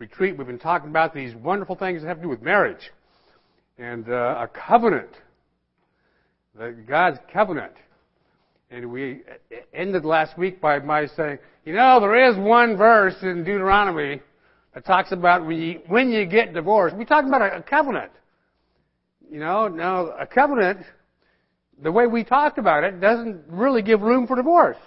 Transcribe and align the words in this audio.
retreat, 0.00 0.36
we've 0.36 0.46
been 0.46 0.58
talking 0.58 0.88
about 0.88 1.14
these 1.14 1.34
wonderful 1.34 1.76
things 1.76 2.00
that 2.00 2.08
have 2.08 2.16
to 2.16 2.22
do 2.22 2.28
with 2.30 2.40
marriage 2.40 2.90
and 3.78 4.08
uh, 4.08 4.46
a 4.46 4.48
covenant, 4.48 5.10
God's 6.88 7.18
covenant. 7.30 7.74
And 8.70 8.90
we 8.90 9.20
ended 9.74 10.06
last 10.06 10.38
week 10.38 10.60
by 10.60 10.78
my 10.78 11.06
saying, 11.06 11.38
you 11.66 11.74
know, 11.74 12.00
there 12.00 12.30
is 12.30 12.36
one 12.38 12.78
verse 12.78 13.16
in 13.22 13.44
Deuteronomy 13.44 14.22
that 14.72 14.86
talks 14.86 15.12
about 15.12 15.44
when 15.44 15.60
you, 15.60 15.80
when 15.86 16.10
you 16.10 16.24
get 16.24 16.54
divorced. 16.54 16.96
We 16.96 17.04
talking 17.04 17.28
about 17.28 17.42
a 17.42 17.62
covenant. 17.62 18.12
You 19.30 19.40
know, 19.40 19.68
now 19.68 20.06
a 20.18 20.26
covenant, 20.26 20.78
the 21.82 21.92
way 21.92 22.06
we 22.06 22.24
talked 22.24 22.56
about 22.56 22.84
it, 22.84 23.00
doesn't 23.00 23.44
really 23.48 23.82
give 23.82 24.00
room 24.00 24.26
for 24.26 24.36
divorce. 24.36 24.78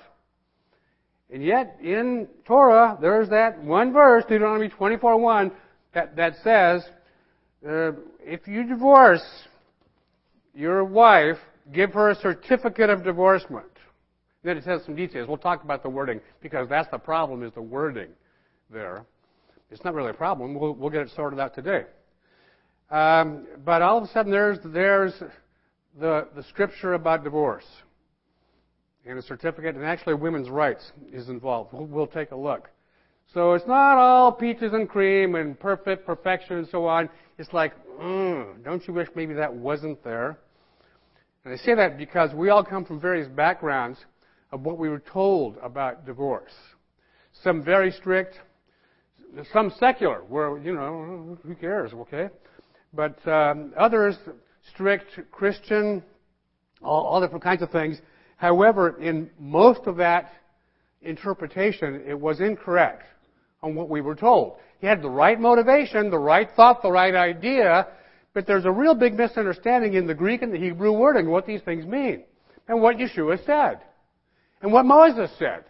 And 1.33 1.43
yet, 1.43 1.79
in 1.81 2.27
Torah, 2.45 2.95
there's 3.01 3.27
that 3.29 3.57
one 3.63 3.91
verse, 3.91 4.23
Deuteronomy 4.29 4.69
24:1, 4.69 5.51
that, 5.95 6.15
that 6.15 6.35
says, 6.43 6.87
uh, 7.67 7.93
if 8.19 8.47
you 8.47 8.63
divorce 8.63 9.25
your 10.53 10.83
wife, 10.83 11.37
give 11.73 11.91
her 11.93 12.11
a 12.11 12.15
certificate 12.15 12.91
of 12.91 13.03
divorcement. 13.03 13.65
Then 14.43 14.57
it 14.57 14.63
has 14.65 14.83
some 14.83 14.95
details. 14.95 15.27
We'll 15.27 15.37
talk 15.37 15.63
about 15.63 15.81
the 15.81 15.89
wording 15.89 16.21
because 16.39 16.69
that's 16.69 16.89
the 16.91 16.99
problem 16.99 17.41
is 17.41 17.51
the 17.53 17.63
wording 17.63 18.09
there. 18.69 19.03
It's 19.71 19.83
not 19.83 19.95
really 19.95 20.11
a 20.11 20.13
problem. 20.13 20.53
We'll, 20.53 20.73
we'll 20.73 20.91
get 20.91 21.01
it 21.01 21.09
sorted 21.15 21.39
out 21.39 21.55
today. 21.55 21.85
Um, 22.91 23.47
but 23.65 23.81
all 23.81 23.97
of 23.97 24.03
a 24.03 24.07
sudden 24.07 24.31
there's, 24.31 24.59
there's 24.65 25.13
the, 25.99 26.27
the 26.35 26.43
scripture 26.43 26.93
about 26.93 27.23
divorce 27.23 27.65
and 29.05 29.19
a 29.19 29.21
certificate 29.21 29.75
and 29.75 29.83
actually 29.83 30.13
women's 30.13 30.49
rights 30.49 30.91
is 31.11 31.29
involved. 31.29 31.73
We'll, 31.73 31.85
we'll 31.85 32.07
take 32.07 32.31
a 32.31 32.35
look. 32.35 32.69
So 33.33 33.53
it's 33.53 33.67
not 33.67 33.97
all 33.97 34.31
peaches 34.31 34.73
and 34.73 34.87
cream 34.87 35.35
and 35.35 35.59
perfect 35.59 36.05
perfection 36.05 36.57
and 36.57 36.67
so 36.67 36.85
on. 36.85 37.09
It's 37.37 37.51
like, 37.51 37.73
mm, 37.99 38.63
don't 38.63 38.87
you 38.87 38.93
wish 38.93 39.07
maybe 39.15 39.33
that 39.35 39.53
wasn't 39.53 40.03
there? 40.03 40.37
And 41.43 41.53
I 41.53 41.57
say 41.57 41.75
that 41.75 41.97
because 41.97 42.33
we 42.33 42.49
all 42.49 42.63
come 42.63 42.85
from 42.85 42.99
various 42.99 43.27
backgrounds 43.27 43.99
of 44.51 44.61
what 44.61 44.77
we 44.77 44.87
were 44.87 44.99
told 44.99 45.57
about 45.61 46.05
divorce. 46.05 46.53
Some 47.43 47.63
very 47.63 47.91
strict, 47.91 48.39
some 49.51 49.73
secular, 49.79 50.21
where, 50.29 50.57
you 50.59 50.73
know, 50.73 51.37
who 51.43 51.55
cares, 51.55 51.91
okay? 51.93 52.29
But 52.93 53.27
um, 53.27 53.73
others, 53.75 54.15
strict 54.71 55.07
Christian, 55.31 56.03
all, 56.83 57.03
all 57.05 57.19
different 57.21 57.43
kinds 57.43 57.63
of 57.63 57.71
things. 57.71 57.99
However, 58.37 58.99
in 59.01 59.29
most 59.39 59.81
of 59.87 59.97
that 59.97 60.33
interpretation, 61.01 62.03
it 62.07 62.19
was 62.19 62.39
incorrect 62.39 63.03
on 63.61 63.75
what 63.75 63.89
we 63.89 64.01
were 64.01 64.15
told. 64.15 64.57
He 64.79 64.87
had 64.87 65.01
the 65.01 65.09
right 65.09 65.39
motivation, 65.39 66.09
the 66.09 66.19
right 66.19 66.49
thought, 66.55 66.81
the 66.81 66.91
right 66.91 67.15
idea, 67.15 67.87
but 68.33 68.45
there's 68.45 68.65
a 68.65 68.71
real 68.71 68.95
big 68.95 69.15
misunderstanding 69.15 69.93
in 69.93 70.07
the 70.07 70.13
Greek 70.13 70.41
and 70.41 70.53
the 70.53 70.57
Hebrew 70.57 70.91
wording 70.91 71.29
what 71.29 71.45
these 71.45 71.61
things 71.61 71.85
mean 71.85 72.23
and 72.67 72.81
what 72.81 72.97
Yeshua 72.97 73.43
said 73.45 73.79
and 74.61 74.73
what 74.73 74.85
Moses 74.85 75.29
said. 75.37 75.65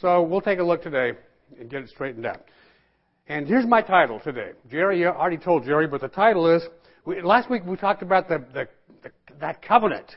So 0.00 0.22
we'll 0.22 0.40
take 0.40 0.60
a 0.60 0.62
look 0.62 0.82
today 0.82 1.18
and 1.58 1.68
get 1.68 1.82
it 1.82 1.90
straightened 1.90 2.24
out. 2.24 2.44
And 3.26 3.46
here's 3.46 3.66
my 3.66 3.82
title 3.82 4.20
today. 4.20 4.52
Jerry, 4.70 5.00
you 5.00 5.08
already 5.08 5.36
told 5.36 5.64
Jerry, 5.64 5.86
but 5.86 6.00
the 6.00 6.08
title 6.08 6.48
is, 6.54 6.62
last 7.22 7.50
week 7.50 7.64
we 7.64 7.76
talked 7.76 8.02
about 8.02 8.28
the, 8.28 8.44
the, 8.54 8.68
the, 9.02 9.10
that 9.40 9.62
covenant. 9.62 10.16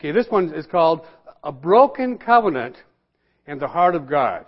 Okay, 0.00 0.12
this 0.12 0.28
one 0.30 0.54
is 0.54 0.64
called 0.64 1.02
A 1.44 1.52
Broken 1.52 2.16
Covenant 2.16 2.74
and 3.46 3.60
the 3.60 3.68
Heart 3.68 3.94
of 3.94 4.08
God. 4.08 4.46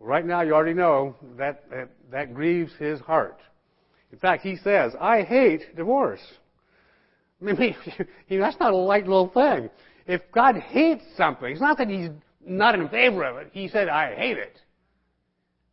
Right 0.00 0.24
now 0.24 0.40
you 0.40 0.54
already 0.54 0.72
know 0.72 1.14
that, 1.36 1.68
that, 1.68 1.90
that 2.10 2.32
grieves 2.32 2.72
his 2.78 2.98
heart. 3.00 3.38
In 4.10 4.18
fact, 4.18 4.42
he 4.42 4.56
says, 4.56 4.94
I 4.98 5.20
hate 5.20 5.76
divorce. 5.76 6.22
I 7.46 7.52
mean, 7.52 7.76
that's 8.30 8.58
not 8.58 8.72
a 8.72 8.76
light 8.76 9.06
little 9.06 9.28
thing. 9.28 9.68
If 10.06 10.22
God 10.32 10.56
hates 10.56 11.04
something, 11.14 11.52
it's 11.52 11.60
not 11.60 11.76
that 11.76 11.88
He's 11.88 12.08
not 12.42 12.74
in 12.74 12.88
favor 12.88 13.24
of 13.24 13.36
it. 13.36 13.50
He 13.52 13.68
said, 13.68 13.90
I 13.90 14.14
hate 14.14 14.38
it. 14.38 14.58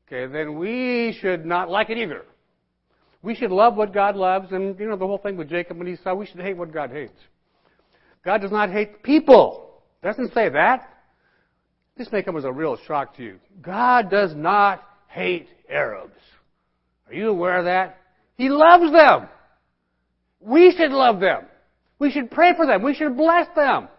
Okay, 0.06 0.30
then 0.32 0.60
we 0.60 1.18
should 1.22 1.46
not 1.46 1.70
like 1.70 1.90
it 1.90 1.98
either. 1.98 2.26
We 3.22 3.36
should 3.36 3.52
love 3.52 3.78
what 3.78 3.94
God 3.94 4.18
loves, 4.18 4.52
and 4.52 4.78
you 4.78 4.90
know 4.90 4.98
the 4.98 5.08
whole 5.08 5.18
thing 5.18 5.38
with 5.38 5.50
Jacob 5.50 5.80
and 5.80 5.88
Esau. 5.88 6.14
We 6.14 6.26
should 6.26 6.42
hate 6.42 6.58
what 6.58 6.74
God 6.74 6.92
hates. 6.92 7.20
God 8.24 8.42
does 8.42 8.52
not 8.52 8.72
hate 8.72 9.04
people. 9.04 9.82
Doesn't 10.04 10.34
say 10.34 10.50
that. 10.50 10.88
This 11.98 12.12
may 12.12 12.24
come 12.24 12.38
as 12.38 12.46
a 12.46 12.52
real 12.52 12.78
shock 12.88 13.16
to 13.18 13.24
you. 13.24 13.40
God 13.62 14.10
does 14.10 14.34
not 14.36 14.84
hate 15.08 15.48
Arabs. 15.70 16.14
Are 17.08 17.14
you 17.14 17.30
aware 17.30 17.58
of 17.58 17.66
that? 17.66 17.98
He 18.38 18.50
loves 18.50 18.92
them. 18.92 19.28
We 20.40 20.74
should 20.76 20.92
love 20.92 21.20
them. 21.20 21.44
We 22.00 22.12
should 22.12 22.32
pray 22.32 22.54
for 22.56 22.66
them. 22.66 22.84
We 22.84 22.94
should 22.94 23.18
bless 23.18 23.48
them. 23.56 23.90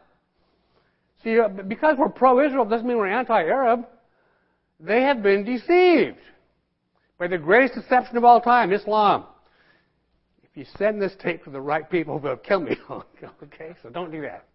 See, 1.22 1.38
uh, 1.38 1.48
because 1.48 1.96
we're 1.98 2.08
pro-Israel 2.08 2.64
doesn't 2.64 2.86
mean 2.86 2.96
we're 2.96 3.08
anti-Arab. 3.08 3.84
They 4.78 5.02
have 5.02 5.22
been 5.22 5.44
deceived 5.44 6.16
by 7.18 7.26
the 7.26 7.36
greatest 7.36 7.74
deception 7.74 8.16
of 8.16 8.24
all 8.24 8.40
time, 8.40 8.72
Islam. 8.72 9.24
If 10.50 10.56
you 10.56 10.66
send 10.78 11.00
this 11.00 11.12
tape 11.20 11.44
to 11.44 11.50
the 11.50 11.60
right 11.60 11.88
people, 11.88 12.18
they'll 12.18 12.36
kill 12.36 12.60
me. 12.60 12.76
okay, 12.90 13.74
so 13.82 13.88
don't 13.88 14.10
do 14.10 14.20
that. 14.22 14.46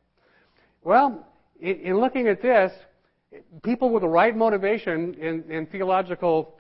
Well, 0.84 1.26
in, 1.60 1.80
in 1.80 2.00
looking 2.00 2.28
at 2.28 2.42
this, 2.42 2.72
people 3.64 3.90
with 3.90 4.02
the 4.02 4.10
right 4.10 4.36
motivation 4.36 5.14
in, 5.16 5.50
in 5.50 5.66
theological 5.68 6.56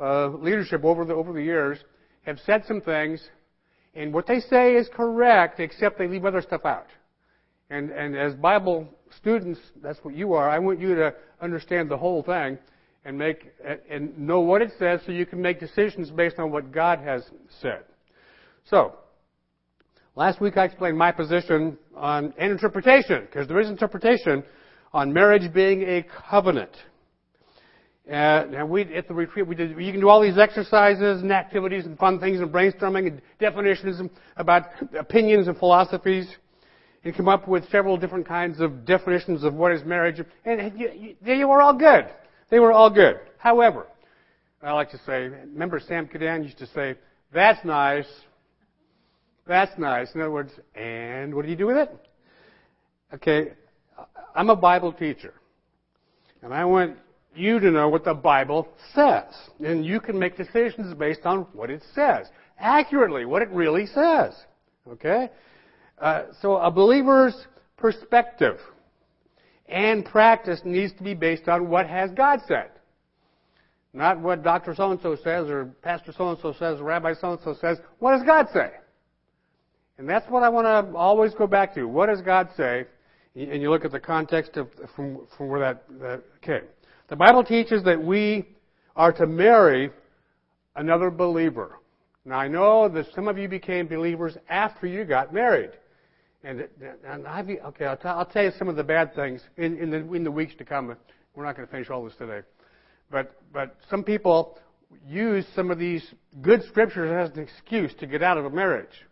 uh, 0.00 0.28
leadership 0.28 0.84
over 0.84 1.04
the 1.04 1.14
over 1.14 1.32
the 1.32 1.42
years 1.42 1.78
have 2.22 2.38
said 2.44 2.64
some 2.66 2.80
things, 2.80 3.22
and 3.94 4.12
what 4.12 4.26
they 4.26 4.40
say 4.40 4.74
is 4.74 4.88
correct, 4.92 5.60
except 5.60 5.98
they 5.98 6.08
leave 6.08 6.24
other 6.24 6.42
stuff 6.42 6.64
out. 6.64 6.86
And 7.70 7.90
and 7.90 8.16
as 8.16 8.34
Bible 8.34 8.88
students, 9.16 9.60
that's 9.82 9.98
what 10.02 10.14
you 10.14 10.34
are. 10.34 10.48
I 10.48 10.58
want 10.58 10.80
you 10.80 10.94
to 10.96 11.14
understand 11.40 11.88
the 11.88 11.96
whole 11.96 12.22
thing 12.22 12.58
and 13.04 13.16
make 13.16 13.52
and 13.88 14.18
know 14.18 14.40
what 14.40 14.62
it 14.62 14.72
says 14.78 15.00
so 15.06 15.12
you 15.12 15.26
can 15.26 15.40
make 15.40 15.60
decisions 15.60 16.10
based 16.10 16.38
on 16.38 16.50
what 16.50 16.72
God 16.72 16.98
has 16.98 17.30
said. 17.60 17.84
So, 18.64 18.96
last 20.16 20.40
week 20.40 20.56
I 20.56 20.64
explained 20.64 20.98
my 20.98 21.12
position 21.12 21.78
on 21.94 22.32
an 22.38 22.50
interpretation, 22.50 23.22
because 23.22 23.48
there 23.48 23.60
is 23.60 23.68
interpretation 23.68 24.42
on 24.92 25.12
marriage 25.12 25.52
being 25.52 25.82
a 25.82 26.04
covenant. 26.30 26.70
and 28.06 28.68
we 28.68 28.82
at 28.94 29.06
the 29.06 29.14
retreat 29.14 29.46
we 29.46 29.54
did. 29.54 29.70
You 29.78 29.92
can 29.92 30.00
do 30.00 30.08
all 30.08 30.20
these 30.20 30.38
exercises 30.38 31.22
and 31.22 31.30
activities 31.30 31.86
and 31.86 31.96
fun 31.98 32.18
things 32.18 32.40
and 32.40 32.50
brainstorming 32.50 33.06
and 33.06 33.22
definitions 33.38 34.10
about 34.36 34.64
opinions 34.98 35.46
and 35.46 35.56
philosophies 35.56 36.28
and 37.04 37.14
come 37.14 37.28
up 37.28 37.48
with 37.48 37.68
several 37.70 37.96
different 37.96 38.26
kinds 38.26 38.60
of 38.60 38.84
definitions 38.84 39.44
of 39.44 39.54
what 39.54 39.72
is 39.72 39.84
marriage. 39.84 40.20
And 40.44 40.78
you, 40.78 40.90
you, 40.90 41.16
they 41.22 41.44
were 41.44 41.62
all 41.62 41.74
good. 41.74 42.06
They 42.50 42.58
were 42.58 42.72
all 42.72 42.90
good. 42.90 43.20
However, 43.38 43.86
I 44.62 44.72
like 44.72 44.90
to 44.90 44.98
say, 45.06 45.28
remember 45.28 45.80
Sam 45.80 46.06
Cadan 46.06 46.42
used 46.44 46.58
to 46.58 46.66
say, 46.66 46.96
that's 47.32 47.64
nice. 47.64 48.06
That's 49.46 49.76
nice. 49.78 50.14
In 50.14 50.20
other 50.20 50.30
words, 50.30 50.52
and 50.74 51.34
what 51.34 51.44
do 51.44 51.50
you 51.50 51.56
do 51.56 51.66
with 51.66 51.76
it? 51.76 51.90
Okay, 53.14 53.52
I'm 54.34 54.50
a 54.50 54.56
Bible 54.56 54.92
teacher. 54.92 55.34
And 56.42 56.54
I 56.54 56.64
want 56.64 56.96
you 57.34 57.58
to 57.60 57.70
know 57.70 57.88
what 57.88 58.04
the 58.04 58.14
Bible 58.14 58.68
says. 58.94 59.24
And 59.60 59.84
you 59.84 60.00
can 60.00 60.18
make 60.18 60.36
decisions 60.36 60.94
based 60.94 61.24
on 61.24 61.40
what 61.52 61.70
it 61.70 61.82
says. 61.94 62.26
Accurately, 62.58 63.24
what 63.24 63.42
it 63.42 63.50
really 63.50 63.86
says. 63.86 64.34
Okay? 64.88 65.30
Uh, 65.98 66.24
so 66.40 66.56
a 66.56 66.70
believer's 66.70 67.46
perspective 67.76 68.58
and 69.68 70.04
practice 70.04 70.60
needs 70.64 70.92
to 70.94 71.02
be 71.02 71.14
based 71.14 71.48
on 71.48 71.68
what 71.68 71.86
has 71.86 72.10
God 72.12 72.40
said. 72.46 72.70
Not 73.92 74.20
what 74.20 74.42
Dr. 74.42 74.74
So-and-so 74.74 75.16
says 75.16 75.48
or 75.48 75.66
Pastor 75.82 76.12
so-and-so 76.16 76.54
says 76.54 76.80
or 76.80 76.84
Rabbi 76.84 77.14
so-and-so 77.14 77.56
says. 77.60 77.78
What 77.98 78.16
does 78.16 78.24
God 78.24 78.48
say? 78.52 78.70
And 80.00 80.08
that's 80.08 80.26
what 80.30 80.42
I 80.42 80.48
want 80.48 80.64
to 80.64 80.96
always 80.96 81.34
go 81.34 81.46
back 81.46 81.74
to. 81.74 81.84
What 81.84 82.06
does 82.06 82.22
God 82.22 82.48
say? 82.56 82.86
And 83.36 83.60
you 83.60 83.68
look 83.68 83.84
at 83.84 83.92
the 83.92 84.00
context 84.00 84.56
of, 84.56 84.68
from, 84.96 85.26
from 85.36 85.48
where 85.48 85.60
that, 85.60 85.84
that 86.00 86.22
came. 86.40 86.62
The 87.10 87.16
Bible 87.16 87.44
teaches 87.44 87.84
that 87.84 88.02
we 88.02 88.48
are 88.96 89.12
to 89.12 89.26
marry 89.26 89.90
another 90.74 91.10
believer. 91.10 91.80
Now 92.24 92.38
I 92.38 92.48
know 92.48 92.88
that 92.88 93.12
some 93.14 93.28
of 93.28 93.36
you 93.36 93.46
became 93.46 93.88
believers 93.88 94.38
after 94.48 94.86
you 94.86 95.04
got 95.04 95.34
married. 95.34 95.72
And, 96.44 96.66
and 97.06 97.26
I've, 97.26 97.50
okay, 97.50 97.84
I'll, 97.84 97.98
t- 97.98 98.08
I'll 98.08 98.24
tell 98.24 98.44
you 98.44 98.52
some 98.58 98.68
of 98.68 98.76
the 98.76 98.84
bad 98.84 99.14
things 99.14 99.42
in, 99.58 99.76
in, 99.76 99.90
the, 99.90 99.98
in 100.14 100.24
the 100.24 100.30
weeks 100.30 100.54
to 100.56 100.64
come. 100.64 100.96
We're 101.34 101.44
not 101.44 101.56
going 101.56 101.68
to 101.68 101.70
finish 101.70 101.90
all 101.90 102.02
this 102.02 102.16
today. 102.16 102.40
But, 103.10 103.36
but 103.52 103.76
some 103.90 104.02
people 104.02 104.58
use 105.06 105.44
some 105.54 105.70
of 105.70 105.78
these 105.78 106.14
good 106.40 106.64
scriptures 106.68 107.12
as 107.12 107.36
an 107.36 107.42
excuse 107.42 107.92
to 108.00 108.06
get 108.06 108.22
out 108.22 108.38
of 108.38 108.46
a 108.46 108.50
marriage. 108.50 109.04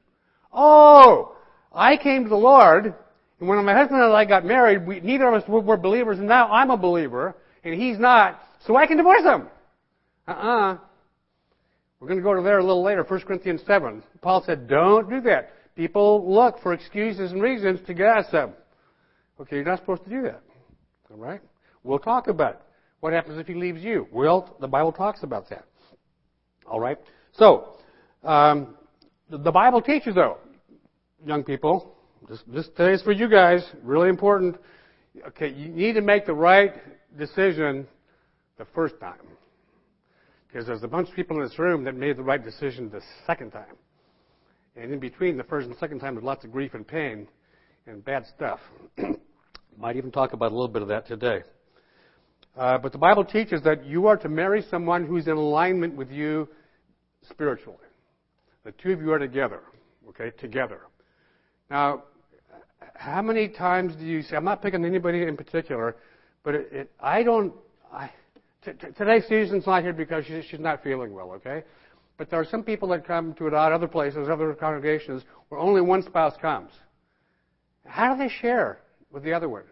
Oh, 0.53 1.37
I 1.73 1.97
came 1.97 2.25
to 2.25 2.29
the 2.29 2.37
Lord, 2.37 2.95
and 3.41 3.49
when 3.49 3.65
my 3.65 3.75
husband 3.75 4.03
and 4.03 4.13
I 4.13 4.25
got 4.25 4.45
married, 4.45 4.87
we, 4.87 5.01
neither 5.01 5.29
of 5.29 5.43
us 5.43 5.49
were 5.49 5.77
believers, 5.77 6.19
and 6.19 6.29
now 6.29 6.49
I'm 6.49 6.71
a 6.71 6.77
believer, 6.77 7.37
and 7.65 7.81
he's 7.81 7.99
not, 7.99 8.41
so 8.67 8.77
I 8.77 8.87
can 8.87 8.97
divorce 8.97 9.23
him. 9.23 9.49
Uh-uh. 10.27 10.79
We're 12.01 12.09
going 12.09 12.19
to 12.19 12.25
go 12.25 12.35
to 12.35 12.43
there 12.43 12.59
a 12.59 12.65
little 12.65 12.83
later, 12.83 13.03
1 13.03 13.21
Corinthians 13.23 13.63
7. 13.67 14.03
Paul 14.23 14.43
said, 14.47 14.69
don't 14.69 15.11
do 15.11 15.21
that. 15.23 15.51
People 15.75 16.33
look 16.33 16.61
for 16.63 16.73
excuses 16.73 17.33
and 17.33 17.43
reasons 17.43 17.81
to 17.87 17.95
gossip. 17.95 18.57
Okay, 19.41 19.57
you're 19.57 19.65
not 19.65 19.81
supposed 19.81 20.05
to 20.05 20.11
do 20.11 20.23
that. 20.23 20.43
All 21.11 21.17
right? 21.17 21.41
We'll 21.83 21.99
talk 21.99 22.29
about 22.29 22.63
what 23.01 23.13
happens 23.13 23.39
if 23.39 23.47
he 23.47 23.55
leaves 23.55 23.83
you. 23.83 24.07
Well, 24.13 24.57
the 24.61 24.69
Bible 24.69 24.93
talks 24.93 25.23
about 25.23 25.49
that. 25.51 25.65
All 26.67 26.81
right? 26.81 26.99
So, 27.33 27.77
um, 28.25 28.77
the, 29.31 29.53
Bible 29.53 29.83
teaches, 29.83 30.15
though, 30.15 30.39
young 31.25 31.45
people, 31.45 31.95
this, 32.29 32.41
this 32.47 32.69
today's 32.77 33.03
for 33.03 33.13
you 33.13 33.29
guys, 33.29 33.65
really 33.83 34.09
important. 34.09 34.57
Okay, 35.29 35.49
you 35.53 35.69
need 35.69 35.95
to 35.95 36.01
make 36.01 36.27
the 36.27 36.33
right 36.33 36.75
decision 37.19 37.87
the 38.59 38.67
first 38.75 38.99
time. 39.01 39.19
Because 40.47 40.67
there's 40.67 40.83
a 40.83 40.89
bunch 40.89 41.11
of 41.11 41.15
people 41.15 41.37
in 41.37 41.43
this 41.43 41.59
room 41.59 41.85
that 41.85 41.95
made 41.95 42.17
the 42.17 42.23
right 42.23 42.43
decision 42.43 42.89
the 42.91 43.03
second 43.27 43.51
time. 43.51 43.77
And 44.77 44.93
in 44.93 44.99
between 44.99 45.37
the 45.37 45.45
first 45.45 45.67
and 45.67 45.77
second 45.79 46.01
time, 46.01 46.15
there's 46.15 46.25
lots 46.25 46.45
of 46.45 46.53
grief 46.53 46.75
and 46.75 46.87
pain 46.87 47.29
and 47.87 48.05
bad 48.05 48.25
stuff. 48.35 48.61
Might 49.79 49.97
even 49.97 50.11
talk 50.11 50.33
about 50.33 50.53
a 50.53 50.55
little 50.55 50.69
bit 50.69 50.83
of 50.83 50.89
that 50.89 51.07
today. 51.07 51.43
Uh, 52.57 52.79
but 52.79 52.93
the 52.93 52.99
Bible 52.99 53.25
teaches 53.25 53.63
that 53.63 53.85
you 53.85 54.07
are 54.07 54.17
to 54.17 54.29
marry 54.29 54.65
someone 54.71 55.07
who's 55.07 55.27
in 55.27 55.37
alignment 55.37 55.95
with 55.95 56.11
you 56.11 56.49
spiritually. 57.29 57.79
The 58.65 58.73
two 58.73 58.93
of 58.93 59.01
you 59.01 59.13
are 59.13 59.19
together, 59.19 59.61
okay, 60.09 60.31
together. 60.39 60.81
Now, 61.71 62.05
how 62.95 63.23
many 63.23 63.49
times 63.49 63.95
do 63.97 64.05
you 64.05 64.23
say, 64.23 64.37
I'm 64.37 64.45
not 64.45 64.63
picking 64.63 64.85
anybody 64.85 65.23
in 65.23 65.37
particular, 65.37 65.97
but 66.43 66.55
it, 66.55 66.73
it, 66.73 66.93
I 67.01 67.23
don't, 67.23 67.53
I, 67.93 68.11
t- 68.65 68.73
t- 68.73 68.89
today 68.97 69.23
Susan's 69.29 69.67
not 69.67 69.83
here 69.83 69.93
because 69.93 70.25
she, 70.27 70.43
she's 70.51 70.61
not 70.61 70.83
feeling 70.83 71.13
well, 71.13 71.31
okay? 71.33 71.63
But 72.17 72.31
there 72.31 72.41
are 72.41 72.45
some 72.45 72.65
people 72.65 72.89
that 72.89 73.07
come 73.07 73.33
to 73.35 73.47
it 73.47 73.55
other 73.55 73.87
places, 73.87 74.29
other 74.29 74.53
congregations, 74.55 75.23
where 75.49 75.61
only 75.61 75.81
one 75.81 76.03
spouse 76.03 76.35
comes. 76.41 76.73
How 77.87 78.15
do 78.15 78.19
they 78.19 78.29
share 78.29 78.81
with 79.13 79.23
the 79.23 79.33
other 79.33 79.49
one? 79.49 79.63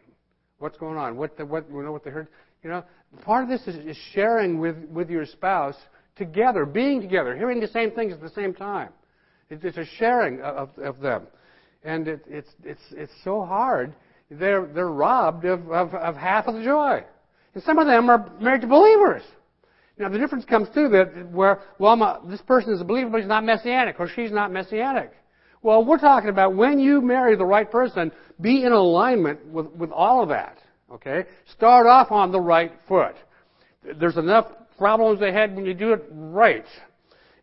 What's 0.58 0.78
going 0.78 0.96
on? 0.96 1.16
What, 1.16 1.36
the, 1.36 1.44
what, 1.44 1.68
you 1.68 1.82
know, 1.82 1.92
what 1.92 2.04
they 2.04 2.10
heard? 2.10 2.28
You 2.62 2.70
know, 2.70 2.84
part 3.22 3.42
of 3.42 3.50
this 3.50 3.66
is, 3.66 3.76
is 3.84 3.96
sharing 4.12 4.58
with, 4.58 4.76
with 4.88 5.10
your 5.10 5.26
spouse 5.26 5.76
together, 6.16 6.64
being 6.64 7.00
together, 7.00 7.36
hearing 7.36 7.60
the 7.60 7.68
same 7.68 7.90
things 7.90 8.12
at 8.12 8.20
the 8.20 8.30
same 8.30 8.54
time. 8.54 8.90
It's, 9.48 9.76
a 9.76 9.84
sharing 9.98 10.40
of, 10.40 10.70
of 10.78 11.00
them. 11.00 11.26
And 11.84 12.08
it, 12.08 12.24
it's, 12.26 12.50
it's, 12.64 12.80
it's 12.92 13.12
so 13.22 13.44
hard. 13.44 13.94
They're, 14.30 14.66
they're 14.66 14.88
robbed 14.88 15.44
of, 15.44 15.70
of, 15.70 15.94
of 15.94 16.16
half 16.16 16.46
of 16.46 16.54
the 16.54 16.64
joy. 16.64 17.04
And 17.54 17.62
some 17.62 17.78
of 17.78 17.86
them 17.86 18.10
are 18.10 18.30
married 18.40 18.62
to 18.62 18.66
believers. 18.66 19.22
Now 19.98 20.08
the 20.08 20.18
difference 20.18 20.44
comes 20.44 20.68
too 20.74 20.88
that 20.88 21.30
where, 21.30 21.60
well, 21.78 22.22
this 22.28 22.42
person 22.42 22.72
is 22.72 22.80
a 22.80 22.84
believer, 22.84 23.08
but 23.08 23.20
he's 23.20 23.28
not 23.28 23.44
messianic, 23.44 24.00
or 24.00 24.08
she's 24.08 24.32
not 24.32 24.52
messianic. 24.52 25.12
Well, 25.62 25.84
we're 25.84 25.98
talking 25.98 26.28
about 26.28 26.54
when 26.54 26.78
you 26.78 27.00
marry 27.00 27.36
the 27.36 27.46
right 27.46 27.70
person, 27.70 28.12
be 28.40 28.64
in 28.64 28.72
alignment 28.72 29.46
with, 29.46 29.66
with 29.68 29.90
all 29.90 30.22
of 30.22 30.28
that. 30.28 30.58
Okay? 30.92 31.24
Start 31.52 31.86
off 31.86 32.10
on 32.10 32.30
the 32.30 32.40
right 32.40 32.72
foot. 32.88 33.14
There's 33.98 34.16
enough 34.16 34.46
problems 34.78 35.20
ahead 35.20 35.54
when 35.54 35.66
you 35.66 35.74
do 35.74 35.92
it 35.92 36.04
right. 36.10 36.66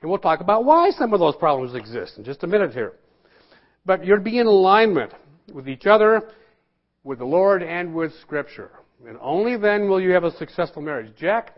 And 0.01 0.09
we'll 0.09 0.19
talk 0.19 0.41
about 0.41 0.65
why 0.65 0.91
some 0.91 1.13
of 1.13 1.19
those 1.19 1.35
problems 1.35 1.75
exist 1.75 2.17
in 2.17 2.23
just 2.23 2.43
a 2.43 2.47
minute 2.47 2.73
here. 2.73 2.93
But 3.85 4.05
you're 4.05 4.17
to 4.17 4.23
be 4.23 4.39
in 4.39 4.47
alignment 4.47 5.13
with 5.53 5.67
each 5.67 5.85
other, 5.85 6.29
with 7.03 7.19
the 7.19 7.25
Lord, 7.25 7.63
and 7.63 7.93
with 7.93 8.11
Scripture. 8.21 8.71
And 9.07 9.17
only 9.21 9.57
then 9.57 9.89
will 9.89 9.99
you 9.99 10.11
have 10.11 10.23
a 10.23 10.35
successful 10.37 10.81
marriage. 10.81 11.13
Jack, 11.17 11.57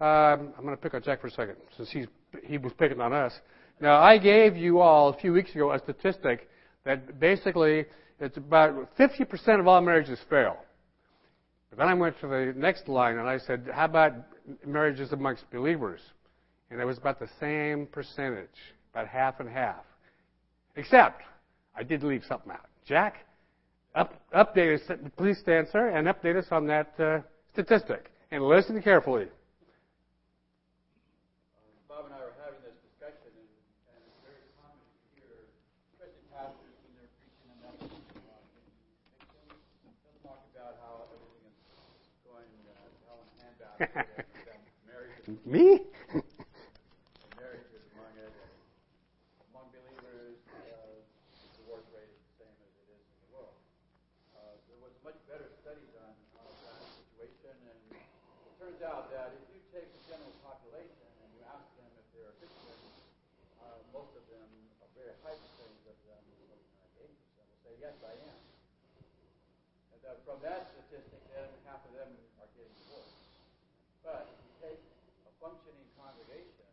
um, 0.00 0.52
I'm 0.56 0.62
going 0.62 0.70
to 0.70 0.76
pick 0.76 0.94
on 0.94 1.02
Jack 1.02 1.20
for 1.20 1.26
a 1.26 1.30
second, 1.30 1.56
since 1.76 1.90
he's, 1.90 2.06
he 2.44 2.56
was 2.58 2.72
picking 2.78 3.00
on 3.00 3.12
us. 3.12 3.32
Now, 3.80 4.00
I 4.00 4.18
gave 4.18 4.56
you 4.56 4.80
all 4.80 5.10
a 5.10 5.18
few 5.18 5.32
weeks 5.32 5.54
ago 5.54 5.72
a 5.72 5.78
statistic 5.78 6.48
that 6.84 7.20
basically 7.20 7.84
it's 8.20 8.36
about 8.36 8.96
50% 8.98 9.60
of 9.60 9.66
all 9.66 9.80
marriages 9.80 10.18
fail. 10.28 10.56
But 11.70 11.78
then 11.78 11.88
I 11.88 11.94
went 11.94 12.18
to 12.20 12.26
the 12.26 12.54
next 12.56 12.88
line 12.88 13.18
and 13.18 13.28
I 13.28 13.38
said, 13.38 13.68
how 13.72 13.84
about 13.84 14.14
marriages 14.66 15.12
amongst 15.12 15.50
believers? 15.50 16.00
And 16.70 16.80
it 16.80 16.84
was 16.84 16.98
about 16.98 17.18
the 17.18 17.28
same 17.40 17.86
percentage, 17.86 18.48
about 18.92 19.08
half 19.08 19.40
and 19.40 19.48
half. 19.48 19.84
Except, 20.76 21.22
I 21.74 21.82
did 21.82 22.02
leave 22.02 22.22
something 22.28 22.52
out. 22.52 22.66
Jack, 22.86 23.26
up, 23.94 24.14
update 24.34 24.80
us, 24.80 24.98
please 25.16 25.38
stand, 25.38 25.68
sir, 25.72 25.88
and 25.88 26.06
update 26.06 26.36
us 26.36 26.46
on 26.50 26.66
that 26.66 26.92
uh, 26.98 27.20
statistic. 27.52 28.10
And 28.30 28.44
listen 28.44 28.80
carefully. 28.82 29.28
Me? 45.28 45.84
Marriage 47.36 47.68
is 47.76 47.84
among 47.92 48.16
it. 48.16 48.32
Among 49.52 49.68
believers, 49.68 50.40
the 50.40 51.48
divorce 51.60 51.84
rate 51.92 52.08
is 52.08 52.16
the 52.32 52.48
same 52.48 52.56
as 52.64 52.72
it 52.72 52.96
is 52.96 53.04
in 53.04 53.18
the 53.28 53.36
world. 53.36 53.52
There 54.72 54.80
was 54.80 54.96
a 54.96 55.02
much 55.04 55.20
better 55.28 55.52
study 55.60 55.84
done 55.92 56.16
on 56.40 56.48
that 56.48 56.80
situation, 56.96 57.52
and 57.60 57.80
it 58.00 58.54
turns 58.56 58.80
out 58.80 59.12
that 59.12 59.36
if 59.36 59.44
you 59.52 59.60
take 59.68 59.92
the 59.92 60.00
general 60.08 60.32
population 60.40 61.04
and 61.20 61.28
you 61.36 61.44
ask 61.44 61.68
them 61.76 61.92
if 62.00 62.08
they're 62.16 62.32
Christian, 62.40 62.80
most 63.92 64.16
of 64.16 64.24
them, 64.32 64.48
a 64.80 64.88
very 64.96 65.12
high 65.20 65.36
percentage 65.36 65.84
of 65.92 65.98
them, 66.08 66.24
like 66.48 66.64
80%, 67.04 67.04
will 67.04 67.60
say, 67.68 67.76
yes, 67.84 68.00
I 68.00 68.16
am. 68.16 68.40
And 69.92 70.00
from 70.24 70.40
that 70.40 70.72
statistic, 70.72 71.20
then 71.36 71.52
half 71.68 71.84
of 71.84 71.92
them 71.92 72.16
are 72.40 72.48
getting 72.56 72.72
divorced. 72.80 73.12
But 74.00 74.24
if 74.32 74.40
you 74.40 74.52
take 74.64 74.80
a 75.28 75.32
functioning 75.42 75.84
congregation, 76.00 76.66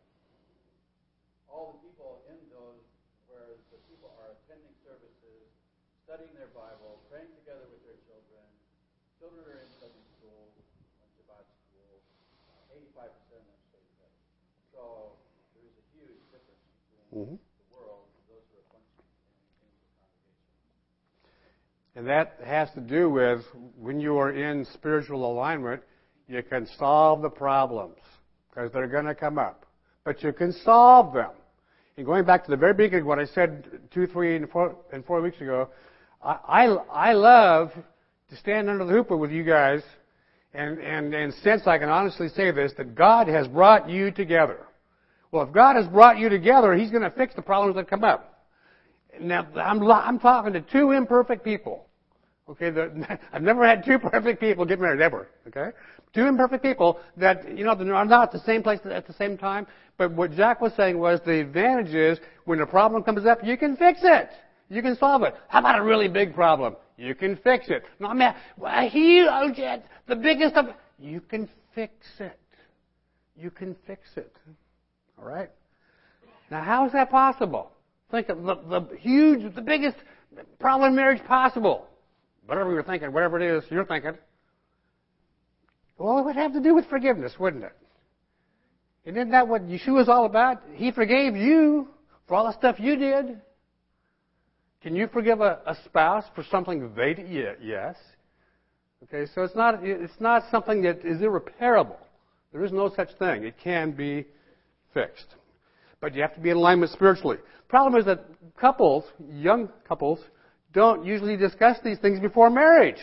all 1.50 1.76
the 1.76 1.80
people 1.86 2.22
in 2.30 2.38
those 2.50 2.82
where 3.30 3.58
the 3.70 3.80
people 3.90 4.10
are 4.22 4.34
attending 4.38 4.72
services, 4.82 5.46
studying 6.06 6.32
their 6.38 6.50
Bible, 6.54 7.02
praying 7.10 7.30
together 7.42 7.66
with 7.68 7.82
their 7.82 7.98
children, 8.06 8.44
children 9.18 9.42
are 9.50 9.60
in 9.60 9.70
Sunday 9.82 10.06
school, 10.16 10.54
Shabbat 11.18 11.44
school, 11.66 11.92
85% 12.96 13.10
of 13.34 13.44
them 13.44 13.60
stay 13.68 13.82
together. 13.82 14.20
So 14.70 14.82
there 15.52 15.66
is 15.66 15.76
a 15.76 15.86
huge 15.98 16.22
difference 16.30 16.62
between 16.62 17.04
mm-hmm. 17.10 17.38
the 17.42 17.68
world 17.74 18.06
and 18.06 18.22
those 18.30 18.46
who 18.48 18.62
are 18.62 18.68
functioning 18.70 19.10
in, 19.10 19.66
in 19.66 19.70
the 19.74 19.90
congregation. 19.98 20.46
And 21.98 22.04
that 22.06 22.38
has 22.46 22.70
to 22.78 22.82
do 22.82 23.10
with 23.10 23.42
when 23.74 23.98
you 23.98 24.18
are 24.18 24.30
in 24.30 24.64
spiritual 24.64 25.26
alignment, 25.26 25.82
you 26.28 26.42
can 26.42 26.66
solve 26.78 27.22
the 27.22 27.30
problems 27.30 27.98
because 28.48 28.72
they're 28.72 28.88
going 28.88 29.06
to 29.06 29.14
come 29.14 29.38
up. 29.38 29.65
But 30.06 30.22
you 30.22 30.32
can 30.32 30.52
solve 30.52 31.12
them. 31.12 31.30
And 31.96 32.06
going 32.06 32.24
back 32.24 32.44
to 32.44 32.50
the 32.50 32.56
very 32.56 32.74
beginning, 32.74 33.06
what 33.06 33.18
I 33.18 33.24
said 33.24 33.66
two, 33.92 34.06
three, 34.06 34.36
and 34.36 34.48
four, 34.48 34.76
and 34.92 35.04
four 35.04 35.20
weeks 35.20 35.40
ago, 35.40 35.68
I, 36.22 36.38
I, 36.46 36.64
I 37.08 37.12
love 37.12 37.72
to 38.30 38.36
stand 38.36 38.70
under 38.70 38.84
the 38.84 38.92
chuppah 38.92 39.18
with 39.18 39.32
you 39.32 39.42
guys 39.42 39.82
and, 40.54 40.78
and, 40.78 41.12
and 41.12 41.34
sense 41.34 41.66
I 41.66 41.78
can 41.78 41.88
honestly 41.88 42.28
say 42.28 42.52
this, 42.52 42.72
that 42.76 42.94
God 42.94 43.26
has 43.26 43.48
brought 43.48 43.90
you 43.90 44.12
together. 44.12 44.60
Well, 45.32 45.44
if 45.44 45.52
God 45.52 45.74
has 45.74 45.88
brought 45.88 46.18
you 46.18 46.28
together, 46.28 46.74
He's 46.74 46.92
going 46.92 47.02
to 47.02 47.10
fix 47.10 47.34
the 47.34 47.42
problems 47.42 47.74
that 47.74 47.90
come 47.90 48.04
up. 48.04 48.46
Now, 49.20 49.48
I'm, 49.56 49.82
I'm 49.90 50.20
talking 50.20 50.52
to 50.52 50.60
two 50.60 50.92
imperfect 50.92 51.42
people. 51.42 51.85
Okay, 52.48 52.70
the, 52.70 53.18
I've 53.32 53.42
never 53.42 53.66
had 53.66 53.84
two 53.84 53.98
perfect 53.98 54.40
people 54.40 54.64
get 54.64 54.80
married 54.80 55.00
ever. 55.00 55.28
Okay, 55.48 55.70
two 56.14 56.26
imperfect 56.26 56.62
people 56.62 57.00
that 57.16 57.56
you 57.56 57.64
know 57.64 57.74
they're 57.74 57.86
not 57.86 58.10
at 58.12 58.32
the 58.32 58.40
same 58.40 58.62
place 58.62 58.80
at 58.84 59.06
the 59.06 59.12
same 59.14 59.36
time. 59.36 59.66
But 59.98 60.12
what 60.12 60.32
Jack 60.32 60.60
was 60.60 60.72
saying 60.76 60.98
was 60.98 61.20
the 61.24 61.40
advantage 61.40 61.94
is 61.94 62.18
when 62.44 62.60
a 62.60 62.66
problem 62.66 63.02
comes 63.02 63.26
up, 63.26 63.42
you 63.42 63.56
can 63.56 63.76
fix 63.76 64.00
it. 64.02 64.28
You 64.68 64.82
can 64.82 64.96
solve 64.96 65.22
it. 65.22 65.34
How 65.48 65.60
about 65.60 65.78
a 65.78 65.82
really 65.82 66.08
big 66.08 66.34
problem? 66.34 66.76
You 66.98 67.14
can 67.14 67.36
fix 67.36 67.68
it. 67.68 67.84
No, 67.98 68.08
I 68.08 68.14
mean, 68.14 68.34
well, 68.56 68.88
he, 68.88 69.26
oh, 69.28 69.52
the 70.06 70.16
biggest 70.16 70.54
of, 70.56 70.66
you 70.98 71.20
can 71.20 71.48
fix 71.74 71.94
it. 72.18 72.38
You 73.36 73.50
can 73.50 73.76
fix 73.86 74.02
it. 74.16 74.34
All 75.18 75.24
right. 75.24 75.50
Now, 76.50 76.62
how 76.62 76.86
is 76.86 76.92
that 76.92 77.10
possible? 77.10 77.70
Think 78.10 78.28
of 78.28 78.42
the, 78.42 78.54
the 78.54 78.96
huge, 78.98 79.54
the 79.54 79.62
biggest 79.62 79.96
problem 80.58 80.90
in 80.90 80.96
marriage 80.96 81.22
possible 81.26 81.86
whatever 82.46 82.72
you're 82.72 82.82
thinking, 82.82 83.12
whatever 83.12 83.40
it 83.40 83.56
is 83.56 83.64
you're 83.70 83.84
thinking, 83.84 84.12
well, 85.98 86.18
it 86.18 86.24
would 86.24 86.36
have 86.36 86.52
to 86.52 86.60
do 86.60 86.74
with 86.74 86.86
forgiveness, 86.86 87.32
wouldn't 87.38 87.64
it? 87.64 87.72
And 89.06 89.16
isn't 89.16 89.30
that 89.30 89.48
what 89.48 89.66
Yeshua's 89.66 90.08
all 90.08 90.26
about? 90.26 90.62
He 90.74 90.90
forgave 90.90 91.36
you 91.36 91.88
for 92.26 92.34
all 92.34 92.46
the 92.46 92.52
stuff 92.52 92.76
you 92.78 92.96
did. 92.96 93.40
Can 94.82 94.94
you 94.94 95.08
forgive 95.08 95.40
a, 95.40 95.60
a 95.66 95.76
spouse 95.84 96.24
for 96.34 96.44
something 96.50 96.92
they 96.94 97.14
did? 97.14 97.28
Yeah, 97.28 97.52
yes. 97.62 97.96
Okay, 99.04 99.30
so 99.34 99.42
it's 99.42 99.54
not, 99.54 99.78
it's 99.82 100.20
not 100.20 100.44
something 100.50 100.82
that 100.82 101.04
is 101.04 101.22
irreparable. 101.22 101.98
There 102.52 102.64
is 102.64 102.72
no 102.72 102.92
such 102.94 103.08
thing. 103.18 103.44
It 103.44 103.54
can 103.62 103.92
be 103.92 104.26
fixed. 104.92 105.26
But 106.00 106.14
you 106.14 106.22
have 106.22 106.34
to 106.34 106.40
be 106.40 106.50
in 106.50 106.56
alignment 106.56 106.92
spiritually. 106.92 107.38
Problem 107.68 107.98
is 108.00 108.06
that 108.06 108.24
couples, 108.58 109.04
young 109.30 109.68
couples, 109.86 110.20
don't 110.76 111.06
usually 111.06 111.38
discuss 111.38 111.78
these 111.82 111.98
things 111.98 112.20
before 112.20 112.50
marriage. 112.50 113.00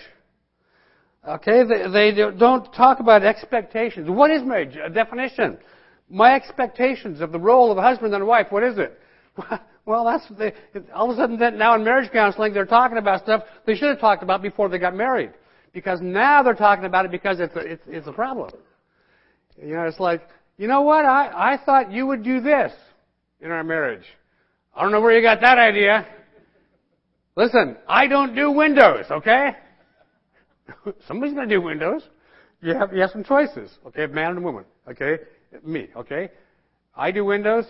Okay, 1.28 1.64
they, 1.64 2.12
they 2.12 2.32
don't 2.38 2.72
talk 2.74 3.00
about 3.00 3.24
expectations. 3.24 4.08
What 4.08 4.30
is 4.30 4.44
marriage? 4.44 4.78
A 4.82 4.90
definition. 4.90 5.58
My 6.08 6.36
expectations 6.36 7.20
of 7.20 7.32
the 7.32 7.40
role 7.40 7.72
of 7.72 7.78
a 7.80 7.82
husband 7.82 8.14
and 8.14 8.22
a 8.22 8.26
wife, 8.26 8.48
what 8.52 8.64
is 8.64 8.78
it? 8.78 8.98
Well, 9.86 10.06
that's 10.06 10.24
they, 10.40 10.54
all 10.96 11.12
of 11.12 11.18
a 11.18 11.20
sudden 11.20 11.40
that 11.40 11.56
now 11.56 11.76
in 11.76 11.84
marriage 11.84 12.10
counseling 12.10 12.54
they're 12.54 12.66
talking 12.66 12.98
about 12.98 13.22
stuff 13.22 13.44
they 13.66 13.76
should 13.76 13.90
have 13.90 14.00
talked 14.00 14.24
about 14.24 14.42
before 14.42 14.70
they 14.70 14.80
got 14.80 14.96
married, 14.96 15.32
because 15.74 16.00
now 16.02 16.42
they're 16.42 16.54
talking 16.54 16.86
about 16.86 17.04
it 17.04 17.12
because 17.12 17.42
it's 17.42 17.54
a, 17.58 17.60
it's, 17.60 17.84
it's 17.88 18.08
a 18.08 18.14
problem. 18.14 18.52
You 19.62 19.74
know, 19.74 19.84
it's 19.84 20.00
like 20.00 20.22
you 20.58 20.70
know 20.70 20.84
what 20.84 21.04
I 21.04 21.56
I 21.56 21.66
thought 21.66 21.92
you 21.92 22.08
would 22.08 22.24
do 22.24 22.40
this 22.40 22.72
in 23.42 23.52
our 23.52 23.62
marriage. 23.66 24.06
I 24.74 24.84
don't 24.84 24.94
know 24.94 25.02
where 25.02 25.18
you 25.18 25.22
got 25.22 25.42
that 25.42 25.58
idea. 25.58 26.08
Listen, 27.36 27.78
I 27.88 28.08
don't 28.08 28.36
do 28.36 28.52
windows, 28.52 29.06
okay? 29.10 29.52
Somebody's 31.08 31.34
going 31.34 31.50
to 31.50 31.56
do 31.56 31.62
windows. 31.62 32.04
You 32.62 32.74
have, 32.76 32.94
you 32.94 33.02
have 33.02 33.12
some 33.12 33.24
choices, 33.24 33.72
okay? 33.88 34.06
Man 34.08 34.32
and 34.32 34.44
woman, 34.44 34.66
okay? 34.88 35.18
Me, 35.66 35.90
okay? 35.96 36.30
I 36.96 37.12
do 37.12 37.26
windows. 37.26 37.66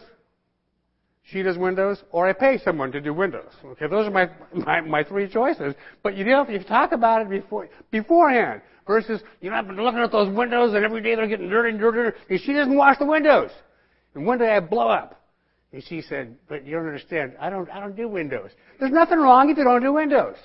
She 1.23 1.41
does 1.41 1.57
windows, 1.57 2.03
or 2.11 2.27
I 2.27 2.33
pay 2.33 2.59
someone 2.63 2.91
to 2.91 2.99
do 2.99 3.13
windows. 3.13 3.51
Okay, 3.63 3.87
those 3.87 4.05
are 4.05 4.11
my, 4.11 4.29
my, 4.53 4.81
my 4.81 5.03
three 5.05 5.29
choices. 5.29 5.73
But 6.03 6.17
you 6.17 6.25
know, 6.25 6.41
if 6.41 6.49
you 6.49 6.61
talk 6.61 6.91
about 6.91 7.21
it 7.21 7.29
before, 7.29 7.69
beforehand, 7.91 8.61
versus, 8.85 9.21
you 9.41 9.49
know, 9.49 9.55
I've 9.55 9.67
been 9.67 9.77
looking 9.77 9.99
at 9.99 10.11
those 10.11 10.33
windows 10.35 10.73
and 10.73 10.83
every 10.83 11.01
day 11.01 11.15
they're 11.15 11.27
getting 11.27 11.49
dirty 11.49 11.69
and 11.69 11.79
dirtier, 11.79 12.15
and 12.29 12.39
she 12.41 12.53
doesn't 12.53 12.75
wash 12.75 12.97
the 12.99 13.05
windows. 13.05 13.51
And 14.15 14.25
one 14.25 14.37
day 14.37 14.53
I 14.53 14.59
blow 14.59 14.89
up. 14.89 15.22
And 15.73 15.83
she 15.83 16.01
said, 16.01 16.35
but 16.47 16.65
you 16.65 16.75
don't 16.75 16.85
understand, 16.85 17.33
I 17.39 17.49
don't, 17.49 17.69
I 17.69 17.79
don't 17.79 17.95
do 17.95 18.07
windows. 18.07 18.51
There's 18.79 18.91
nothing 18.91 19.17
wrong 19.17 19.49
if 19.49 19.57
you 19.57 19.63
don't 19.63 19.81
do 19.81 19.93
windows. 19.93 20.35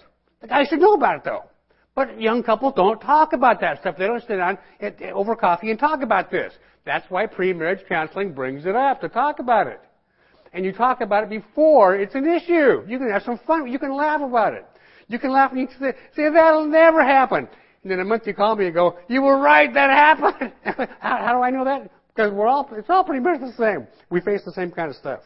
The 0.41 0.49
guy 0.49 0.65
should 0.65 0.81
know 0.81 0.95
about 0.95 1.17
it 1.17 1.25
though. 1.25 1.45
But 1.95 2.21
young 2.21 2.43
couples 2.43 2.75
don't 2.77 3.01
talk 3.01 3.33
about 3.33 3.61
that 3.61 3.81
stuff. 3.81 3.97
They 3.99 4.07
don't 4.07 4.21
sit 4.21 4.37
down 4.37 4.59
at, 4.81 5.01
over 5.03 5.37
coffee 5.37 5.71
and 5.71 5.79
talk 5.79 6.03
about 6.03 6.31
this. 6.31 6.53
That's 6.85 7.09
why 7.11 7.27
pre-marriage 7.27 7.87
counseling 7.89 8.33
brings 8.33 8.65
it 8.67 8.75
up, 8.75 9.01
to 9.03 9.09
talk 9.09 9.39
about 9.39 9.67
it 9.67 9.81
and 10.53 10.65
you 10.65 10.73
talk 10.73 11.01
about 11.01 11.25
it 11.25 11.31
before 11.31 11.97
it's 11.97 12.15
an 12.15 12.27
issue. 12.27 12.85
You 12.87 12.99
can 12.99 13.11
have 13.11 13.23
some 13.23 13.39
fun. 13.47 13.71
You 13.71 13.79
can 13.79 13.95
laugh 13.95 14.21
about 14.21 14.55
it. 14.55 14.67
You 15.09 15.19
can 15.19 15.31
laugh 15.31 15.53
and 15.53 15.61
you 15.61 15.67
can 15.67 15.79
say, 15.79 15.93
say 16.15 16.31
that'll 16.31 16.67
never 16.67 17.03
happen. 17.03 17.49
And 17.83 17.93
then 17.93 18.01
a 18.01 18.05
month 18.05 18.27
you 18.27 18.35
call 18.35 18.57
me 18.57 18.67
and 18.67 18.75
go, 18.75 18.99
you 19.09 19.23
were 19.23 19.39
right, 19.39 19.73
that 19.73 19.91
happened. 19.91 20.53
how, 21.01 21.17
how 21.17 21.33
do 21.33 21.43
I 21.43 21.51
know 21.51 21.65
that? 21.65 21.91
Because 22.19 22.33
we're 22.33 22.49
all, 22.49 22.69
it's 22.73 22.91
all 22.91 23.05
pretty 23.05 23.23
much 23.23 23.39
the 23.39 23.53
same. 23.53 23.87
We 24.11 24.21
face 24.21 24.43
the 24.45 24.51
same 24.51 24.73
kind 24.73 24.91
of 24.91 24.97
stuff. 24.97 25.21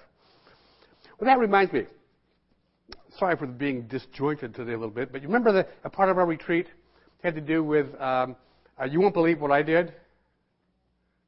Well, 1.19 1.25
that 1.25 1.39
reminds 1.39 1.73
me. 1.73 1.87
Sorry 3.19 3.35
for 3.35 3.47
being 3.47 3.85
disjointed 3.85 4.55
today 4.55 4.73
a 4.73 4.77
little 4.77 4.91
bit, 4.91 5.11
but 5.11 5.23
you 5.23 5.29
remember 5.29 5.53
that 5.53 5.71
a 5.85 5.89
part 5.89 6.11
of 6.11 6.19
our 6.19 6.27
retreat 6.27 6.67
had 7.23 7.35
to 7.35 7.41
do 7.41 7.65
with, 7.65 7.99
um, 7.99 8.37
uh, 8.79 8.85
you 8.85 9.01
won't 9.01 9.15
believe 9.15 9.41
what 9.41 9.51
I 9.51 9.63
did? 9.63 9.95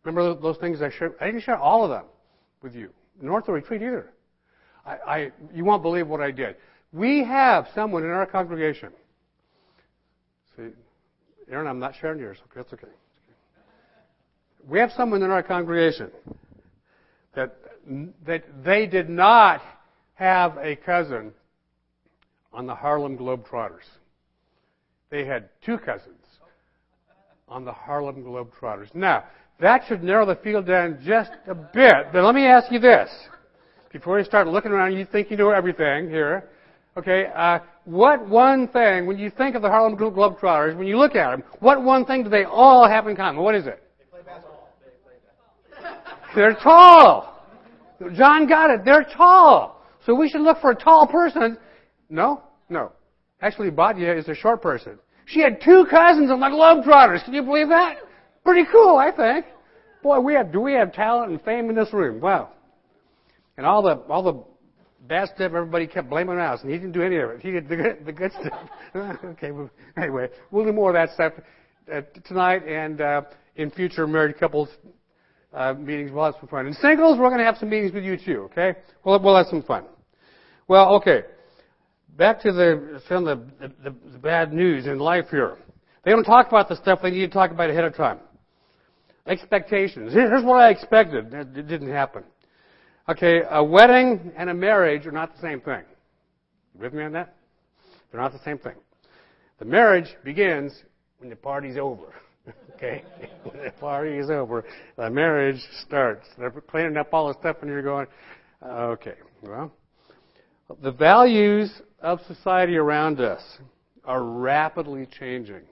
Remember 0.03 0.39
those 0.39 0.59
things 0.59 0.83
I 0.83 0.91
shared? 0.91 1.15
I 1.19 1.27
didn't 1.27 1.45
share 1.45 1.57
all 1.57 1.83
of 1.83 1.89
them 1.89 2.05
with 2.61 2.75
you 2.75 2.91
nor 3.23 3.41
the 3.41 3.53
retreat 3.53 3.81
either. 3.81 4.13
I, 4.85 4.97
I, 5.07 5.33
you 5.55 5.65
won't 5.65 5.83
believe 5.83 6.09
what 6.09 6.21
I 6.21 6.31
did. 6.31 6.57
We 6.93 7.25
have 7.25 7.69
someone 7.75 8.05
in 8.05 8.11
our 8.11 8.27
congregation. 8.27 8.91
See, 10.59 10.69
Aaron, 11.51 11.67
I'm 11.67 11.79
not 11.79 11.95
sharing 11.99 12.21
yours. 12.21 12.37
Okay, 12.51 12.61
that's 12.61 12.73
okay. 12.75 12.93
We 14.69 14.79
have 14.79 14.93
someone 14.93 15.23
in 15.23 15.31
our 15.31 15.43
congregation 15.43 16.11
that 17.35 17.57
that 18.27 18.45
they 18.65 18.87
did 18.87 19.09
not 19.09 19.61
have 20.15 20.57
a 20.59 20.77
cousin 20.77 21.33
on 22.53 22.67
the 22.67 22.75
Harlem 22.75 23.19
Globetrotters. 23.19 23.85
They 25.11 25.25
had 25.25 25.49
two 25.65 25.79
cousins 25.79 26.25
on 27.49 27.65
the 27.65 27.73
Harlem 27.73 28.25
Globetrotters. 28.25 28.95
Now, 28.95 29.25
that 29.61 29.83
should 29.87 30.03
narrow 30.03 30.27
the 30.27 30.37
field 30.37 30.67
down 30.67 30.99
just 31.05 31.31
a 31.47 31.55
bit. 31.55 32.13
But 32.13 32.25
let 32.25 32.35
me 32.35 32.47
ask 32.47 32.73
you 32.73 32.79
this. 32.79 33.11
Before 33.93 34.19
you 34.19 34.25
start 34.25 34.49
looking 34.49 34.73
around, 34.73 34.97
you 34.97 35.05
think 35.05 35.31
you 35.31 35.37
know 35.37 35.51
everything 35.51 36.09
here. 36.09 36.49
Okay, 36.97 37.27
uh, 37.35 37.59
what 37.85 38.27
one 38.29 38.69
thing, 38.69 39.07
when 39.07 39.19
you 39.19 39.31
think 39.31 39.57
of 39.57 39.63
the 39.63 39.69
Harlem 39.69 39.97
Globetrotters, 39.97 40.77
when 40.77 40.87
you 40.87 40.97
look 40.97 41.15
at 41.15 41.31
them, 41.31 41.45
what 41.61 41.83
one 41.83 42.05
thing 42.05 42.25
do 42.25 42.31
they 42.31 42.45
all 42.45 42.89
have 42.89 43.07
in 43.07 43.17
common? 43.17 43.43
What 43.43 43.55
is 43.55 43.67
it? 43.67 43.84
They're 46.35 46.55
tall. 46.55 47.43
John 48.15 48.49
got 48.49 48.71
it. 48.71 48.85
They're 48.85 49.07
tall. 49.17 49.83
So 50.05 50.15
we 50.15 50.29
should 50.29 50.43
look 50.43 50.61
for 50.61 50.71
a 50.71 50.75
tall 50.75 51.07
person. 51.07 51.57
No? 52.11 52.43
No. 52.69 52.93
Actually, 53.41 53.71
Badia 53.71 54.17
is 54.17 54.29
a 54.29 54.35
short 54.35 54.63
person. 54.63 54.99
She 55.27 55.41
had 55.41 55.61
two 55.63 55.87
cousins 55.91 56.31
on 56.31 56.41
the 56.41 56.47
Globetrotters. 56.47 57.25
Can 57.25 57.35
you 57.35 57.43
believe 57.43 57.69
that? 57.69 57.97
Pretty 58.45 58.69
cool, 58.71 58.97
I 58.97 59.11
think. 59.11 59.47
Boy, 60.03 60.21
we 60.21 60.35
have 60.35 60.53
do 60.53 60.61
we 60.61 60.75
have 60.75 60.93
talent 60.93 61.31
and 61.31 61.41
fame 61.43 61.71
in 61.71 61.77
this 61.77 61.93
room? 61.93 62.21
Wow. 62.21 62.51
And 63.57 63.65
all 63.65 63.83
the 63.83 63.97
all 64.11 64.23
the 64.23 64.45
bad 65.09 65.29
stuff 65.29 65.53
everybody 65.55 65.87
kept 65.87 66.11
blaming 66.11 66.39
us, 66.39 66.61
and 66.63 66.71
he 66.71 66.77
didn't 66.77 66.93
do 66.93 67.03
any 67.03 67.17
of 67.17 67.31
it. 67.31 67.41
He 67.41 67.51
did 67.51 67.69
the 67.69 67.77
good, 67.77 68.05
the 68.05 68.13
good 68.13 68.33
stuff. 68.33 68.69
okay. 69.25 69.51
Well, 69.51 69.71
anyway, 69.97 70.29
we'll 70.51 70.67
do 70.67 70.73
more 70.73 70.91
of 70.91 70.95
that 70.95 71.15
stuff 71.15 71.33
uh, 71.93 72.03
tonight 72.27 72.67
and 72.67 73.01
uh, 73.01 73.23
in 73.57 73.71
future 73.71 74.07
married 74.07 74.39
couples 74.39 74.69
uh, 75.55 75.75
meetings. 75.75 76.11
We'll 76.13 76.25
have 76.25 76.35
some 76.41 76.49
fun. 76.49 76.67
And 76.67 76.75
singles, 76.77 77.19
we're 77.19 77.29
going 77.29 77.39
to 77.39 77.45
have 77.45 77.57
some 77.59 77.71
meetings 77.71 77.93
with 77.93 78.05
you 78.05 78.17
too. 78.17 78.49
Okay. 78.53 78.79
We'll 79.05 79.21
we'll 79.21 79.37
have 79.37 79.47
some 79.47 79.63
fun. 79.63 79.85
Well, 80.69 80.95
okay. 80.97 81.23
Back 82.17 82.41
to 82.43 82.53
the 82.53 83.03
some 83.09 83.27
of 83.27 83.41
the, 83.61 83.73
the, 83.83 83.95
the 84.13 84.19
bad 84.19 84.53
news 84.53 84.87
in 84.87 84.99
life 84.99 85.27
here. 85.31 85.57
They 86.05 86.11
don't 86.11 86.25
talk 86.25 86.49
about 86.49 86.69
the 86.69 86.77
stuff 86.77 87.01
they 87.03 87.11
need 87.11 87.27
to 87.27 87.33
talk 87.33 87.51
about 87.51 87.71
ahead 87.71 87.85
of 87.85 87.97
time. 87.97 88.19
Expectations. 89.27 90.13
Here's 90.13 90.45
what 90.45 90.61
I 90.61 90.71
expected. 90.71 91.33
It 91.33 91.67
didn't 91.67 91.91
happen. 91.91 92.25
Okay, 93.09 93.43
a 93.51 93.63
wedding 93.63 94.33
and 94.37 94.51
a 94.51 94.55
marriage 94.55 95.07
are 95.07 95.13
not 95.13 95.35
the 95.35 95.41
same 95.41 95.61
thing. 95.61 95.83
You 96.75 96.81
with 96.81 96.93
me 96.93 97.05
on 97.05 97.13
that? 97.13 97.35
They're 98.11 98.21
not 98.21 98.33
the 98.33 98.43
same 98.45 98.59
thing. 98.59 98.75
The 99.59 99.65
marriage 99.65 100.15
begins 100.25 100.73
when 101.19 101.31
the 101.31 101.37
party's 101.37 101.77
over. 101.77 102.15
Okay? 102.75 103.05
the 103.45 103.73
party 103.81 104.17
is 104.17 104.31
over, 104.31 104.65
the 104.97 105.11
marriage 105.11 105.61
starts. 105.87 106.27
They're 106.39 106.51
cleaning 106.51 106.97
up 106.97 107.13
all 107.13 107.29
the 107.29 107.35
stuff 107.41 107.57
and 107.63 107.71
you're 107.71 107.83
going, 107.83 108.07
okay, 108.63 109.15
well, 109.43 109.73
the 110.83 110.93
values 110.93 111.71
of 112.01 112.21
society 112.27 112.77
around 112.77 113.21
us 113.21 113.43
are 114.05 114.23
rapidly 114.23 115.07
changing. 115.19 115.63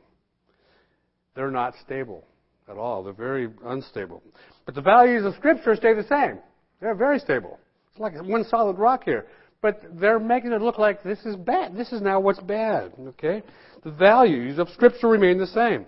They're 1.35 1.50
not 1.50 1.75
stable 1.85 2.25
at 2.69 2.76
all. 2.76 3.02
They're 3.02 3.12
very 3.12 3.49
unstable. 3.64 4.23
But 4.67 4.75
the 4.75 4.83
values 4.83 5.25
of 5.25 5.35
Scripture 5.35 5.75
stay 5.76 5.95
the 5.95 6.07
same. 6.07 6.38
They're 6.81 6.95
very 6.95 7.19
stable. 7.19 7.59
It's 7.91 8.00
like 8.00 8.14
one 8.23 8.45
solid 8.45 8.79
rock 8.79 9.05
here. 9.05 9.26
But 9.61 9.83
they're 9.95 10.19
making 10.19 10.52
it 10.52 10.61
look 10.61 10.79
like 10.79 11.02
this 11.02 11.21
is 11.25 11.37
bad. 11.37 11.76
This 11.76 11.93
is 11.93 12.02
now 12.02 12.19
what's 12.21 12.41
bad. 12.41 12.93
Okay? 13.09 13.43
The 13.85 13.93
values 13.93 14.59
of 14.59 14.69
Scripture 14.71 15.09
remain 15.09 15.38
the 15.38 15.47
same. 15.47 15.87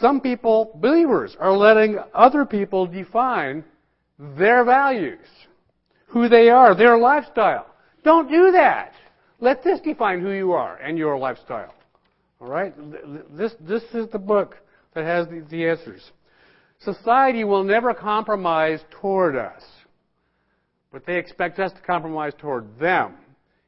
Some 0.00 0.20
people, 0.20 0.70
believers, 0.80 1.36
are 1.38 1.52
letting 1.52 1.98
other 2.14 2.44
people 2.44 2.86
define 2.86 3.64
their 4.18 4.64
values, 4.64 5.26
who 6.06 6.28
they 6.28 6.48
are, 6.48 6.74
their 6.74 6.98
lifestyle. 6.98 7.66
Don't 8.02 8.28
do 8.28 8.52
that. 8.52 8.92
Let 9.40 9.62
this 9.62 9.80
define 9.80 10.20
who 10.20 10.30
you 10.30 10.52
are 10.52 10.76
and 10.76 10.96
your 10.96 11.18
lifestyle. 11.18 11.74
All 12.40 12.48
right? 12.48 12.74
This, 13.36 13.54
this 13.60 13.82
is 13.92 14.08
the 14.10 14.18
book 14.18 14.56
that 14.94 15.04
has 15.04 15.26
the, 15.28 15.44
the 15.50 15.68
answers. 15.68 16.12
Society 16.80 17.44
will 17.44 17.64
never 17.64 17.94
compromise 17.94 18.80
toward 19.00 19.36
us, 19.36 19.62
but 20.92 21.06
they 21.06 21.16
expect 21.16 21.58
us 21.58 21.72
to 21.72 21.80
compromise 21.80 22.32
toward 22.38 22.78
them 22.78 23.14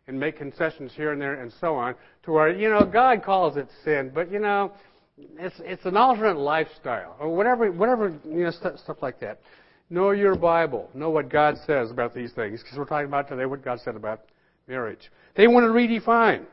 and 0.06 0.18
make 0.18 0.38
concessions 0.38 0.92
here 0.94 1.12
and 1.12 1.20
there 1.20 1.40
and 1.40 1.52
so 1.60 1.74
on 1.74 1.94
to 2.24 2.32
where, 2.32 2.54
you 2.54 2.68
know, 2.68 2.84
God 2.84 3.22
calls 3.22 3.56
it 3.56 3.68
sin, 3.84 4.12
but 4.14 4.30
you 4.30 4.38
know, 4.38 4.72
it's, 5.18 5.56
it's 5.60 5.84
an 5.84 5.96
alternate 5.96 6.38
lifestyle 6.38 7.16
or 7.18 7.34
whatever, 7.34 7.70
whatever, 7.72 8.14
you 8.24 8.44
know, 8.44 8.50
stuff, 8.50 8.78
stuff 8.78 8.98
like 9.00 9.20
that. 9.20 9.40
Know 9.88 10.10
your 10.10 10.34
Bible. 10.34 10.90
Know 10.94 11.10
what 11.10 11.28
God 11.28 11.56
says 11.66 11.90
about 11.90 12.14
these 12.14 12.32
things 12.32 12.62
because 12.62 12.76
we're 12.76 12.86
talking 12.86 13.06
about 13.06 13.28
today 13.28 13.46
what 13.46 13.64
God 13.64 13.78
said 13.84 13.94
about 13.94 14.22
marriage. 14.66 15.10
They 15.36 15.46
want 15.46 15.64
to 15.64 15.70
redefine. 15.70 16.44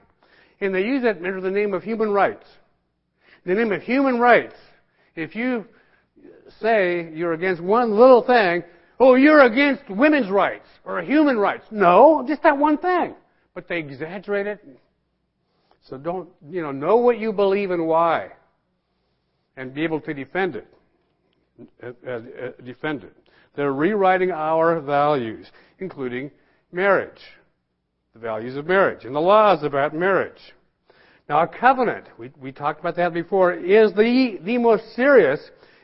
And 0.62 0.74
they 0.74 0.84
use 0.84 1.03
it 1.03 1.17
under 1.17 1.41
the 1.41 1.51
name 1.51 1.74
of 1.74 1.84
human 1.84 2.12
rights. 2.12 2.46
In 3.43 3.53
the 3.53 3.62
name 3.62 3.74
of 3.74 3.82
human 3.82 4.20
rights, 4.20 4.55
if 5.15 5.36
you 5.36 5.65
say 6.62 7.10
you're 7.13 7.34
against 7.34 7.62
one 7.62 7.91
little 7.91 8.24
thing, 8.24 8.63
oh, 9.00 9.15
you're 9.15 9.41
against 9.41 9.89
women's 9.89 10.29
rights 10.29 10.67
or 10.86 11.01
human 11.01 11.38
rights. 11.38 11.65
No, 11.72 12.24
just 12.25 12.43
that 12.43 12.58
one 12.58 12.77
thing. 12.77 13.15
But 13.53 13.67
they 13.67 13.79
exaggerate 13.79 14.48
it. 14.48 14.65
So 15.89 15.98
don't, 15.98 16.29
you 16.50 16.62
know, 16.62 16.72
know 16.72 16.98
what 16.98 17.20
you 17.20 17.34
believe 17.34 17.72
and 17.72 17.88
why. 17.88 18.32
And 19.55 19.74
be 19.74 19.83
able 19.83 20.01
to 20.01 20.13
defend 20.13 20.55
it. 20.55 20.67
Uh, 21.81 22.10
uh, 22.10 22.19
defend 22.63 23.03
it. 23.03 23.15
They're 23.55 23.74
rewriting 23.74 24.31
our 24.31 24.79
values, 24.79 25.45
including 25.79 26.31
marriage, 26.72 27.19
the 28.13 28.19
values 28.19 28.55
of 28.55 28.65
marriage, 28.65 29.05
and 29.05 29.15
the 29.15 29.19
laws 29.19 29.63
about 29.63 29.93
marriage. 29.93 30.41
Now, 31.29 31.43
a 31.43 31.48
covenant, 31.48 32.07
we, 32.17 32.31
we 32.41 32.51
talked 32.51 32.79
about 32.79 32.95
that 32.95 33.13
before, 33.13 33.53
is 33.53 33.93
the, 33.93 34.39
the 34.43 34.57
most 34.57 34.95
serious 34.95 35.39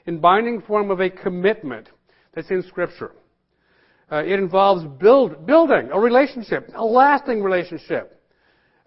and 0.07 0.19
binding 0.19 0.61
form 0.61 0.89
of 0.89 0.99
a 0.99 1.09
commitment 1.09 1.89
that's 2.33 2.49
in 2.49 2.63
Scripture. 2.63 3.11
Uh, 4.11 4.23
it 4.23 4.39
involves 4.39 4.83
build, 4.99 5.45
building 5.45 5.89
a 5.93 5.99
relationship, 5.99 6.67
a 6.73 6.83
lasting 6.83 7.43
relationship, 7.43 8.19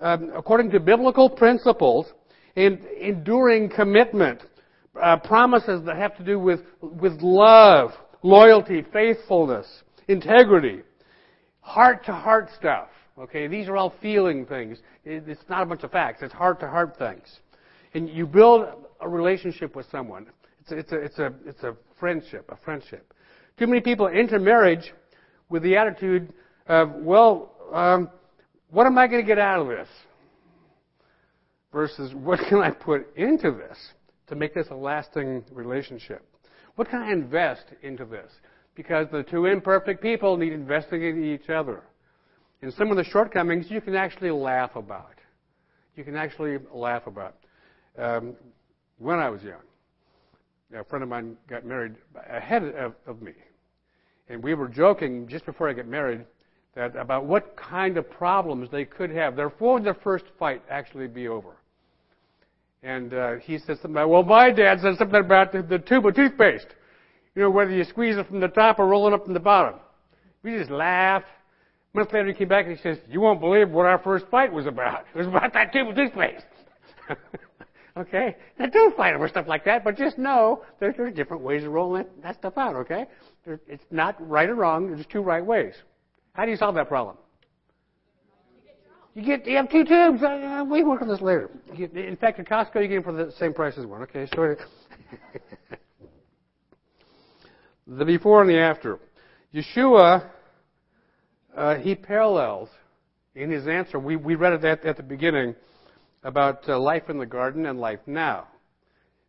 um, 0.00 0.32
according 0.34 0.70
to 0.70 0.80
biblical 0.80 1.30
principles, 1.30 2.06
and 2.56 2.84
enduring 3.00 3.70
commitment, 3.70 4.42
uh, 5.00 5.16
promises 5.18 5.84
that 5.86 5.96
have 5.96 6.16
to 6.16 6.24
do 6.24 6.38
with, 6.38 6.60
with 6.80 7.20
love, 7.22 7.92
loyalty, 8.22 8.84
faithfulness, 8.92 9.66
integrity, 10.08 10.80
heart 11.60 12.04
to 12.06 12.12
heart 12.12 12.48
stuff. 12.58 12.88
Okay, 13.18 13.46
these 13.46 13.68
are 13.68 13.76
all 13.76 13.94
feeling 14.00 14.46
things. 14.46 14.78
It's 15.04 15.42
not 15.48 15.62
a 15.62 15.66
bunch 15.66 15.82
of 15.82 15.90
facts. 15.90 16.22
It's 16.22 16.32
heart 16.32 16.60
to 16.60 16.68
heart 16.68 16.96
things. 16.98 17.40
And 17.94 18.08
you 18.08 18.26
build 18.26 18.68
a 19.00 19.08
relationship 19.08 19.76
with 19.76 19.86
someone. 19.90 20.26
It's 20.60 20.72
a, 20.72 20.78
it's 20.78 20.92
a, 20.92 20.96
it's 20.96 21.18
a, 21.18 21.34
it's 21.44 21.62
a 21.62 21.76
friendship, 21.98 22.50
a 22.50 22.56
friendship. 22.64 23.12
Too 23.58 23.66
many 23.66 23.80
people 23.80 24.08
enter 24.08 24.38
marriage 24.38 24.92
with 25.48 25.62
the 25.62 25.76
attitude 25.76 26.32
of, 26.66 26.92
well, 26.94 27.52
um, 27.72 28.08
what 28.70 28.86
am 28.86 28.96
I 28.96 29.06
going 29.06 29.20
to 29.20 29.26
get 29.26 29.38
out 29.38 29.60
of 29.60 29.68
this? 29.68 29.88
Versus, 31.70 32.14
what 32.14 32.40
can 32.48 32.58
I 32.58 32.70
put 32.70 33.14
into 33.16 33.50
this 33.50 33.78
to 34.28 34.34
make 34.34 34.54
this 34.54 34.68
a 34.70 34.74
lasting 34.74 35.44
relationship? 35.52 36.24
What 36.76 36.88
can 36.88 37.02
I 37.02 37.12
invest 37.12 37.66
into 37.82 38.04
this? 38.04 38.30
Because 38.74 39.06
the 39.12 39.22
two 39.22 39.46
imperfect 39.46 40.02
people 40.02 40.36
need 40.36 40.52
investing 40.52 41.02
in 41.02 41.24
each 41.24 41.50
other. 41.50 41.82
And 42.62 42.72
some 42.74 42.90
of 42.90 42.96
the 42.96 43.04
shortcomings 43.04 43.70
you 43.70 43.80
can 43.80 43.94
actually 43.94 44.30
laugh 44.30 44.76
about. 44.76 45.14
You 45.96 46.04
can 46.04 46.16
actually 46.16 46.58
laugh 46.72 47.06
about. 47.06 47.36
Um, 47.98 48.34
when 48.98 49.18
I 49.18 49.28
was 49.28 49.42
young, 49.42 49.60
a 50.74 50.84
friend 50.84 51.02
of 51.02 51.08
mine 51.08 51.36
got 51.48 51.66
married 51.66 51.96
ahead 52.30 52.62
of, 52.62 52.94
of 53.06 53.20
me. 53.20 53.32
And 54.28 54.42
we 54.42 54.54
were 54.54 54.68
joking 54.68 55.28
just 55.28 55.44
before 55.44 55.68
I 55.68 55.74
got 55.74 55.86
married 55.86 56.24
that 56.74 56.96
about 56.96 57.26
what 57.26 57.54
kind 57.56 57.98
of 57.98 58.08
problems 58.08 58.70
they 58.70 58.84
could 58.86 59.10
have. 59.10 59.36
Therefore, 59.36 59.80
the 59.80 59.94
first 60.02 60.24
fight 60.38 60.62
actually 60.70 61.08
be 61.08 61.28
over. 61.28 61.56
And 62.82 63.14
uh, 63.14 63.34
he 63.36 63.58
said 63.58 63.76
something 63.76 63.92
about, 63.92 64.08
well, 64.08 64.22
my 64.24 64.50
dad 64.50 64.80
said 64.80 64.96
something 64.98 65.20
about 65.20 65.52
the, 65.52 65.62
the 65.62 65.78
tube 65.78 66.04
of 66.04 66.14
toothpaste. 66.14 66.66
You 67.34 67.42
know, 67.42 67.50
whether 67.50 67.70
you 67.70 67.84
squeeze 67.84 68.16
it 68.16 68.26
from 68.26 68.40
the 68.40 68.48
top 68.48 68.78
or 68.78 68.86
roll 68.86 69.06
it 69.06 69.14
up 69.14 69.24
from 69.24 69.34
the 69.34 69.40
bottom. 69.40 69.78
We 70.42 70.58
just 70.58 70.70
laughed. 70.70 71.26
A 71.94 71.98
month 71.98 72.12
later, 72.12 72.28
he 72.28 72.34
came 72.34 72.48
back 72.48 72.66
and 72.66 72.76
he 72.76 72.82
says, 72.82 72.98
you 73.08 73.20
won't 73.20 73.40
believe 73.40 73.70
what 73.70 73.86
our 73.86 73.98
first 73.98 74.26
fight 74.30 74.52
was 74.52 74.66
about. 74.66 75.04
It 75.14 75.18
was 75.18 75.26
about 75.26 75.52
that 75.52 75.72
tube 75.72 75.88
of 75.88 75.94
toothpaste. 75.94 76.44
okay? 77.96 78.36
Now, 78.58 78.66
don't 78.66 78.96
fight 78.96 79.14
over 79.14 79.28
stuff 79.28 79.46
like 79.46 79.64
that, 79.66 79.84
but 79.84 79.96
just 79.96 80.18
know 80.18 80.64
there's, 80.80 80.96
there's 80.96 81.14
different 81.14 81.42
ways 81.42 81.64
of 81.64 81.72
rolling 81.72 82.06
that, 82.22 82.36
stuff 82.36 82.58
out, 82.58 82.74
okay? 82.76 83.06
There, 83.44 83.60
it's 83.68 83.84
not 83.90 84.16
right 84.28 84.48
or 84.48 84.56
wrong. 84.56 84.88
There's 84.88 85.06
two 85.06 85.22
right 85.22 85.44
ways. 85.44 85.74
How 86.32 86.44
do 86.44 86.50
you 86.50 86.56
solve 86.56 86.74
that 86.74 86.88
problem? 86.88 87.16
You 89.14 89.22
get 89.22 89.46
you 89.46 89.56
have 89.56 89.70
two 89.70 89.84
tubes. 89.84 90.22
Uh, 90.22 90.64
we 90.68 90.82
work 90.82 91.02
on 91.02 91.08
this 91.08 91.20
later. 91.20 91.50
In 91.76 92.16
fact, 92.16 92.40
at 92.40 92.46
Costco, 92.48 92.80
you 92.80 92.88
get 92.88 92.94
them 92.94 93.02
for 93.04 93.12
the 93.12 93.30
same 93.32 93.52
price 93.52 93.76
as 93.76 93.84
one. 93.84 94.02
Okay, 94.02 94.26
so 94.34 94.56
the 97.86 98.04
before 98.06 98.40
and 98.40 98.48
the 98.48 98.58
after. 98.58 98.98
Yeshua, 99.54 100.30
uh, 101.54 101.74
he 101.76 101.94
parallels 101.94 102.70
in 103.34 103.50
his 103.50 103.66
answer. 103.66 103.98
We 103.98 104.16
we 104.16 104.34
read 104.34 104.54
it 104.54 104.64
at, 104.64 104.82
at 104.86 104.96
the 104.96 105.02
beginning 105.02 105.54
about 106.22 106.66
uh, 106.66 106.78
life 106.78 107.10
in 107.10 107.18
the 107.18 107.26
garden 107.26 107.66
and 107.66 107.78
life 107.78 108.00
now. 108.06 108.46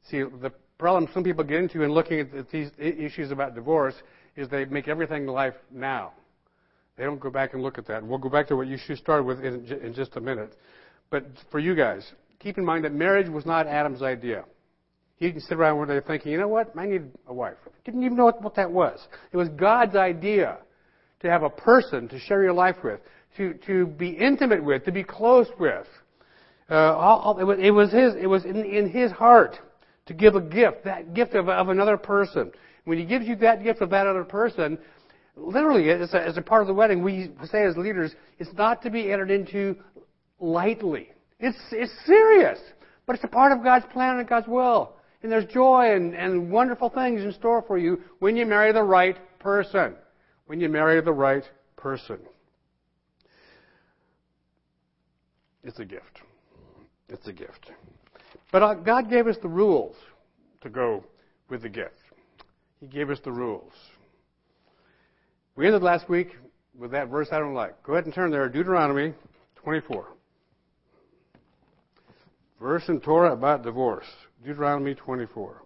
See, 0.10 0.22
the 0.22 0.54
problem 0.78 1.12
some 1.14 1.26
people 1.26 1.44
get 1.44 1.60
into 1.60 1.82
in 1.82 1.92
looking 1.92 2.22
at 2.22 2.50
these 2.52 2.72
issues 2.78 3.32
about 3.32 3.54
divorce 3.54 3.96
is 4.38 4.48
they 4.48 4.64
make 4.64 4.88
everything 4.88 5.26
life 5.26 5.56
now. 5.72 6.14
They 6.98 7.04
don't 7.04 7.20
go 7.20 7.30
back 7.30 7.54
and 7.54 7.64
look 7.64 7.78
at 7.78 7.88
that. 7.88 8.06
We'll 8.06 8.20
go 8.20 8.30
back 8.30 8.48
to 8.48 8.56
what 8.56 8.68
you 8.68 8.78
started 8.78 9.24
with 9.24 9.40
in, 9.44 9.66
in 9.84 9.94
just 9.94 10.16
a 10.16 10.22
minute. 10.22 10.56
But 11.10 11.26
for 11.52 11.60
you 11.60 11.76
guys, 11.76 12.12
keep 12.40 12.58
in 12.58 12.66
mind 12.66 12.86
that 12.86 12.94
marriage 12.94 13.30
was 13.30 13.46
not 13.46 13.68
Adam's 13.68 14.02
idea. 14.02 14.46
He 15.18 15.28
didn't 15.28 15.44
sit 15.44 15.58
around 15.58 15.78
one 15.78 15.88
day 15.88 16.00
thinking, 16.06 16.32
you 16.32 16.38
know 16.38 16.48
what, 16.48 16.72
I 16.78 16.86
need 16.86 17.04
a 17.28 17.34
wife. 17.34 17.58
Didn't 17.86 18.04
even 18.04 18.18
know 18.18 18.26
what, 18.26 18.42
what 18.42 18.56
that 18.56 18.72
was. 18.72 19.00
It 19.32 19.38
was 19.38 19.50
God's 19.50 19.96
idea 19.96 20.58
to 21.22 21.30
have 21.30 21.44
a 21.44 21.50
person 21.50 22.08
to 22.10 22.20
share 22.20 22.44
your 22.44 22.54
life 22.54 22.76
with, 22.84 23.00
to, 23.38 23.54
to 23.66 23.88
be 23.88 24.10
intimate 24.10 24.64
with, 24.64 24.84
to 24.86 24.92
be 24.92 25.04
close 25.04 25.48
with. 25.60 25.88
Uh, 26.70 26.76
all, 26.76 27.20
all, 27.20 27.40
it, 27.40 27.44
was, 27.44 27.58
it 27.60 27.72
was 27.72 27.92
his, 27.92 28.16
it 28.16 28.28
was 28.28 28.46
in, 28.46 28.58
in 28.58 28.90
his 28.90 29.12
heart 29.12 29.58
to 30.06 30.14
give 30.14 30.36
a 30.36 30.42
gift, 30.42 30.84
that 30.84 31.14
gift 31.14 31.34
of, 31.34 31.48
of 31.48 31.70
another 31.70 31.98
person. 31.98 32.52
When 32.86 32.98
he 32.98 33.06
gives 33.06 33.26
you 33.26 33.36
that 33.38 33.64
gift 33.64 33.82
of 33.82 33.90
that 33.92 34.08
other 34.08 34.24
person, 34.24 34.78
literally, 35.36 35.90
as 35.90 36.14
a, 36.14 36.22
as 36.22 36.38
a 36.38 36.42
part 36.42 36.62
of 36.62 36.68
the 36.68 36.74
wedding, 36.74 37.04
we 37.04 37.32
say 37.46 37.64
as 37.64 37.78
leaders, 37.78 38.12
it's 38.40 38.54
not 38.54 38.82
to 38.84 38.90
be 38.90 39.12
entered 39.12 39.32
into 39.32 39.76
lightly. 40.40 41.10
It's, 41.40 41.58
it's 41.72 41.92
serious, 42.06 42.60
but 43.06 43.16
it's 43.16 43.24
a 43.24 43.30
part 43.30 43.52
of 43.52 43.64
God's 43.64 43.86
plan 43.92 44.20
and 44.20 44.28
God's 44.28 44.48
will. 44.48 44.94
And 45.22 45.32
there's 45.32 45.46
joy 45.46 45.96
and, 45.96 46.14
and 46.14 46.52
wonderful 46.52 46.90
things 46.90 47.22
in 47.22 47.32
store 47.34 47.64
for 47.66 47.78
you 47.78 48.02
when 48.20 48.36
you 48.36 48.46
marry 48.46 48.74
the 48.74 48.84
right 48.84 49.18
person. 49.40 49.96
When 50.48 50.60
you 50.60 50.70
marry 50.70 51.02
the 51.02 51.14
right 51.14 51.44
person. 51.78 52.20
It's 55.64 55.80
a 55.80 55.86
gift. 55.86 56.22
It's 57.08 57.28
a 57.28 57.34
gift. 57.34 57.72
But 58.52 58.64
uh, 58.64 58.74
God 58.76 59.10
gave 59.10 59.28
us 59.28 59.38
the 59.42 59.48
rules 59.48 59.96
to 60.62 60.70
go 60.70 61.06
with 61.50 61.62
the 61.62 61.70
gift. 61.70 61.96
He 62.82 62.88
gave 62.88 63.10
us 63.10 63.20
the 63.24 63.32
rules. 63.32 63.72
We 65.56 65.68
ended 65.68 65.84
last 65.84 66.10
week 66.10 66.30
with 66.78 66.92
that 66.92 67.10
verse 67.10 67.28
I 67.32 67.40
don't 67.40 67.54
like. 67.54 67.82
Go 67.84 67.94
ahead 67.94 68.06
and 68.06 68.14
turn 68.14 68.32
there, 68.32 68.50
Deuteronomy 68.50 69.14
24. 69.58 70.08
Verse 72.60 72.84
in 72.88 73.00
Torah 73.02 73.34
about 73.34 73.64
divorce. 73.64 74.06
Deuteronomy 74.44 74.96
24. 74.96 75.62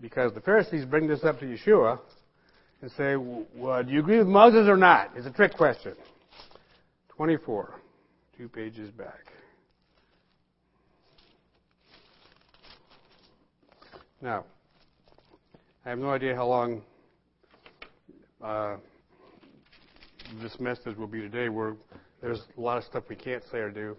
Because 0.00 0.34
the 0.34 0.40
Pharisees 0.40 0.84
bring 0.84 1.06
this 1.06 1.24
up 1.24 1.38
to 1.40 1.46
Yeshua 1.46 2.00
and 2.82 2.90
say, 2.92 3.14
well, 3.16 3.82
do 3.84 3.92
you 3.92 4.00
agree 4.00 4.18
with 4.18 4.26
Moses 4.26 4.68
or 4.68 4.76
not? 4.76 5.12
It's 5.16 5.26
a 5.26 5.30
trick 5.30 5.56
question. 5.56 5.94
24, 7.16 7.74
two 8.36 8.48
pages 8.48 8.90
back. 8.90 9.32
Now, 14.20 14.44
I 15.84 15.90
have 15.90 15.98
no 15.98 16.10
idea 16.10 16.36
how 16.36 16.46
long 16.46 16.82
uh, 18.40 18.76
this 20.40 20.60
message 20.60 20.96
will 20.96 21.08
be 21.08 21.20
today. 21.20 21.48
There's 22.20 22.40
a 22.56 22.60
lot 22.60 22.78
of 22.78 22.84
stuff 22.84 23.02
we 23.08 23.16
can't 23.16 23.42
say 23.50 23.58
or 23.58 23.70
do. 23.70 23.96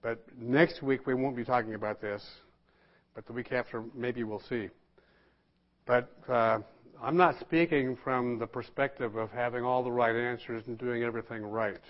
But 0.00 0.24
next 0.38 0.82
week 0.82 1.06
we 1.06 1.12
won't 1.12 1.36
be 1.36 1.44
talking 1.44 1.74
about 1.74 2.00
this. 2.00 2.24
But 3.14 3.26
the 3.26 3.34
week 3.34 3.52
after, 3.52 3.84
maybe 3.94 4.24
we'll 4.24 4.40
see. 4.48 4.70
But 5.84 6.10
uh, 6.30 6.60
I'm 7.02 7.18
not 7.18 7.38
speaking 7.40 7.98
from 8.02 8.38
the 8.38 8.46
perspective 8.46 9.16
of 9.16 9.30
having 9.30 9.64
all 9.64 9.84
the 9.84 9.92
right 9.92 10.16
answers 10.16 10.66
and 10.66 10.78
doing 10.78 11.02
everything 11.02 11.42
right. 11.42 11.82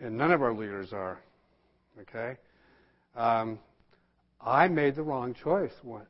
And 0.00 0.16
none 0.16 0.32
of 0.32 0.40
our 0.40 0.54
leaders 0.54 0.94
are. 0.94 1.20
Okay? 2.00 2.38
Um, 3.14 3.58
I 4.40 4.68
made 4.68 4.94
the 4.94 5.02
wrong 5.02 5.34
choice 5.34 5.74
once. 5.82 6.08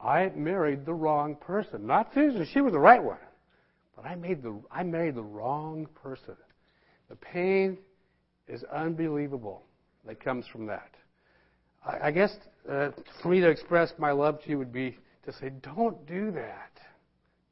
I 0.00 0.30
married 0.34 0.86
the 0.86 0.94
wrong 0.94 1.34
person. 1.34 1.86
Not 1.86 2.12
Susan, 2.14 2.46
she 2.52 2.60
was 2.60 2.72
the 2.72 2.78
right 2.78 3.02
one. 3.02 3.18
But 3.96 4.06
I 4.06 4.14
made 4.14 4.42
the 4.42 4.60
I 4.70 4.84
married 4.84 5.16
the 5.16 5.22
wrong 5.22 5.88
person. 6.02 6.36
The 7.08 7.16
pain 7.16 7.78
is 8.46 8.62
unbelievable 8.72 9.62
that 10.06 10.22
comes 10.22 10.46
from 10.46 10.66
that. 10.66 10.90
I, 11.84 12.08
I 12.08 12.10
guess 12.12 12.30
uh, 12.70 12.90
for 13.22 13.28
me 13.28 13.40
to 13.40 13.48
express 13.48 13.92
my 13.98 14.12
love 14.12 14.42
to 14.42 14.50
you 14.50 14.58
would 14.58 14.72
be 14.72 14.96
to 15.24 15.32
say, 15.32 15.50
don't 15.62 16.06
do 16.06 16.30
that. 16.30 16.70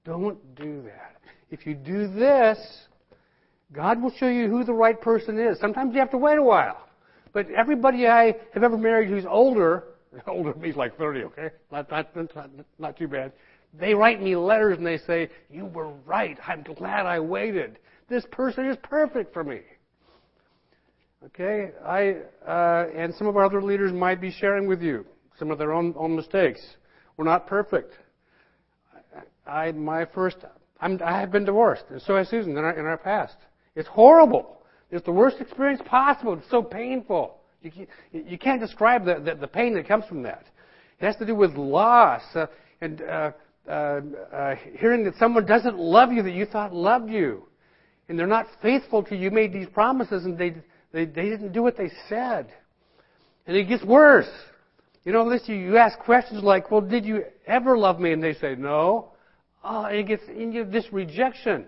Don't 0.04 0.54
do 0.54 0.82
that. 0.82 1.16
If 1.50 1.66
you 1.66 1.74
do 1.74 2.08
this, 2.08 2.58
God 3.72 4.00
will 4.00 4.12
show 4.18 4.28
you 4.28 4.48
who 4.48 4.64
the 4.64 4.72
right 4.72 5.00
person 5.00 5.38
is. 5.38 5.58
Sometimes 5.58 5.92
you 5.92 6.00
have 6.00 6.10
to 6.12 6.18
wait 6.18 6.38
a 6.38 6.42
while. 6.42 6.86
But 7.32 7.50
everybody 7.50 8.06
I 8.06 8.36
have 8.54 8.62
ever 8.62 8.78
married 8.78 9.10
who's 9.10 9.26
older 9.26 9.84
older 10.26 10.52
than 10.52 10.62
me, 10.62 10.72
like 10.72 10.96
30, 10.96 11.24
okay? 11.24 11.50
Not, 11.70 11.90
not, 11.90 12.16
not, 12.34 12.50
not 12.78 12.96
too 12.96 13.08
bad. 13.08 13.32
They 13.78 13.94
write 13.94 14.22
me 14.22 14.36
letters 14.36 14.78
and 14.78 14.86
they 14.86 14.98
say, 14.98 15.30
You 15.50 15.66
were 15.66 15.90
right. 16.06 16.38
I'm 16.46 16.62
glad 16.62 17.06
I 17.06 17.20
waited. 17.20 17.78
This 18.08 18.24
person 18.30 18.66
is 18.66 18.76
perfect 18.82 19.32
for 19.32 19.44
me. 19.44 19.60
Okay? 21.24 21.70
I, 21.84 22.16
uh, 22.46 22.88
and 22.94 23.14
some 23.14 23.26
of 23.26 23.36
our 23.36 23.44
other 23.44 23.62
leaders 23.62 23.92
might 23.92 24.20
be 24.20 24.30
sharing 24.30 24.66
with 24.66 24.80
you 24.80 25.04
some 25.38 25.50
of 25.50 25.58
their 25.58 25.72
own, 25.72 25.94
own 25.96 26.16
mistakes. 26.16 26.60
We're 27.16 27.24
not 27.24 27.46
perfect. 27.46 27.94
I, 29.46 29.72
my 29.72 30.06
first, 30.06 30.38
I'm, 30.80 31.00
I 31.04 31.20
have 31.20 31.30
been 31.30 31.44
divorced, 31.44 31.84
and 31.90 32.00
so 32.02 32.16
has 32.16 32.28
Susan 32.28 32.52
in 32.52 32.58
our, 32.58 32.78
in 32.78 32.84
our 32.84 32.98
past. 32.98 33.36
It's 33.74 33.88
horrible. 33.88 34.62
It's 34.90 35.04
the 35.04 35.12
worst 35.12 35.40
experience 35.40 35.80
possible. 35.84 36.34
It's 36.34 36.50
so 36.50 36.62
painful. 36.62 37.35
You, 37.62 37.70
can't, 37.70 37.88
you 38.12 38.38
can't 38.38 38.60
describe 38.60 39.04
the, 39.04 39.20
the, 39.24 39.34
the, 39.34 39.46
pain 39.46 39.74
that 39.74 39.88
comes 39.88 40.04
from 40.06 40.22
that. 40.22 40.44
It 41.00 41.06
has 41.06 41.16
to 41.16 41.26
do 41.26 41.34
with 41.34 41.54
loss 41.54 42.22
uh, 42.34 42.46
and 42.80 43.02
uh, 43.02 43.32
uh, 43.68 44.00
uh, 44.32 44.54
hearing 44.78 45.04
that 45.04 45.14
someone 45.18 45.46
doesn't 45.46 45.78
love 45.78 46.12
you 46.12 46.22
that 46.22 46.32
you 46.32 46.46
thought 46.46 46.72
loved 46.72 47.10
you, 47.10 47.42
and 48.08 48.18
they're 48.18 48.26
not 48.26 48.46
faithful 48.62 49.02
to 49.04 49.16
you. 49.16 49.24
You 49.24 49.30
made 49.30 49.52
these 49.52 49.68
promises, 49.68 50.24
and 50.24 50.38
they 50.38 50.54
they, 50.92 51.04
they 51.04 51.28
didn't 51.28 51.52
do 51.52 51.62
what 51.62 51.76
they 51.76 51.90
said, 52.08 52.52
and 53.46 53.56
it 53.56 53.64
gets 53.64 53.84
worse. 53.84 54.30
You 55.04 55.12
know, 55.12 55.24
listen, 55.24 55.58
you 55.58 55.76
ask 55.76 55.98
questions 55.98 56.42
like, 56.44 56.70
"Well, 56.70 56.80
did 56.80 57.04
you 57.04 57.24
ever 57.46 57.76
love 57.76 57.98
me?" 57.98 58.12
And 58.12 58.22
they 58.22 58.34
say, 58.34 58.54
"No." 58.54 59.12
Oh, 59.64 59.84
and 59.84 59.96
it 59.96 60.06
gets 60.06 60.22
into 60.28 60.64
this 60.64 60.86
rejection, 60.92 61.66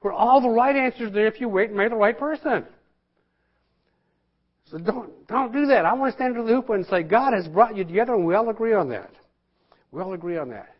where 0.00 0.12
all 0.12 0.40
the 0.40 0.48
right 0.48 0.74
answers 0.74 1.02
are 1.02 1.10
there 1.10 1.28
if 1.28 1.40
you 1.40 1.48
wait 1.48 1.68
and 1.68 1.76
marry 1.76 1.88
the 1.88 1.94
right 1.94 2.18
person. 2.18 2.64
So 4.70 4.78
don't, 4.78 5.26
don't 5.26 5.52
do 5.52 5.66
that. 5.66 5.86
I 5.86 5.94
want 5.94 6.12
to 6.12 6.16
stand 6.16 6.34
to 6.34 6.42
the 6.42 6.48
hoop 6.48 6.68
and 6.70 6.84
say, 6.86 7.02
God 7.02 7.32
has 7.32 7.48
brought 7.48 7.76
you 7.76 7.84
together, 7.84 8.14
and 8.14 8.26
we 8.26 8.34
all 8.34 8.48
agree 8.50 8.74
on 8.74 8.88
that. 8.90 9.10
We 9.90 10.02
all 10.02 10.12
agree 10.12 10.36
on 10.36 10.50
that. 10.50 10.74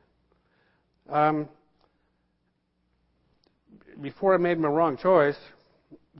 Um, 1.08 1.48
before 4.00 4.34
I 4.34 4.36
made 4.36 4.58
my 4.58 4.68
wrong 4.68 4.98
choice, 4.98 5.36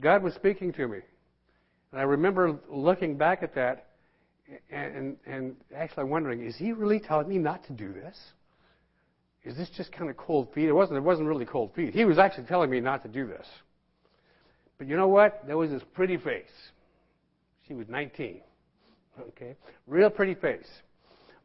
God 0.01 0.23
was 0.23 0.33
speaking 0.33 0.73
to 0.73 0.87
me. 0.87 0.99
And 1.91 2.01
I 2.01 2.03
remember 2.03 2.57
looking 2.69 3.17
back 3.17 3.43
at 3.43 3.53
that 3.55 3.87
and, 4.71 4.95
and, 4.95 5.17
and 5.27 5.55
actually 5.75 6.05
wondering, 6.05 6.43
is 6.43 6.55
he 6.55 6.71
really 6.71 6.99
telling 6.99 7.27
me 7.27 7.37
not 7.37 7.63
to 7.65 7.73
do 7.73 7.93
this? 7.93 8.17
Is 9.43 9.55
this 9.55 9.69
just 9.77 9.91
kind 9.91 10.09
of 10.09 10.17
cold 10.17 10.53
feet? 10.53 10.67
It 10.67 10.73
wasn't, 10.73 10.97
it 10.97 11.03
wasn't 11.03 11.27
really 11.27 11.45
cold 11.45 11.73
feet. 11.75 11.93
He 11.93 12.05
was 12.05 12.17
actually 12.17 12.47
telling 12.47 12.69
me 12.69 12.79
not 12.79 13.03
to 13.03 13.09
do 13.09 13.27
this. 13.27 13.47
But 14.77 14.87
you 14.87 14.97
know 14.97 15.07
what? 15.07 15.43
There 15.45 15.57
was 15.57 15.69
this 15.69 15.83
pretty 15.93 16.17
face. 16.17 16.49
She 17.69 17.75
was 17.75 17.87
19. 17.87 18.41
Okay? 19.29 19.55
Real 19.85 20.09
pretty 20.09 20.33
face. 20.33 20.67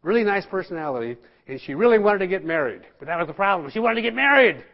Really 0.03 0.25
nice 0.25 0.47
personality. 0.47 1.19
And 1.47 1.61
she 1.61 1.75
really 1.75 1.99
wanted 1.99 2.21
to 2.21 2.27
get 2.27 2.45
married. 2.45 2.81
But 2.99 3.09
that 3.09 3.19
was 3.19 3.27
the 3.29 3.35
problem. 3.35 3.71
She 3.71 3.79
wanted 3.79 3.97
to 3.97 4.03
get 4.03 4.15
married. 4.15 4.65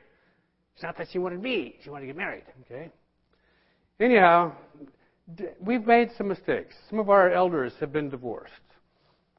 It's 0.74 0.82
not 0.82 0.96
that 0.96 1.08
she 1.12 1.18
wanted 1.18 1.42
me. 1.42 1.74
She 1.82 1.90
wanted 1.90 2.02
to 2.02 2.06
get 2.06 2.16
married. 2.16 2.44
Okay? 2.64 2.90
Anyhow, 3.98 4.52
we've 5.60 5.84
made 5.84 6.10
some 6.16 6.28
mistakes. 6.28 6.76
Some 6.88 7.00
of 7.00 7.10
our 7.10 7.32
elders 7.32 7.72
have 7.80 7.92
been 7.92 8.08
divorced. 8.08 8.52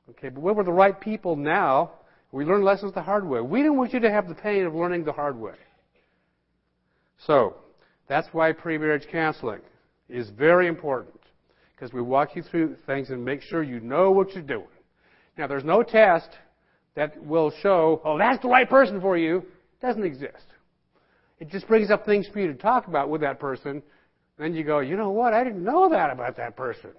Okay, 0.10 0.28
but 0.28 0.42
we 0.42 0.52
were 0.52 0.66
the 0.66 0.72
right 0.72 1.00
people 1.00 1.38
now. 1.38 1.92
We 2.34 2.44
learned 2.44 2.66
lessons 2.66 2.94
the 2.94 3.02
hard 3.02 3.26
way. 3.26 3.40
We 3.40 3.64
don't 3.64 3.78
want 3.78 3.94
you 3.94 4.02
to 4.02 4.12
have 4.12 4.28
the 4.28 4.36
pain 4.36 4.66
of 4.66 4.76
learning 4.76 5.06
the 5.06 5.14
hard 5.14 5.40
way. 5.40 5.56
So, 7.26 7.56
that's 8.10 8.28
why 8.34 8.52
pre-marriage 8.52 9.08
counseling 9.10 9.62
is 10.10 10.30
very 10.32 10.68
important 10.68 11.21
because 11.82 11.96
we 11.96 12.02
walk 12.02 12.36
you 12.36 12.44
through 12.44 12.76
things 12.86 13.10
and 13.10 13.26
make 13.26 13.42
sure 13.42 13.64
you 13.64 13.80
know 13.80 14.12
what 14.12 14.36
you're 14.36 14.44
doing. 14.44 14.68
Now, 15.36 15.48
there's 15.48 15.64
no 15.64 15.82
test 15.82 16.30
that 16.94 17.20
will 17.26 17.52
show, 17.64 18.00
oh, 18.06 18.20
that's 18.20 18.40
the 18.44 18.50
right 18.50 18.70
person 18.70 19.02
for 19.02 19.18
you. 19.18 19.38
It 19.38 19.82
doesn't 19.82 20.04
exist. 20.04 20.46
It 21.40 21.50
just 21.50 21.68
brings 21.68 21.90
up 21.90 22.06
things 22.06 22.28
for 22.32 22.40
you 22.40 22.46
to 22.50 22.54
talk 22.54 22.86
about 22.86 23.10
with 23.10 23.22
that 23.22 23.40
person. 23.40 23.82
Then 24.38 24.54
you 24.54 24.64
go, 24.64 24.78
you 24.78 24.96
know 24.96 25.10
what? 25.10 25.34
I 25.34 25.44
didn't 25.44 25.64
know 25.64 25.90
that 25.90 26.12
about 26.12 26.38
that 26.38 26.56
person. 26.56 26.92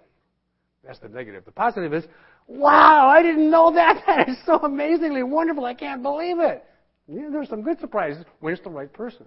That's 0.84 0.98
the 0.98 1.08
negative. 1.08 1.44
The 1.44 1.52
positive 1.52 1.94
is, 1.94 2.02
wow, 2.48 3.06
I 3.06 3.22
didn't 3.22 3.52
know 3.52 3.72
that. 3.72 4.02
That 4.08 4.28
is 4.28 4.36
so 4.44 4.58
amazingly 4.64 5.22
wonderful. 5.22 5.64
I 5.64 5.74
can't 5.74 6.02
believe 6.02 6.40
it. 6.40 6.64
Yeah, 7.06 7.28
there's 7.30 7.48
some 7.48 7.62
good 7.62 7.78
surprises 7.78 8.24
when 8.40 8.52
it's 8.52 8.64
the 8.64 8.70
right 8.70 8.92
person. 8.92 9.26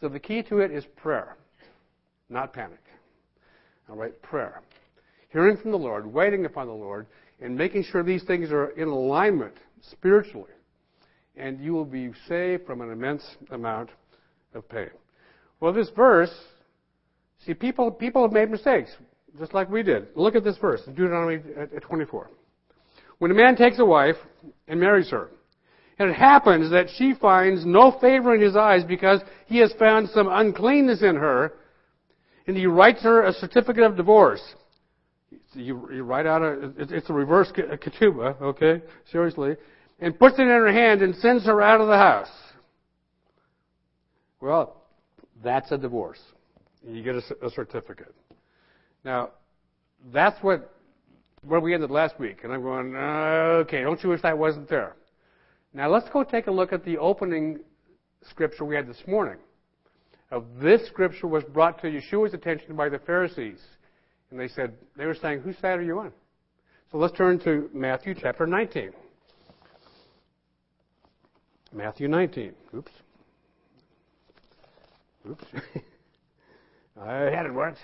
So 0.00 0.08
the 0.08 0.18
key 0.18 0.42
to 0.42 0.58
it 0.58 0.72
is 0.72 0.84
prayer, 0.96 1.36
not 2.28 2.52
panic. 2.52 2.80
All 3.88 3.96
right, 3.96 4.20
prayer. 4.22 4.62
Hearing 5.30 5.56
from 5.56 5.70
the 5.70 5.78
Lord, 5.78 6.06
waiting 6.06 6.44
upon 6.44 6.66
the 6.66 6.72
Lord, 6.72 7.06
and 7.40 7.56
making 7.56 7.84
sure 7.84 8.02
these 8.02 8.24
things 8.24 8.50
are 8.50 8.70
in 8.70 8.88
alignment 8.88 9.54
spiritually. 9.90 10.50
And 11.36 11.60
you 11.60 11.72
will 11.72 11.84
be 11.84 12.12
saved 12.28 12.66
from 12.66 12.80
an 12.80 12.90
immense 12.90 13.22
amount 13.50 13.90
of 14.54 14.68
pain. 14.68 14.90
Well, 15.60 15.72
this 15.72 15.90
verse, 15.94 16.34
see, 17.44 17.54
people, 17.54 17.90
people 17.90 18.22
have 18.22 18.32
made 18.32 18.50
mistakes, 18.50 18.90
just 19.38 19.54
like 19.54 19.70
we 19.70 19.82
did. 19.82 20.08
Look 20.16 20.34
at 20.34 20.42
this 20.42 20.56
verse, 20.58 20.82
Deuteronomy 20.86 21.42
24. 21.80 22.30
When 23.18 23.30
a 23.30 23.34
man 23.34 23.56
takes 23.56 23.78
a 23.78 23.84
wife 23.84 24.16
and 24.66 24.80
marries 24.80 25.10
her, 25.10 25.30
and 25.98 26.10
it 26.10 26.16
happens 26.16 26.70
that 26.72 26.88
she 26.96 27.14
finds 27.14 27.64
no 27.64 27.98
favor 28.00 28.34
in 28.34 28.40
his 28.40 28.56
eyes 28.56 28.82
because 28.84 29.20
he 29.46 29.58
has 29.58 29.72
found 29.78 30.08
some 30.10 30.28
uncleanness 30.28 31.02
in 31.02 31.16
her, 31.16 31.54
and 32.46 32.56
he 32.56 32.66
writes 32.66 33.02
her 33.02 33.24
a 33.24 33.32
certificate 33.32 33.84
of 33.84 33.96
divorce. 33.96 34.42
You, 35.54 35.88
you 35.92 36.02
write 36.02 36.26
out 36.26 36.42
a, 36.42 36.72
it's 36.78 37.08
a 37.10 37.12
reverse 37.12 37.50
ketubah, 37.52 38.40
okay, 38.40 38.82
seriously, 39.10 39.56
and 40.00 40.18
puts 40.18 40.38
it 40.38 40.42
in 40.42 40.48
her 40.48 40.72
hand 40.72 41.02
and 41.02 41.14
sends 41.16 41.44
her 41.46 41.62
out 41.62 41.80
of 41.80 41.88
the 41.88 41.96
house. 41.96 42.30
Well, 44.40 44.82
that's 45.42 45.72
a 45.72 45.78
divorce. 45.78 46.20
You 46.86 47.02
get 47.02 47.16
a, 47.16 47.46
a 47.46 47.50
certificate. 47.50 48.14
Now, 49.04 49.30
that's 50.12 50.40
what 50.42 50.72
where 51.42 51.60
we 51.60 51.74
ended 51.74 51.90
last 51.90 52.18
week, 52.18 52.40
and 52.42 52.52
I'm 52.52 52.62
going, 52.62 52.96
okay, 52.96 53.82
don't 53.82 54.02
you 54.02 54.10
wish 54.10 54.22
that 54.22 54.36
wasn't 54.36 54.68
there? 54.68 54.96
Now 55.72 55.88
let's 55.88 56.08
go 56.10 56.24
take 56.24 56.48
a 56.48 56.50
look 56.50 56.72
at 56.72 56.84
the 56.84 56.98
opening 56.98 57.60
scripture 58.28 58.64
we 58.64 58.74
had 58.74 58.88
this 58.88 59.02
morning 59.06 59.38
of 60.30 60.44
this 60.60 60.86
scripture 60.86 61.26
was 61.26 61.44
brought 61.44 61.80
to 61.82 61.88
Yeshua's 61.88 62.34
attention 62.34 62.74
by 62.76 62.88
the 62.88 62.98
Pharisees. 62.98 63.60
And 64.30 64.40
they 64.40 64.48
said, 64.48 64.74
they 64.96 65.06
were 65.06 65.14
saying, 65.14 65.40
whose 65.40 65.56
side 65.58 65.78
are 65.78 65.82
you 65.82 65.98
on? 65.98 66.12
So 66.90 66.98
let's 66.98 67.16
turn 67.16 67.38
to 67.40 67.70
Matthew 67.72 68.14
chapter 68.14 68.46
19. 68.46 68.92
Matthew 71.72 72.08
19. 72.08 72.52
Oops. 72.74 72.92
Oops. 75.28 75.44
I 77.00 77.14
had 77.14 77.46
it 77.46 77.52
worked. 77.52 77.78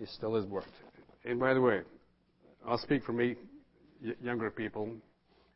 It 0.00 0.08
still 0.10 0.36
is 0.36 0.44
worked. 0.44 0.68
And 1.24 1.40
by 1.40 1.54
the 1.54 1.60
way, 1.60 1.80
I'll 2.68 2.76
speak 2.76 3.02
for 3.02 3.12
me, 3.12 3.34
younger 4.22 4.50
people, 4.50 4.90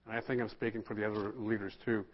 and 0.06 0.16
I 0.16 0.20
think 0.22 0.40
I'm 0.40 0.48
speaking 0.48 0.82
for 0.82 0.94
the 0.94 1.06
other 1.06 1.32
leaders 1.36 1.74
too. 1.84 2.06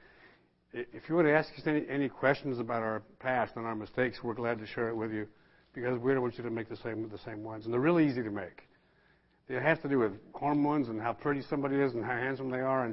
If 0.73 1.09
you 1.09 1.15
want 1.15 1.29
to 1.29 1.33
ask 1.33 1.51
us 1.57 1.67
any, 1.67 2.09
questions 2.09 2.59
about 2.59 2.83
our 2.83 3.03
past 3.21 3.53
and 3.55 3.65
our 3.65 3.77
mistakes, 3.77 4.19
we're 4.25 4.35
glad 4.35 4.59
to 4.59 4.67
share 4.67 4.89
it 4.89 4.97
with 4.97 5.13
you 5.13 5.29
because 5.73 6.01
we 6.01 6.13
don't 6.13 6.23
want 6.23 6.37
you 6.37 6.43
to 6.43 6.51
make 6.51 6.69
the 6.69 6.77
same 6.77 7.09
the 7.09 7.19
same 7.19 7.45
ones. 7.45 7.65
And 7.65 7.73
they're 7.73 7.81
really 7.81 8.09
easy 8.09 8.25
to 8.25 8.31
make. 8.31 8.69
It 9.49 9.63
has 9.63 9.79
to 9.81 9.89
do 9.89 10.01
with 10.01 10.13
hormones 10.35 10.89
and 10.89 11.01
how 11.01 11.13
pretty 11.13 11.43
somebody 11.49 11.77
is 11.77 11.95
and 11.95 12.05
how 12.05 12.17
handsome 12.17 12.51
they 12.51 12.61
are 12.61 12.93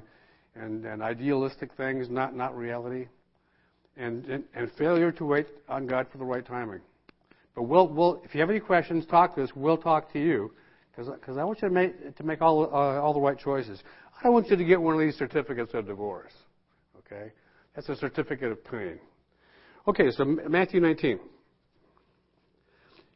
and, 0.56 1.02
idealistic 1.02 1.74
things, 1.76 2.08
not, 2.08 2.36
not 2.36 2.56
reality. 2.56 3.08
And, 3.98 4.44
failure 4.78 5.12
to 5.14 5.26
wait 5.26 5.48
on 5.68 5.88
God 5.88 6.06
for 6.12 6.20
the 6.20 6.24
right 6.24 6.46
timing. 6.46 6.82
But 7.56 7.64
we'll, 7.64 7.88
we'll, 7.88 8.22
if 8.24 8.36
you 8.36 8.42
have 8.42 8.50
any 8.52 8.60
questions, 8.60 9.08
talk 9.08 9.36
to 9.36 9.44
us. 9.44 9.50
We'll 9.56 9.78
talk 9.78 10.14
to 10.14 10.20
you. 10.20 10.52
Because 10.96 11.38
I 11.38 11.44
want 11.44 11.62
you 11.62 11.68
to 11.68 11.74
make, 11.74 12.16
to 12.16 12.24
make 12.24 12.42
all, 12.42 12.66
uh, 12.66 13.02
all 13.02 13.14
the 13.14 13.20
right 13.20 13.38
choices. 13.38 13.82
I 14.18 14.24
don't 14.24 14.34
want 14.34 14.50
you 14.50 14.56
to 14.56 14.64
get 14.64 14.82
one 14.82 14.94
of 14.94 15.02
these 15.02 15.16
certificates 15.16 15.74
of 15.74 15.88
divorce. 15.88 16.32
Okay? 17.00 17.32
That's 17.76 17.90
a 17.90 17.96
certificate 17.96 18.52
of 18.52 18.64
pain. 18.64 19.00
Okay, 19.88 20.10
so 20.12 20.24
Matthew 20.24 20.80
19. 20.80 21.20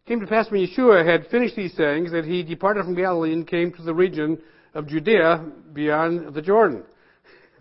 Came 0.06 0.20
to 0.20 0.28
pass 0.28 0.50
when 0.52 0.66
Yeshua 0.66 1.06
had 1.06 1.28
finished 1.28 1.56
these 1.56 1.74
sayings 1.76 2.12
that 2.12 2.26
he 2.26 2.44
departed 2.44 2.84
from 2.84 2.96
Galilee 2.96 3.34
and 3.34 3.48
came 3.48 3.72
to 3.74 3.82
the 3.84 3.94
region 3.94 4.40
of 4.74 4.88
Judea 4.88 5.46
beyond 5.74 6.34
the 6.34 6.42
Jordan. 6.42 6.84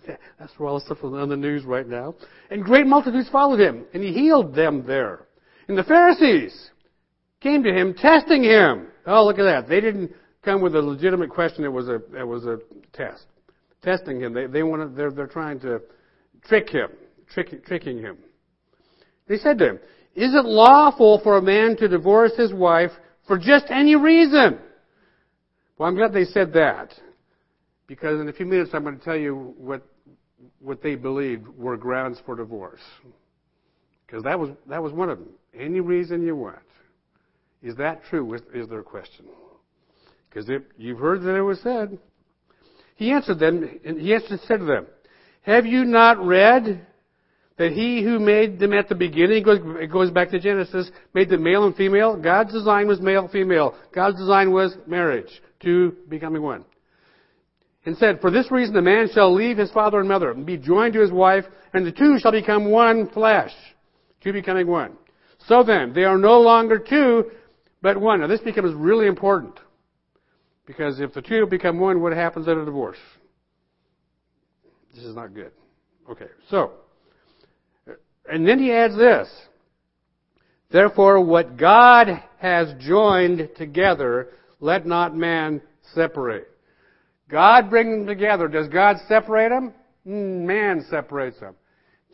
That's 0.38 0.52
where 0.58 0.68
all 0.68 0.78
the 0.78 0.84
stuff 0.84 0.98
is 0.98 1.04
on 1.04 1.28
the 1.28 1.36
news 1.36 1.64
right 1.64 1.86
now. 1.86 2.14
And 2.50 2.64
great 2.64 2.86
multitudes 2.86 3.28
followed 3.30 3.60
him, 3.60 3.84
and 3.94 4.02
he 4.02 4.12
healed 4.12 4.54
them 4.54 4.84
there. 4.86 5.26
And 5.68 5.76
the 5.76 5.84
Pharisees 5.84 6.70
came 7.40 7.62
to 7.62 7.72
him, 7.72 7.94
testing 7.94 8.42
him. 8.42 8.88
Oh, 9.06 9.24
look 9.24 9.38
at 9.38 9.44
that. 9.44 9.68
They 9.68 9.80
didn't 9.80 10.12
come 10.44 10.60
with 10.60 10.74
a 10.74 10.82
legitimate 10.82 11.30
question. 11.30 11.64
It 11.64 11.72
was 11.72 11.88
a, 11.88 11.96
it 12.16 12.26
was 12.26 12.44
a 12.44 12.58
test. 12.92 13.24
Testing 13.82 14.20
him. 14.20 14.34
They, 14.34 14.46
they 14.46 14.62
wanted, 14.62 14.96
they're, 14.96 15.10
they're 15.10 15.26
trying 15.26 15.60
to 15.60 15.80
trick 16.44 16.68
him, 16.68 16.88
trick, 17.32 17.64
tricking 17.64 17.98
him. 17.98 18.18
They 19.28 19.36
said 19.36 19.58
to 19.58 19.70
him, 19.70 19.78
is 20.14 20.34
it 20.34 20.44
lawful 20.44 21.20
for 21.22 21.36
a 21.36 21.42
man 21.42 21.76
to 21.76 21.88
divorce 21.88 22.32
his 22.36 22.52
wife 22.52 22.90
for 23.26 23.38
just 23.38 23.66
any 23.70 23.94
reason? 23.94 24.58
Well, 25.76 25.88
I'm 25.88 25.94
glad 25.94 26.12
they 26.12 26.24
said 26.24 26.52
that. 26.54 26.92
Because 27.86 28.20
in 28.20 28.28
a 28.28 28.32
few 28.32 28.46
minutes 28.46 28.70
I'm 28.72 28.82
going 28.82 28.98
to 28.98 29.04
tell 29.04 29.16
you 29.16 29.54
what, 29.56 29.86
what 30.60 30.82
they 30.82 30.96
believed 30.96 31.46
were 31.46 31.76
grounds 31.76 32.18
for 32.26 32.34
divorce. 32.34 32.80
Because 34.06 34.24
that 34.24 34.38
was, 34.38 34.50
that 34.66 34.82
was 34.82 34.92
one 34.92 35.08
of 35.08 35.18
them. 35.18 35.28
Any 35.58 35.80
reason 35.80 36.22
you 36.22 36.34
want. 36.34 36.58
Is 37.62 37.76
that 37.76 38.02
true? 38.08 38.34
Is, 38.34 38.68
their 38.68 38.82
question. 38.82 39.26
Because 40.28 40.48
you've 40.76 40.98
heard 40.98 41.22
that 41.22 41.34
it 41.34 41.42
was 41.42 41.60
said. 41.60 41.98
He 42.96 43.12
answered 43.12 43.38
them, 43.38 43.80
and 43.84 44.00
he 44.00 44.14
answered, 44.14 44.40
said 44.46 44.58
to 44.58 44.64
them, 44.64 44.86
Have 45.42 45.66
you 45.66 45.84
not 45.84 46.24
read 46.24 46.86
that 47.56 47.72
he 47.72 48.02
who 48.02 48.18
made 48.18 48.58
them 48.58 48.72
at 48.72 48.88
the 48.88 48.94
beginning, 48.94 49.44
it 49.46 49.90
goes 49.90 50.10
back 50.10 50.30
to 50.30 50.40
Genesis, 50.40 50.90
made 51.14 51.28
them 51.28 51.42
male 51.42 51.64
and 51.64 51.74
female? 51.74 52.16
God's 52.16 52.52
design 52.52 52.86
was 52.86 53.00
male 53.00 53.22
and 53.22 53.30
female. 53.30 53.74
God's 53.92 54.18
design 54.18 54.52
was 54.52 54.76
marriage, 54.86 55.30
two 55.60 55.96
becoming 56.08 56.42
one. 56.42 56.64
And 57.86 57.96
said, 57.96 58.20
For 58.20 58.30
this 58.30 58.50
reason 58.50 58.74
the 58.74 58.82
man 58.82 59.08
shall 59.12 59.34
leave 59.34 59.56
his 59.56 59.70
father 59.70 60.00
and 60.00 60.08
mother 60.08 60.30
and 60.30 60.44
be 60.44 60.56
joined 60.56 60.92
to 60.94 61.00
his 61.00 61.12
wife, 61.12 61.44
and 61.72 61.86
the 61.86 61.92
two 61.92 62.18
shall 62.18 62.32
become 62.32 62.70
one 62.70 63.08
flesh. 63.10 63.52
Two 64.22 64.32
becoming 64.32 64.66
one. 64.66 64.92
So 65.46 65.62
then, 65.62 65.92
they 65.94 66.04
are 66.04 66.18
no 66.18 66.40
longer 66.40 66.78
two, 66.78 67.30
but 67.82 67.98
one. 68.00 68.20
Now 68.20 68.26
this 68.26 68.40
becomes 68.40 68.74
really 68.74 69.06
important. 69.06 69.58
Because 70.66 71.00
if 71.00 71.14
the 71.14 71.22
two 71.22 71.46
become 71.46 71.78
one, 71.78 72.02
what 72.02 72.12
happens 72.12 72.46
at 72.46 72.56
a 72.56 72.64
divorce? 72.64 72.98
This 74.94 75.04
is 75.04 75.14
not 75.14 75.34
good. 75.34 75.52
Okay, 76.10 76.26
so, 76.50 76.72
and 78.30 78.46
then 78.46 78.58
he 78.58 78.72
adds 78.72 78.96
this. 78.96 79.28
Therefore, 80.70 81.24
what 81.24 81.56
God 81.56 82.22
has 82.38 82.68
joined 82.80 83.48
together, 83.56 84.28
let 84.60 84.86
not 84.86 85.16
man 85.16 85.62
separate. 85.94 86.48
God 87.28 87.70
brings 87.70 87.90
them 87.90 88.06
together. 88.06 88.48
Does 88.48 88.68
God 88.68 88.96
separate 89.06 89.50
them? 89.50 89.72
Hmm, 90.04 90.46
man 90.46 90.84
separates 90.90 91.40
them. 91.40 91.54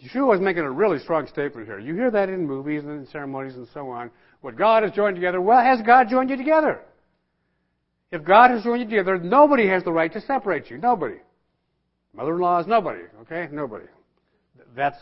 Yeshua 0.04 0.34
is 0.34 0.40
making 0.40 0.62
a 0.62 0.70
really 0.70 0.98
strong 0.98 1.26
statement 1.26 1.66
here. 1.66 1.78
You 1.78 1.94
hear 1.94 2.10
that 2.10 2.28
in 2.28 2.46
movies 2.46 2.82
and 2.84 3.00
in 3.00 3.06
ceremonies 3.06 3.54
and 3.54 3.66
so 3.72 3.88
on. 3.88 4.10
What 4.42 4.56
God 4.56 4.82
has 4.82 4.92
joined 4.92 5.16
together, 5.16 5.40
well, 5.40 5.62
has 5.62 5.80
God 5.86 6.08
joined 6.10 6.30
you 6.30 6.36
together? 6.36 6.80
If 8.12 8.24
God 8.24 8.50
has 8.50 8.62
joined 8.62 8.82
you 8.82 8.88
together, 8.88 9.18
nobody 9.18 9.66
has 9.68 9.82
the 9.82 9.92
right 9.92 10.12
to 10.12 10.20
separate 10.20 10.70
you. 10.70 10.78
Nobody. 10.78 11.16
Mother-in-law 12.14 12.60
is 12.60 12.66
nobody. 12.66 13.02
Okay, 13.22 13.48
nobody. 13.50 13.86
That's 14.76 14.98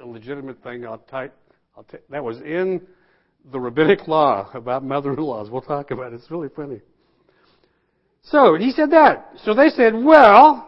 a 0.00 0.06
legitimate 0.06 0.62
thing. 0.62 0.86
I'll 0.86 0.98
type. 0.98 1.34
I'll 1.76 1.84
t- 1.84 1.98
that 2.10 2.22
was 2.22 2.38
in 2.38 2.82
the 3.50 3.58
rabbinic 3.58 4.06
law 4.06 4.50
about 4.52 4.84
mother-in-laws. 4.84 5.50
We'll 5.50 5.62
talk 5.62 5.90
about 5.90 6.12
it. 6.12 6.16
It's 6.16 6.30
really 6.30 6.48
funny. 6.54 6.80
So 8.22 8.56
he 8.56 8.72
said 8.72 8.90
that. 8.90 9.32
So 9.44 9.54
they 9.54 9.70
said, 9.70 9.94
well, 9.94 10.67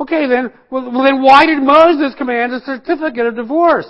okay 0.00 0.26
then. 0.26 0.52
Well, 0.70 1.02
then 1.02 1.22
why 1.22 1.46
did 1.46 1.62
Moses 1.62 2.14
command 2.16 2.52
a 2.52 2.60
certificate 2.60 3.26
of 3.26 3.36
divorce 3.36 3.88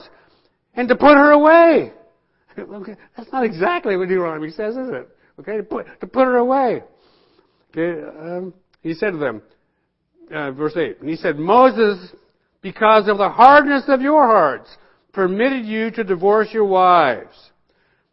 and 0.74 0.88
to 0.88 0.96
put 0.96 1.16
her 1.16 1.30
away? 1.30 1.92
okay, 2.58 2.96
that's 3.16 3.30
not 3.32 3.44
exactly 3.44 3.96
what 3.96 4.08
Deuteronomy 4.08 4.50
says, 4.50 4.76
is 4.76 4.88
it? 4.88 5.08
Okay, 5.40 5.58
to 5.58 5.62
put 5.62 5.86
to 6.00 6.06
put 6.06 6.24
her 6.24 6.36
away. 6.36 6.82
Okay, 7.70 8.02
um, 8.18 8.54
he 8.80 8.94
said 8.94 9.10
to 9.10 9.18
them, 9.18 9.42
uh, 10.34 10.50
verse 10.52 10.76
8, 10.76 11.00
and 11.00 11.08
he 11.08 11.16
said, 11.16 11.36
Moses, 11.36 12.14
because 12.62 13.08
of 13.08 13.18
the 13.18 13.28
hardness 13.28 13.84
of 13.88 14.00
your 14.00 14.26
hearts, 14.26 14.70
permitted 15.12 15.66
you 15.66 15.90
to 15.90 16.04
divorce 16.04 16.48
your 16.52 16.64
wives. 16.64 17.50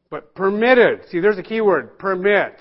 But 0.09 0.35
permitted, 0.35 1.01
see 1.09 1.19
there's 1.19 1.37
a 1.37 1.43
key 1.43 1.61
word, 1.61 1.97
permit. 1.97 2.55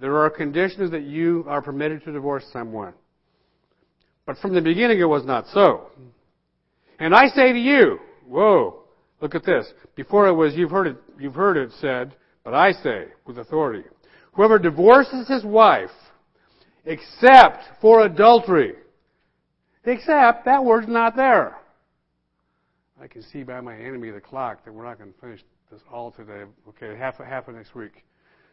There 0.00 0.16
are 0.16 0.30
conditions 0.30 0.90
that 0.92 1.02
you 1.02 1.44
are 1.46 1.60
permitted 1.60 2.04
to 2.04 2.12
divorce 2.12 2.44
someone. 2.52 2.94
But 4.26 4.38
from 4.38 4.54
the 4.54 4.60
beginning 4.60 5.00
it 5.00 5.04
was 5.04 5.24
not 5.24 5.46
so. 5.52 5.90
And 6.98 7.14
I 7.14 7.28
say 7.28 7.52
to 7.52 7.58
you, 7.58 7.98
whoa, 8.26 8.82
look 9.20 9.34
at 9.34 9.44
this. 9.44 9.72
Before 9.96 10.28
it 10.28 10.34
was, 10.34 10.54
you've 10.54 10.70
heard 10.70 10.86
it, 10.86 10.96
you've 11.18 11.34
heard 11.34 11.56
it 11.56 11.70
said, 11.80 12.14
but 12.44 12.54
I 12.54 12.72
say 12.72 13.06
with 13.26 13.38
authority. 13.38 13.88
Whoever 14.32 14.58
divorces 14.58 15.28
his 15.28 15.44
wife, 15.44 15.90
except 16.84 17.64
for 17.80 18.04
adultery, 18.04 18.74
except, 19.84 20.44
that 20.44 20.64
word's 20.64 20.88
not 20.88 21.16
there. 21.16 21.56
I 23.00 23.06
can 23.06 23.22
see 23.22 23.42
by 23.42 23.60
my 23.60 23.76
enemy 23.76 24.10
the 24.10 24.20
clock 24.20 24.64
that 24.64 24.72
we're 24.72 24.84
not 24.84 24.98
going 24.98 25.12
to 25.12 25.18
finish 25.20 25.40
this 25.72 25.80
all 25.90 26.10
today. 26.10 26.42
Okay, 26.68 26.96
half, 26.98 27.16
half 27.18 27.48
of 27.48 27.54
next 27.54 27.74
week. 27.74 28.04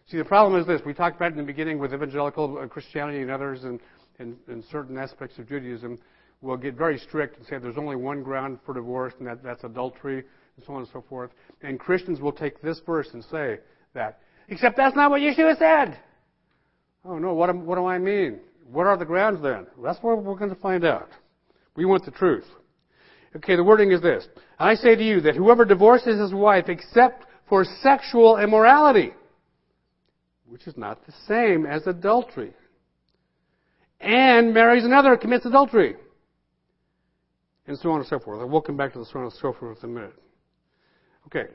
See, 0.09 0.17
the 0.17 0.25
problem 0.25 0.59
is 0.59 0.65
this. 0.65 0.81
We 0.85 0.93
talked 0.93 1.17
about 1.17 1.27
it 1.27 1.31
in 1.33 1.37
the 1.39 1.43
beginning 1.43 1.79
with 1.79 1.93
evangelical 1.93 2.57
uh, 2.57 2.67
Christianity 2.67 3.21
and 3.21 3.29
others 3.29 3.65
and, 3.65 3.81
and, 4.19 4.35
and 4.47 4.63
certain 4.71 4.97
aspects 4.97 5.37
of 5.37 5.47
Judaism 5.47 5.99
will 6.41 6.57
get 6.57 6.75
very 6.75 6.97
strict 6.97 7.37
and 7.37 7.45
say 7.47 7.57
there's 7.57 7.77
only 7.77 7.95
one 7.95 8.23
ground 8.23 8.59
for 8.65 8.73
divorce, 8.73 9.13
and 9.19 9.27
that, 9.27 9.43
that's 9.43 9.63
adultery, 9.63 10.19
and 10.55 10.65
so 10.65 10.73
on 10.73 10.81
and 10.81 10.89
so 10.91 11.03
forth. 11.09 11.31
And 11.61 11.79
Christians 11.79 12.19
will 12.19 12.31
take 12.31 12.61
this 12.61 12.79
verse 12.85 13.09
and 13.13 13.23
say 13.25 13.59
that 13.93 14.19
Except 14.49 14.77
that's 14.77 14.95
not 14.95 15.11
what 15.11 15.21
Yeshua 15.21 15.57
said. 15.57 15.99
Oh 17.05 17.17
no, 17.17 17.33
what, 17.33 17.53
what 17.55 17.75
do 17.75 17.85
I 17.85 17.97
mean? 17.97 18.39
What 18.71 18.87
are 18.87 18.97
the 18.97 19.05
grounds 19.05 19.41
then? 19.41 19.67
That's 19.81 20.01
what 20.01 20.23
we're 20.23 20.35
going 20.35 20.53
to 20.53 20.61
find 20.61 20.85
out. 20.85 21.09
We 21.75 21.85
want 21.85 22.05
the 22.05 22.11
truth. 22.11 22.45
Okay, 23.35 23.55
the 23.55 23.63
wording 23.63 23.91
is 23.91 24.01
this. 24.01 24.27
I 24.57 24.75
say 24.75 24.95
to 24.95 25.03
you 25.03 25.21
that 25.21 25.35
whoever 25.35 25.63
divorces 25.63 26.19
his 26.19 26.33
wife 26.33 26.69
except 26.69 27.25
for 27.47 27.65
sexual 27.81 28.37
immorality, 28.37 29.13
which 30.47 30.65
is 30.65 30.75
not 30.77 31.05
the 31.05 31.13
same 31.27 31.65
as 31.65 31.85
adultery, 31.87 32.53
and 33.99 34.53
marries 34.53 34.85
another 34.85 35.17
commits 35.17 35.45
adultery, 35.45 35.95
and 37.67 37.77
so 37.77 37.91
on 37.91 37.99
and 37.99 38.07
so 38.07 38.19
forth. 38.19 38.47
We'll 38.47 38.61
come 38.61 38.77
back 38.77 38.93
to 38.93 38.99
the 38.99 39.05
so 39.05 39.19
on 39.19 39.25
and 39.25 39.33
so 39.33 39.53
forth 39.53 39.83
in 39.83 39.89
a 39.89 39.93
minute. 39.93 40.13
Okay. 41.27 41.47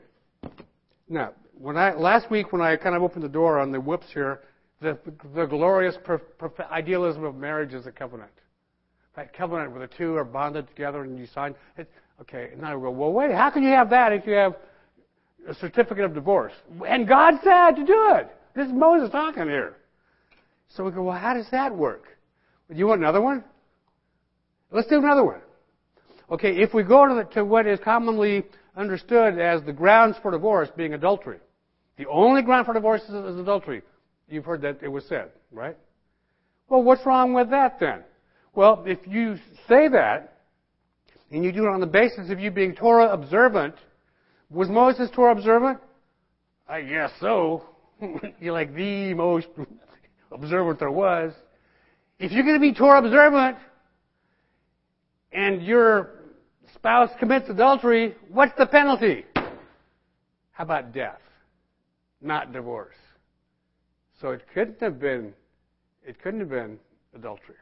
Now, 1.09 1.33
when 1.57 1.77
I 1.77 1.93
last 1.93 2.29
week 2.29 2.51
when 2.51 2.61
I 2.61 2.75
kind 2.75 2.95
of 2.95 3.03
opened 3.03 3.23
the 3.23 3.29
door 3.29 3.59
on 3.59 3.71
the 3.71 3.79
whoops 3.79 4.07
here, 4.13 4.41
the 4.81 4.97
the 5.35 5.45
glorious 5.45 5.95
per, 6.03 6.17
per, 6.17 6.51
idealism 6.71 7.23
of 7.23 7.35
marriage 7.35 7.73
is 7.73 7.85
a 7.85 7.91
covenant. 7.91 8.31
That 9.15 9.33
covenant 9.33 9.71
where 9.71 9.87
the 9.87 9.93
two 9.95 10.15
are 10.15 10.23
bonded 10.23 10.67
together 10.67 11.03
and 11.03 11.17
you 11.17 11.27
sign. 11.27 11.55
It, 11.77 11.89
okay, 12.21 12.49
and 12.53 12.65
I 12.65 12.73
go, 12.73 12.89
well, 12.89 13.13
wait, 13.13 13.31
how 13.31 13.49
can 13.49 13.63
you 13.63 13.69
have 13.69 13.89
that 13.91 14.11
if 14.11 14.25
you 14.25 14.33
have 14.33 14.55
a 15.47 15.53
certificate 15.53 16.05
of 16.05 16.13
divorce? 16.13 16.53
And 16.87 17.07
God 17.07 17.35
said 17.43 17.75
to 17.75 17.85
do 17.85 18.15
it. 18.15 18.29
This 18.55 18.67
is 18.67 18.73
Moses 18.73 19.09
talking 19.11 19.43
here. 19.43 19.77
So 20.69 20.83
we 20.83 20.91
go, 20.91 21.03
well, 21.03 21.17
how 21.17 21.33
does 21.33 21.49
that 21.51 21.75
work? 21.75 22.12
Do 22.73 22.79
you 22.79 22.87
want 22.87 23.01
another 23.01 23.21
one? 23.21 23.43
Let's 24.71 24.87
do 24.87 24.97
another 24.97 25.23
one. 25.23 25.41
Okay, 26.31 26.55
if 26.57 26.73
we 26.73 26.83
go 26.83 27.07
to, 27.07 27.13
the, 27.13 27.23
to 27.35 27.45
what 27.45 27.67
is 27.67 27.79
commonly 27.83 28.43
understood 28.75 29.37
as 29.37 29.61
the 29.63 29.73
grounds 29.73 30.17
for 30.23 30.31
divorce 30.31 30.69
being 30.75 30.95
adultery. 30.95 31.37
The 31.97 32.07
only 32.07 32.41
ground 32.41 32.65
for 32.65 32.73
divorce 32.73 33.03
is, 33.03 33.13
is 33.13 33.39
adultery. 33.39 33.83
You've 34.27 34.45
heard 34.45 34.61
that 34.63 34.79
it 34.81 34.87
was 34.87 35.05
said, 35.07 35.29
right? 35.51 35.77
Well, 36.67 36.81
what's 36.81 37.05
wrong 37.05 37.33
with 37.33 37.51
that 37.51 37.79
then? 37.79 38.03
Well, 38.55 38.83
if 38.87 38.99
you 39.05 39.35
say 39.67 39.87
that, 39.89 40.39
and 41.29 41.43
you 41.43 41.51
do 41.51 41.65
it 41.65 41.69
on 41.69 41.79
the 41.79 41.85
basis 41.85 42.31
of 42.31 42.39
you 42.39 42.49
being 42.49 42.73
Torah 42.73 43.09
observant, 43.11 43.75
was 44.49 44.69
Moses 44.69 45.09
Torah 45.13 45.33
observant? 45.33 45.79
I 46.67 46.81
guess 46.81 47.11
so. 47.19 47.65
You're 48.39 48.53
like 48.53 48.73
the 48.73 49.13
most 49.13 49.47
observant 50.31 50.79
there 50.79 50.89
was. 50.89 51.33
If 52.23 52.31
you're 52.31 52.43
going 52.43 52.55
to 52.55 52.61
be 52.61 52.71
Torah 52.71 53.03
observant, 53.03 53.57
and 55.33 55.61
you're 55.61 56.11
spouse 56.73 57.09
commits 57.19 57.49
adultery, 57.49 58.15
what's 58.29 58.53
the 58.57 58.65
penalty? 58.65 59.25
How 59.35 60.63
about 60.63 60.93
death? 60.93 61.19
Not 62.21 62.53
divorce. 62.53 62.95
So 64.21 64.29
it 64.29 64.45
couldn't 64.53 64.79
have 64.79 65.01
been, 65.01 65.33
it 66.07 66.17
couldn't 66.23 66.39
have 66.39 66.49
been 66.49 66.79
adultery. 67.13 67.57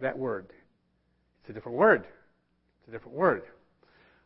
That 0.00 0.16
word. 0.16 0.46
It's 1.42 1.50
a 1.50 1.52
different 1.52 1.76
word. 1.76 2.06
It's 2.80 2.88
a 2.88 2.90
different 2.90 3.18
word. 3.18 3.42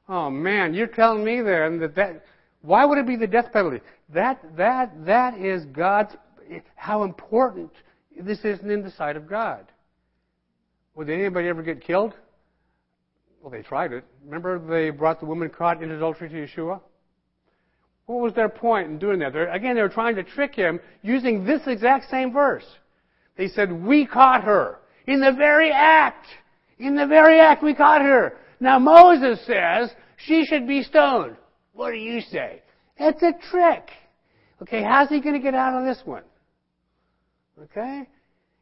Oh 0.09 0.31
man, 0.31 0.73
you're 0.73 0.87
telling 0.87 1.25
me 1.25 1.41
then 1.41 1.81
that 1.81 1.97
that, 1.97 2.25
why 2.61 2.85
would 2.85 2.99
it 2.99 3.09
be 3.09 3.17
the 3.17 3.27
death 3.27 3.53
penalty? 3.53 3.81
That, 4.15 4.41
that, 4.57 5.05
that 5.05 5.37
is 5.37 5.65
God's, 5.65 6.15
how 6.77 7.03
important 7.03 7.73
this 8.21 8.45
isn't 8.45 8.71
in 8.71 8.83
the 8.83 8.91
sight 8.93 9.17
of 9.17 9.29
God. 9.29 9.67
Would 10.95 11.09
anybody 11.09 11.49
ever 11.49 11.63
get 11.63 11.81
killed? 11.81 12.15
Well, 13.41 13.51
they 13.51 13.63
tried 13.63 13.93
it. 13.93 14.05
Remember 14.25 14.59
they 14.59 14.91
brought 14.91 15.21
the 15.21 15.27
woman 15.27 15.49
caught 15.49 15.83
in 15.83 15.91
adultery 15.91 16.29
to 16.29 16.35
Yeshua? 16.35 16.81
What 18.07 18.21
was 18.21 18.35
their 18.35 18.49
point 18.49 18.89
in 18.89 18.99
doing 18.99 19.19
that? 19.21 19.33
They're, 19.33 19.51
again, 19.53 19.75
they 19.75 19.83
were 19.83 19.89
trying 19.89 20.17
to 20.17 20.23
trick 20.23 20.55
him 20.55 20.81
using 21.03 21.45
this 21.45 21.63
exact 21.67 22.11
same 22.11 22.33
verse. 22.33 22.67
They 23.37 23.49
said, 23.49 23.73
we 23.73 24.07
caught 24.07 24.45
her. 24.45 24.79
In 25.07 25.21
the 25.21 25.33
very 25.33 25.73
act. 25.73 26.27
In 26.79 26.95
the 26.95 27.07
very 27.07 27.41
act 27.41 27.63
we 27.63 27.75
caught 27.75 28.03
her. 28.03 28.37
Now 28.61 28.79
Moses 28.79 29.45
says 29.47 29.91
she 30.17 30.45
should 30.45 30.69
be 30.69 30.83
stoned. 30.83 31.37
What 31.73 31.93
do 31.93 31.97
you 31.97 32.21
say? 32.21 32.63
It's 32.97 33.23
a 33.23 33.33
trick. 33.51 33.89
Okay, 34.61 34.83
how's 34.83 35.09
he 35.09 35.21
going 35.21 35.35
to 35.35 35.41
get 35.41 35.55
out 35.55 35.75
of 35.75 35.85
this 35.85 36.05
one? 36.07 36.23
Okay? 37.61 38.09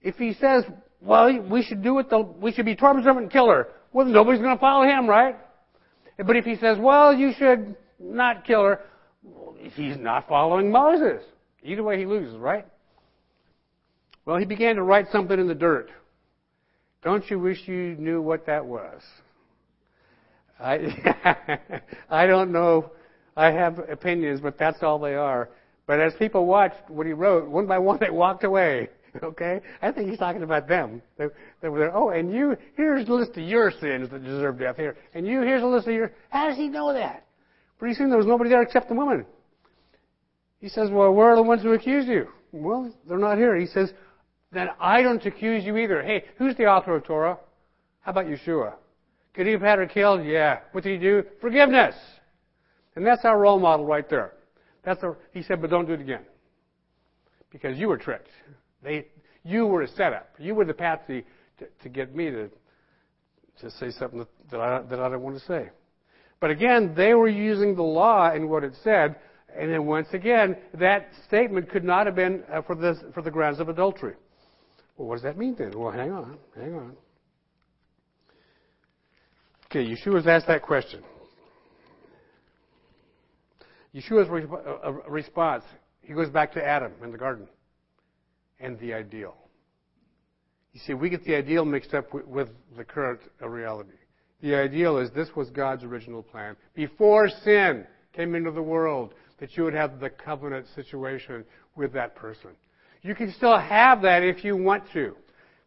If 0.03 0.17
he 0.17 0.35
says, 0.35 0.65
well, 1.01 1.41
we 1.43 1.63
should 1.63 1.83
do 1.83 1.99
it, 1.99 2.11
the, 2.11 2.21
we 2.21 2.53
should 2.53 2.65
be 2.65 2.77
Torah 2.77 2.97
observant 2.99 3.25
and 3.25 3.33
kill 3.33 3.49
her, 3.49 3.69
well, 3.93 4.07
nobody's 4.07 4.41
going 4.41 4.57
to 4.57 4.61
follow 4.61 4.85
him, 4.85 5.09
right? 5.09 5.37
But 6.19 6.37
if 6.37 6.45
he 6.45 6.57
says, 6.57 6.79
well, 6.79 7.13
you 7.13 7.33
should 7.39 7.77
not 7.99 8.45
kill 8.45 8.63
her, 8.65 8.81
he's 9.75 9.97
not 9.97 10.29
following 10.29 10.71
Moses. 10.71 11.23
Either 11.63 11.83
way, 11.83 11.99
he 11.99 12.07
loses, 12.07 12.37
right? 12.37 12.67
Well, 14.25 14.37
he 14.37 14.45
began 14.45 14.77
to 14.77 14.83
write 14.83 15.07
something 15.11 15.39
in 15.39 15.49
the 15.49 15.55
dirt. 15.55 15.91
Don't 17.03 17.29
you 17.31 17.39
wish 17.39 17.67
you 17.67 17.97
knew 17.99 18.21
what 18.21 18.47
that 18.47 18.65
was? 18.65 19.01
I, 20.59 21.81
I 22.11 22.27
don't 22.27 22.53
know. 22.53 22.93
I 23.37 23.51
have 23.51 23.79
opinions, 23.79 24.41
but 24.41 24.59
that's 24.59 24.83
all 24.83 24.99
they 24.99 25.15
are. 25.15 25.49
But 25.91 25.99
as 25.99 26.15
people 26.21 26.47
watched 26.47 26.89
what 26.89 27.05
he 27.05 27.13
wrote, 27.13 27.49
one 27.49 27.67
by 27.67 27.77
one 27.77 27.99
they 28.01 28.11
walked 28.11 28.45
away. 28.45 28.91
Okay? 29.25 29.61
I 29.83 29.91
think 29.91 30.09
he's 30.09 30.21
talking 30.21 30.45
about 30.45 30.69
them. 30.69 31.03
They, 31.19 31.25
they 31.61 31.69
were 31.69 31.81
there. 31.81 31.97
Oh, 31.97 32.11
and 32.11 32.33
you, 32.33 32.57
here's 32.77 33.09
a 33.09 33.13
list 33.13 33.33
of 33.33 33.43
your 33.43 33.73
sins 33.73 34.09
that 34.11 34.23
deserve 34.23 34.61
death 34.61 34.77
here. 34.77 34.97
And 35.15 35.27
you, 35.27 35.41
here's 35.43 35.65
a 35.65 35.67
list 35.67 35.89
of 35.89 35.95
your, 35.95 36.13
how 36.29 36.47
does 36.47 36.57
he 36.57 36.69
know 36.69 36.93
that? 36.93 37.27
Pretty 37.81 37.97
soon 37.97 38.09
there 38.09 38.19
was 38.19 38.29
nobody 38.29 38.51
there 38.51 38.63
except 38.63 38.89
the 38.89 38.95
woman. 38.95 39.27
He 40.61 40.69
says, 40.69 40.91
well, 40.93 41.13
where 41.13 41.33
are 41.33 41.35
the 41.35 41.43
ones 41.43 41.63
who 41.63 41.73
accuse 41.73 42.07
you? 42.07 42.29
Well, 42.53 42.95
they're 43.09 43.19
not 43.19 43.37
here. 43.37 43.57
He 43.57 43.67
says, 43.67 43.93
then 44.53 44.69
I 44.79 45.03
don't 45.03 45.27
accuse 45.27 45.65
you 45.65 45.77
either. 45.77 46.05
Hey, 46.05 46.25
who's 46.39 46.55
the 46.55 46.67
author 46.67 46.95
of 46.95 47.03
Torah? 47.03 47.37
How 48.03 48.13
about 48.13 48.27
Yeshua? 48.27 48.75
Could 49.35 49.47
he 49.47 49.53
have 49.55 49.61
had 49.61 49.81
her 49.81 49.87
killed? 49.89 50.25
Yeah. 50.25 50.61
What 50.71 50.85
did 50.85 51.01
he 51.01 51.05
do? 51.05 51.25
Forgiveness. 51.41 51.97
And 52.95 53.05
that's 53.05 53.25
our 53.25 53.37
role 53.37 53.59
model 53.59 53.87
right 53.87 54.09
there. 54.09 54.35
That's 54.85 55.03
our, 55.03 55.19
he 55.33 55.43
said, 55.43 55.61
but 55.61 55.71
don't 55.71 55.87
do 55.87 55.93
it 55.93 56.01
again. 56.01 56.23
Because 57.51 57.79
you 57.79 57.89
were 57.89 57.99
tricked. 57.99 58.29
They, 58.83 59.07
you 59.45 59.67
were 59.67 59.83
a 59.83 59.89
setup. 59.89 60.31
You 60.39 60.55
were 60.55 60.65
the 60.65 60.75
patsy 60.75 61.25
to, 61.59 61.67
to 61.83 61.89
get 61.89 62.15
me 62.15 62.31
to, 62.31 62.49
to 63.61 63.71
say 63.73 63.91
something 63.91 64.21
that, 64.21 64.29
that, 64.51 64.61
I, 64.61 64.83
that 64.83 65.01
I 65.01 65.09
don't 65.09 65.23
want 65.23 65.39
to 65.39 65.45
say. 65.45 65.71
But 66.41 66.51
again, 66.51 66.95
they 66.97 67.13
were 67.15 67.29
using 67.29 67.77
the 67.77 67.83
law 67.83 68.31
and 68.31 68.49
what 68.49 68.65
it 68.65 68.73
said, 68.83 69.17
and 69.55 69.71
then 69.71 69.85
once 69.85 70.09
again, 70.13 70.57
that 70.79 71.09
statement 71.27 71.69
could 71.69 71.85
not 71.85 72.07
have 72.07 72.15
been 72.15 72.43
uh, 72.53 72.63
for, 72.63 72.75
this, 72.75 72.97
for 73.13 73.23
the 73.23 73.31
grounds 73.31 73.61
of 73.61 73.69
adultery. 73.69 74.15
Well, 74.97 75.09
what 75.09 75.17
does 75.17 75.25
that 75.25 75.37
mean 75.37 75.57
then? 75.59 75.73
Well, 75.79 75.93
hang 75.93 76.13
on, 76.13 76.39
hang 76.57 76.75
on. 76.75 76.97
Okay, 79.67 79.85
Yeshua's 79.85 80.27
asked 80.27 80.47
that 80.47 80.63
question. 80.63 81.03
Yeshua's 83.95 84.29
re- 84.29 84.45
uh, 84.45 84.93
response, 85.09 85.65
he 86.03 86.13
goes 86.13 86.29
back 86.29 86.53
to 86.53 86.65
Adam 86.65 86.93
in 87.03 87.11
the 87.11 87.19
garden 87.19 87.49
and 88.61 88.79
the 88.79 88.95
ideal. 88.95 89.35
You 90.73 90.81
see, 90.87 90.95
we 90.95 91.11
get 91.11 91.25
the 91.25 91.35
ideal 91.35 91.65
mixed 91.65 91.95
up 91.95 92.13
with, 92.13 92.49
the 92.77 92.85
current 92.85 93.21
reality. 93.41 93.91
The 94.41 94.55
ideal 94.55 94.99
is 94.99 95.11
this 95.11 95.29
was 95.35 95.51
God's 95.51 95.83
original 95.83 96.23
plan. 96.23 96.57
Before 96.75 97.29
sin 97.29 97.87
came 98.13 98.35
into 98.35 98.53
the 98.53 98.63
world, 98.63 99.15
that 99.41 99.57
you 99.57 99.65
would 99.65 99.75
have 99.75 100.01
the 100.01 100.11
covenant 100.11 100.67
situation 100.75 101.45
with 101.75 101.93
that 101.95 102.15
person. 102.15 102.51
You 103.03 103.15
can 103.15 103.33
still 103.33 103.59
have 103.59 104.03
that 104.03 104.23
if 104.23 104.45
you 104.45 104.57
want 104.57 104.85
to. 104.93 105.17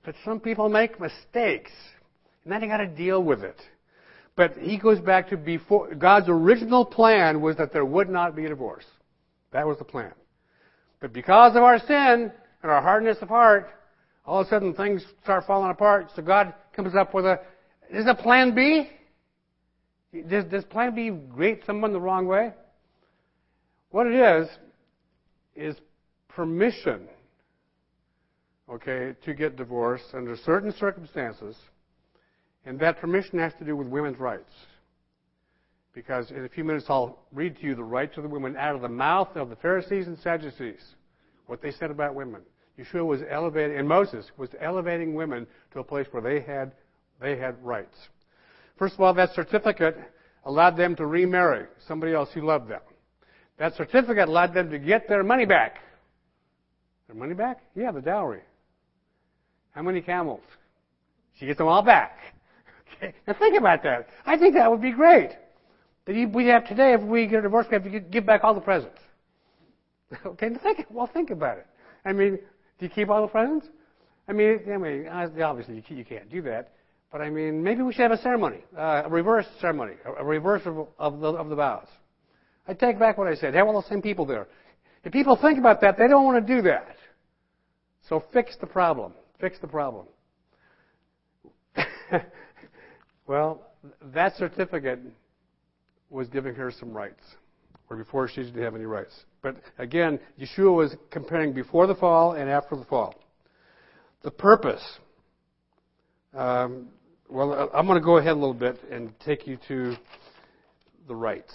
But 0.05 0.15
some 0.23 0.39
people 0.39 0.69
make 0.69 0.99
mistakes. 0.99 1.71
And 2.43 2.53
then 2.53 2.61
you 2.61 2.67
gotta 2.67 2.87
deal 2.87 3.23
with 3.23 3.43
it. 3.43 3.59
But 4.35 4.57
he 4.57 4.77
goes 4.77 4.99
back 4.99 5.29
to 5.29 5.37
before, 5.37 5.93
God's 5.93 6.27
original 6.27 6.85
plan 6.85 7.41
was 7.41 7.57
that 7.57 7.71
there 7.71 7.85
would 7.85 8.09
not 8.09 8.35
be 8.35 8.45
a 8.45 8.49
divorce. 8.49 8.85
That 9.51 9.67
was 9.67 9.77
the 9.77 9.83
plan. 9.83 10.13
But 10.99 11.13
because 11.13 11.55
of 11.55 11.61
our 11.61 11.79
sin 11.79 12.31
and 12.63 12.71
our 12.71 12.81
hardness 12.81 13.17
of 13.21 13.27
heart, 13.27 13.69
all 14.25 14.41
of 14.41 14.47
a 14.47 14.49
sudden 14.49 14.73
things 14.73 15.05
start 15.21 15.45
falling 15.45 15.69
apart. 15.69 16.09
So 16.15 16.21
God 16.21 16.53
comes 16.75 16.95
up 16.95 17.13
with 17.13 17.25
a, 17.25 17.39
is 17.91 18.07
a 18.07 18.15
plan 18.15 18.55
B? 18.55 18.89
Does, 20.29 20.45
does 20.45 20.63
plan 20.65 20.95
B 20.95 21.09
grate 21.09 21.61
someone 21.65 21.93
the 21.93 22.01
wrong 22.01 22.25
way? 22.25 22.53
What 23.91 24.07
it 24.07 24.15
is, 24.15 24.49
is 25.55 25.75
permission, 26.29 27.07
okay, 28.67 29.15
to 29.23 29.33
get 29.35 29.55
divorced 29.55 30.05
under 30.13 30.35
certain 30.35 30.73
circumstances 30.79 31.55
and 32.65 32.79
that 32.79 32.99
permission 32.99 33.39
has 33.39 33.53
to 33.59 33.65
do 33.65 33.75
with 33.75 33.87
women's 33.87 34.19
rights. 34.19 34.51
Because 35.93 36.31
in 36.31 36.45
a 36.45 36.49
few 36.49 36.63
minutes 36.63 36.85
I'll 36.89 37.19
read 37.31 37.57
to 37.57 37.63
you 37.63 37.75
the 37.75 37.83
rights 37.83 38.17
of 38.17 38.23
the 38.23 38.29
women 38.29 38.55
out 38.57 38.75
of 38.75 38.81
the 38.81 38.89
mouth 38.89 39.35
of 39.35 39.49
the 39.49 39.55
Pharisees 39.57 40.07
and 40.07 40.17
Sadducees, 40.19 40.81
what 41.45 41.61
they 41.61 41.71
said 41.71 41.91
about 41.91 42.15
women. 42.15 42.41
Yeshua 42.79 43.05
was 43.05 43.21
elevating, 43.29 43.77
and 43.77 43.87
Moses 43.87 44.25
was 44.37 44.49
elevating 44.59 45.13
women 45.13 45.45
to 45.73 45.79
a 45.79 45.83
place 45.83 46.07
where 46.11 46.23
they 46.23 46.39
had, 46.41 46.71
they 47.21 47.37
had 47.37 47.63
rights. 47.63 47.95
First 48.79 48.95
of 48.95 49.01
all, 49.01 49.13
that 49.13 49.33
certificate 49.35 49.95
allowed 50.45 50.75
them 50.75 50.95
to 50.95 51.05
remarry 51.05 51.67
somebody 51.87 52.13
else 52.13 52.29
who 52.33 52.41
loved 52.41 52.69
them. 52.69 52.81
That 53.57 53.75
certificate 53.75 54.27
allowed 54.27 54.55
them 54.55 54.71
to 54.71 54.79
get 54.79 55.07
their 55.07 55.23
money 55.23 55.45
back. 55.45 55.77
Their 57.07 57.15
money 57.15 57.35
back? 57.35 57.61
Yeah, 57.75 57.91
the 57.91 58.01
dowry. 58.01 58.41
How 59.71 59.83
many 59.83 60.01
camels? 60.01 60.41
She 61.39 61.45
gets 61.45 61.59
them 61.59 61.67
all 61.67 61.83
back. 61.83 62.17
Now 63.27 63.33
think 63.37 63.57
about 63.57 63.83
that. 63.83 64.07
I 64.25 64.37
think 64.37 64.55
that 64.55 64.69
would 64.69 64.81
be 64.81 64.91
great. 64.91 65.31
That 66.05 66.31
we 66.33 66.47
have 66.47 66.67
today, 66.67 66.93
if 66.93 67.01
we 67.01 67.27
get 67.27 67.39
a 67.39 67.41
divorce, 67.43 67.65
we 67.69 67.75
have 67.75 67.83
to 67.83 67.99
give 67.99 68.25
back 68.25 68.43
all 68.43 68.53
the 68.53 68.61
presents. 68.61 68.99
Okay, 70.25 70.49
think, 70.61 70.85
well, 70.91 71.09
think 71.11 71.31
about 71.31 71.57
it. 71.57 71.65
I 72.05 72.13
mean, 72.13 72.37
do 72.77 72.85
you 72.85 72.89
keep 72.89 73.09
all 73.09 73.23
the 73.23 73.27
presents? 73.27 73.65
I 74.27 74.33
mean, 74.33 74.59
I 74.71 74.77
mean, 74.77 75.07
obviously 75.07 75.83
you 75.89 76.05
can't 76.05 76.29
do 76.29 76.43
that. 76.43 76.71
But 77.11 77.21
I 77.21 77.29
mean, 77.29 77.63
maybe 77.63 77.81
we 77.83 77.93
should 77.93 78.03
have 78.03 78.11
a 78.11 78.21
ceremony, 78.21 78.59
uh, 78.77 79.03
a 79.05 79.09
reverse 79.09 79.45
ceremony, 79.59 79.93
a 80.05 80.23
reverse 80.23 80.63
of, 80.65 80.87
of, 80.99 81.19
the, 81.19 81.27
of 81.27 81.49
the 81.49 81.55
vows. 81.55 81.87
I 82.67 82.73
take 82.73 82.97
back 82.97 83.17
what 83.17 83.27
I 83.27 83.35
said. 83.35 83.53
Have 83.53 83.67
all 83.67 83.81
the 83.81 83.87
same 83.87 84.01
people 84.01 84.25
there. 84.25 84.47
If 85.03 85.11
people 85.11 85.35
think 85.35 85.59
about 85.59 85.81
that, 85.81 85.97
they 85.97 86.07
don't 86.07 86.25
want 86.25 86.45
to 86.45 86.55
do 86.55 86.61
that. 86.63 86.95
So 88.09 88.23
fix 88.33 88.55
the 88.59 88.67
problem. 88.67 89.13
Fix 89.39 89.59
the 89.59 89.67
problem. 89.67 90.07
Well, 93.27 93.61
that 94.13 94.35
certificate 94.35 94.99
was 96.09 96.27
giving 96.27 96.55
her 96.55 96.71
some 96.71 96.93
rights, 96.93 97.23
or 97.89 97.97
before 97.97 98.27
she 98.27 98.43
didn't 98.43 98.61
have 98.61 98.75
any 98.75 98.85
rights. 98.85 99.25
But 99.41 99.57
again, 99.77 100.19
Yeshua 100.39 100.75
was 100.75 100.95
comparing 101.09 101.53
before 101.53 101.87
the 101.87 101.95
fall 101.95 102.33
and 102.33 102.49
after 102.49 102.75
the 102.75 102.85
fall. 102.85 103.15
The 104.21 104.31
purpose. 104.31 104.83
Um, 106.33 106.89
well, 107.29 107.69
I'm 107.73 107.87
going 107.87 107.99
to 107.99 108.05
go 108.05 108.17
ahead 108.17 108.31
a 108.31 108.35
little 108.35 108.53
bit 108.53 108.79
and 108.91 109.11
take 109.19 109.47
you 109.47 109.57
to 109.67 109.95
the 111.07 111.15
rights, 111.15 111.53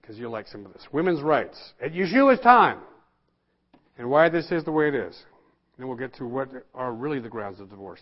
because 0.00 0.18
you'll 0.18 0.32
like 0.32 0.48
some 0.48 0.66
of 0.66 0.72
this. 0.72 0.86
Women's 0.92 1.22
rights. 1.22 1.72
At 1.80 1.92
Yeshua's 1.92 2.40
time, 2.40 2.78
and 3.96 4.10
why 4.10 4.28
this 4.28 4.50
is 4.50 4.64
the 4.64 4.72
way 4.72 4.88
it 4.88 4.94
is. 4.94 5.22
Then 5.78 5.88
we'll 5.88 5.96
get 5.96 6.14
to 6.16 6.26
what 6.26 6.48
are 6.74 6.92
really 6.92 7.20
the 7.20 7.28
grounds 7.28 7.60
of 7.60 7.70
divorce. 7.70 8.00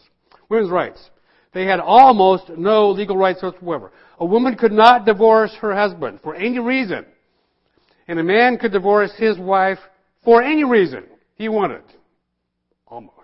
Women's 0.48 0.70
rights. 0.70 1.10
They 1.52 1.64
had 1.64 1.80
almost 1.80 2.50
no 2.50 2.90
legal 2.90 3.16
rights 3.16 3.42
whatsoever. 3.42 3.90
A 4.20 4.26
woman 4.26 4.56
could 4.56 4.72
not 4.72 5.06
divorce 5.06 5.52
her 5.60 5.74
husband 5.74 6.20
for 6.22 6.34
any 6.34 6.58
reason. 6.58 7.06
And 8.06 8.18
a 8.18 8.24
man 8.24 8.58
could 8.58 8.72
divorce 8.72 9.12
his 9.16 9.38
wife 9.38 9.78
for 10.24 10.42
any 10.42 10.64
reason 10.64 11.04
he 11.36 11.48
wanted. 11.48 11.82
Almost. 12.86 13.14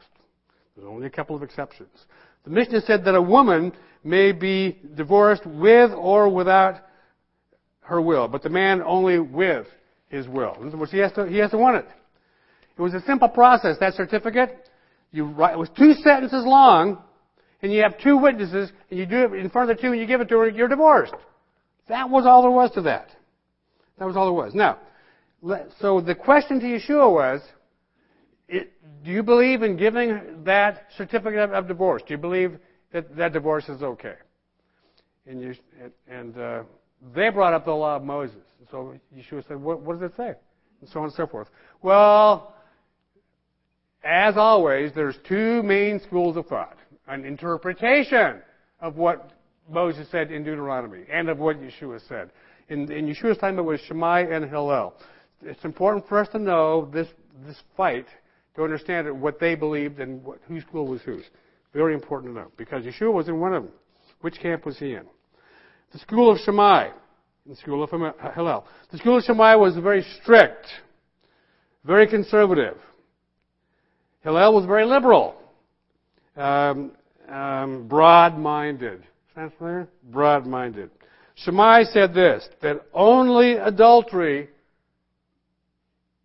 There's 0.74 0.86
only 0.88 1.06
a 1.06 1.10
couple 1.10 1.36
of 1.36 1.42
exceptions. 1.42 2.06
The 2.44 2.50
Mishnah 2.50 2.82
said 2.82 3.04
that 3.04 3.14
a 3.14 3.22
woman 3.22 3.72
may 4.02 4.32
be 4.32 4.78
divorced 4.94 5.46
with 5.46 5.90
or 5.92 6.28
without 6.28 6.76
her 7.80 8.00
will, 8.00 8.28
but 8.28 8.42
the 8.42 8.50
man 8.50 8.82
only 8.82 9.18
with 9.18 9.66
his 10.08 10.28
will. 10.28 10.54
In 10.60 10.68
other 10.68 10.76
words, 10.76 10.92
he 10.92 10.98
has 10.98 11.12
to, 11.12 11.26
he 11.26 11.38
has 11.38 11.50
to 11.50 11.58
want 11.58 11.76
it. 11.76 11.86
It 12.76 12.82
was 12.82 12.94
a 12.94 13.00
simple 13.02 13.28
process. 13.28 13.76
That 13.78 13.94
certificate, 13.94 14.68
you 15.12 15.26
write, 15.26 15.54
it 15.54 15.58
was 15.58 15.70
two 15.76 15.94
sentences 15.94 16.44
long, 16.44 16.98
and 17.64 17.72
you 17.72 17.80
have 17.80 17.98
two 17.98 18.18
witnesses, 18.18 18.70
and 18.90 18.98
you 18.98 19.06
do 19.06 19.24
it 19.24 19.32
in 19.32 19.48
front 19.48 19.70
of 19.70 19.76
the 19.78 19.82
two, 19.82 19.90
and 19.90 19.98
you 19.98 20.06
give 20.06 20.20
it 20.20 20.28
to 20.28 20.36
her, 20.36 20.48
you're 20.50 20.68
divorced. 20.68 21.14
That 21.88 22.10
was 22.10 22.26
all 22.26 22.42
there 22.42 22.50
was 22.50 22.70
to 22.72 22.82
that. 22.82 23.08
That 23.98 24.04
was 24.04 24.18
all 24.18 24.26
there 24.26 24.34
was. 24.34 24.54
Now, 24.54 24.80
so 25.80 26.02
the 26.02 26.14
question 26.14 26.60
to 26.60 26.66
Yeshua 26.66 27.10
was, 27.10 27.40
do 28.50 29.10
you 29.10 29.22
believe 29.22 29.62
in 29.62 29.78
giving 29.78 30.44
that 30.44 30.88
certificate 30.98 31.52
of, 31.52 31.66
divorce? 31.66 32.02
Do 32.06 32.12
you 32.12 32.18
believe 32.18 32.58
that 32.92 33.16
that 33.16 33.32
divorce 33.32 33.66
is 33.70 33.82
okay? 33.82 34.16
And, 35.26 35.40
you, 35.40 35.54
and 36.06 36.38
uh, 36.38 36.64
they 37.14 37.30
brought 37.30 37.54
up 37.54 37.64
the 37.64 37.72
law 37.72 37.96
of 37.96 38.02
Moses. 38.02 38.42
So 38.70 38.92
Yeshua 39.16 39.48
said, 39.48 39.56
what, 39.56 39.80
what 39.80 39.98
does 39.98 40.10
it 40.10 40.16
say? 40.18 40.34
And 40.82 40.90
so 40.90 40.98
on 40.98 41.06
and 41.06 41.14
so 41.14 41.26
forth. 41.26 41.48
Well, 41.80 42.54
as 44.04 44.36
always, 44.36 44.92
there's 44.94 45.16
two 45.26 45.62
main 45.62 45.98
schools 46.00 46.36
of 46.36 46.46
thought 46.46 46.76
an 47.08 47.24
interpretation 47.24 48.40
of 48.80 48.96
what 48.96 49.30
Moses 49.68 50.06
said 50.10 50.30
in 50.30 50.44
Deuteronomy 50.44 51.04
and 51.10 51.28
of 51.28 51.38
what 51.38 51.60
Yeshua 51.60 52.00
said. 52.08 52.30
In, 52.68 52.90
in 52.90 53.06
Yeshua's 53.06 53.38
time, 53.38 53.58
it 53.58 53.62
was 53.62 53.80
Shammai 53.80 54.20
and 54.30 54.48
Hillel. 54.48 54.94
It's 55.42 55.64
important 55.64 56.08
for 56.08 56.18
us 56.18 56.28
to 56.28 56.38
know 56.38 56.88
this, 56.92 57.08
this 57.46 57.56
fight 57.76 58.06
to 58.56 58.62
understand 58.62 59.20
what 59.20 59.40
they 59.40 59.54
believed 59.54 60.00
and 60.00 60.22
what, 60.24 60.38
whose 60.48 60.62
school 60.62 60.86
was 60.86 61.02
whose. 61.02 61.24
Very 61.72 61.94
important 61.94 62.34
to 62.34 62.40
know 62.40 62.52
because 62.56 62.84
Yeshua 62.84 63.12
was 63.12 63.28
in 63.28 63.40
one 63.40 63.54
of 63.54 63.64
them. 63.64 63.72
Which 64.20 64.38
camp 64.40 64.64
was 64.64 64.78
he 64.78 64.94
in? 64.94 65.04
The 65.92 65.98
school 65.98 66.30
of 66.30 66.38
Shammai. 66.38 66.88
the 67.46 67.56
school 67.56 67.82
of 67.82 67.90
Hillel. 68.34 68.66
The 68.90 68.98
school 68.98 69.18
of 69.18 69.24
Shammai 69.24 69.56
was 69.56 69.76
very 69.76 70.04
strict, 70.22 70.66
very 71.84 72.06
conservative. 72.06 72.76
Hillel 74.22 74.54
was 74.54 74.64
very 74.64 74.86
liberal, 74.86 75.34
um, 76.36 76.92
um, 77.28 77.86
broad-minded. 77.88 79.02
Sounds 79.34 79.52
familiar? 79.58 79.88
Broad-minded. 80.10 80.90
Shammai 81.36 81.84
said 81.84 82.14
this, 82.14 82.48
that 82.62 82.82
only 82.92 83.54
adultery 83.54 84.48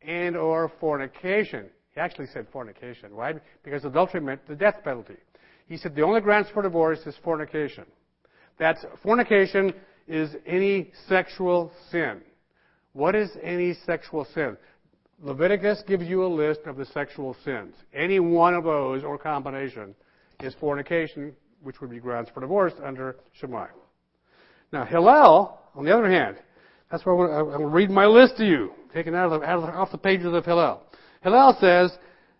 and 0.01 0.37
or 0.37 0.71
fornication. 0.79 1.65
He 1.93 1.99
actually 1.99 2.27
said 2.27 2.47
fornication. 2.51 3.15
Why? 3.15 3.33
Because 3.63 3.85
adultery 3.85 4.21
meant 4.21 4.47
the 4.47 4.55
death 4.55 4.77
penalty. 4.83 5.17
He 5.67 5.77
said 5.77 5.95
the 5.95 6.01
only 6.03 6.21
grounds 6.21 6.47
for 6.53 6.61
divorce 6.61 6.99
is 7.05 7.15
fornication. 7.23 7.85
That's 8.57 8.83
fornication 9.03 9.73
is 10.07 10.35
any 10.45 10.91
sexual 11.07 11.71
sin. 11.91 12.21
What 12.93 13.15
is 13.15 13.29
any 13.41 13.75
sexual 13.85 14.25
sin? 14.33 14.57
Leviticus 15.21 15.83
gives 15.85 16.05
you 16.07 16.25
a 16.25 16.27
list 16.27 16.61
of 16.65 16.77
the 16.77 16.85
sexual 16.85 17.35
sins. 17.43 17.75
Any 17.93 18.19
one 18.19 18.53
of 18.53 18.63
those 18.63 19.03
or 19.03 19.17
combination 19.17 19.93
is 20.41 20.55
fornication, 20.59 21.33
which 21.61 21.81
would 21.81 21.89
be 21.89 21.99
grounds 21.99 22.29
for 22.33 22.39
divorce 22.39 22.73
under 22.83 23.17
Shammai. 23.39 23.67
Now, 24.71 24.85
Hillel, 24.85 25.59
on 25.75 25.83
the 25.83 25.93
other 25.93 26.09
hand, 26.09 26.37
that's 26.89 27.05
where 27.05 27.15
I'm 27.15 27.45
going 27.45 27.59
to 27.59 27.67
read 27.67 27.89
my 27.89 28.05
list 28.05 28.37
to 28.37 28.45
you, 28.45 28.71
taken 28.93 29.13
out 29.13 29.31
of, 29.33 29.43
out 29.43 29.59
of 29.59 29.63
off 29.65 29.91
the 29.91 29.97
pages 29.97 30.33
of 30.33 30.45
Hillel. 30.45 30.83
Hillel 31.21 31.57
says 31.59 31.91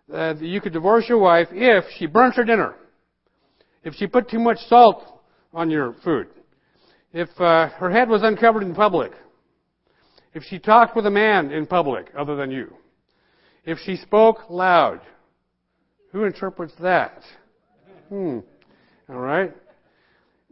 that 0.08 0.40
you 0.40 0.60
could 0.60 0.72
divorce 0.72 1.04
your 1.06 1.18
wife 1.18 1.48
if 1.52 1.84
she 1.98 2.06
burnt 2.06 2.36
her 2.36 2.44
dinner, 2.44 2.76
if 3.84 3.94
she 3.94 4.06
put 4.06 4.30
too 4.30 4.38
much 4.38 4.58
salt 4.68 5.04
on 5.52 5.70
your 5.70 5.94
food, 6.02 6.28
if 7.12 7.28
uh, 7.38 7.68
her 7.68 7.90
head 7.90 8.08
was 8.08 8.22
uncovered 8.22 8.62
in 8.62 8.74
public, 8.74 9.12
if 10.34 10.44
she 10.44 10.58
talked 10.58 10.94
with 10.94 11.06
a 11.06 11.10
man 11.10 11.50
in 11.50 11.66
public 11.66 12.10
other 12.16 12.36
than 12.36 12.50
you, 12.50 12.74
if 13.64 13.78
she 13.78 13.96
spoke 13.96 14.48
loud. 14.48 15.00
Who 16.12 16.24
interprets 16.24 16.74
that? 16.80 17.22
Hmm. 18.08 18.40
All 19.08 19.20
right. 19.20 19.54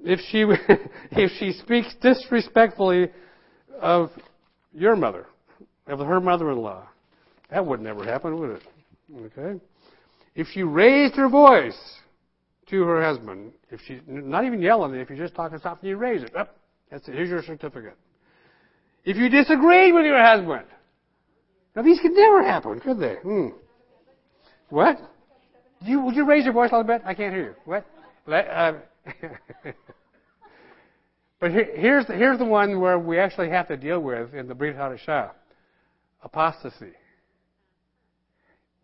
If 0.05 0.21
she 0.31 0.45
if 1.11 1.33
she 1.39 1.53
speaks 1.53 1.95
disrespectfully 2.01 3.11
of 3.81 4.11
your 4.73 4.95
mother, 4.95 5.27
of 5.87 5.99
her 5.99 6.21
mother-in-law, 6.21 6.87
that 7.51 7.65
would 7.65 7.81
never 7.81 8.05
happen, 8.05 8.39
would 8.39 8.51
it? 8.51 8.63
Okay. 9.17 9.61
If 10.35 10.47
she 10.49 10.63
raised 10.63 11.15
her 11.15 11.29
voice 11.29 11.79
to 12.69 12.83
her 12.83 13.03
husband, 13.03 13.53
if 13.71 13.81
she's 13.87 14.01
not 14.07 14.45
even 14.45 14.61
yelling, 14.61 14.95
if 14.95 15.09
you're 15.09 15.19
just 15.19 15.35
talking 15.35 15.59
softly, 15.59 15.89
you 15.89 15.97
raise 15.97 16.23
it. 16.23 16.37
Up. 16.37 16.57
That's 16.91 17.09
it. 17.09 17.15
Here's 17.15 17.31
your 17.31 17.43
certificate. 17.43 17.97
If 19.05 19.17
you 19.17 19.29
disagreed 19.29 19.95
with 19.95 20.05
your 20.05 20.23
husband, 20.23 20.67
now 21.75 21.83
these 21.83 22.01
could 22.01 22.13
never 22.13 22.43
happen, 22.43 22.81
could 22.81 22.99
they? 22.99 23.15
Hmm. 23.23 23.49
What? 24.69 24.99
You, 25.83 26.01
would 26.03 26.17
you 26.17 26.27
raise 26.27 26.45
your 26.45 26.53
voice 26.53 26.71
a 26.73 26.77
little 26.79 26.87
bit? 26.87 27.03
I 27.05 27.15
can't 27.15 27.33
hear 27.33 27.45
you. 27.45 27.55
What? 27.65 27.87
Uh, 28.27 28.73
but 31.41 31.51
here, 31.51 31.69
here's, 31.75 32.07
the, 32.07 32.15
here's 32.15 32.39
the 32.39 32.45
one 32.45 32.81
where 32.81 32.99
we 32.99 33.19
actually 33.19 33.49
have 33.51 33.69
to 33.69 33.77
deal 33.77 34.01
with 34.01 34.35
in 34.35 34.49
the 34.49 34.55
Brit 34.55 34.77
Hadashah. 34.77 35.31
Apostasy. 36.23 36.93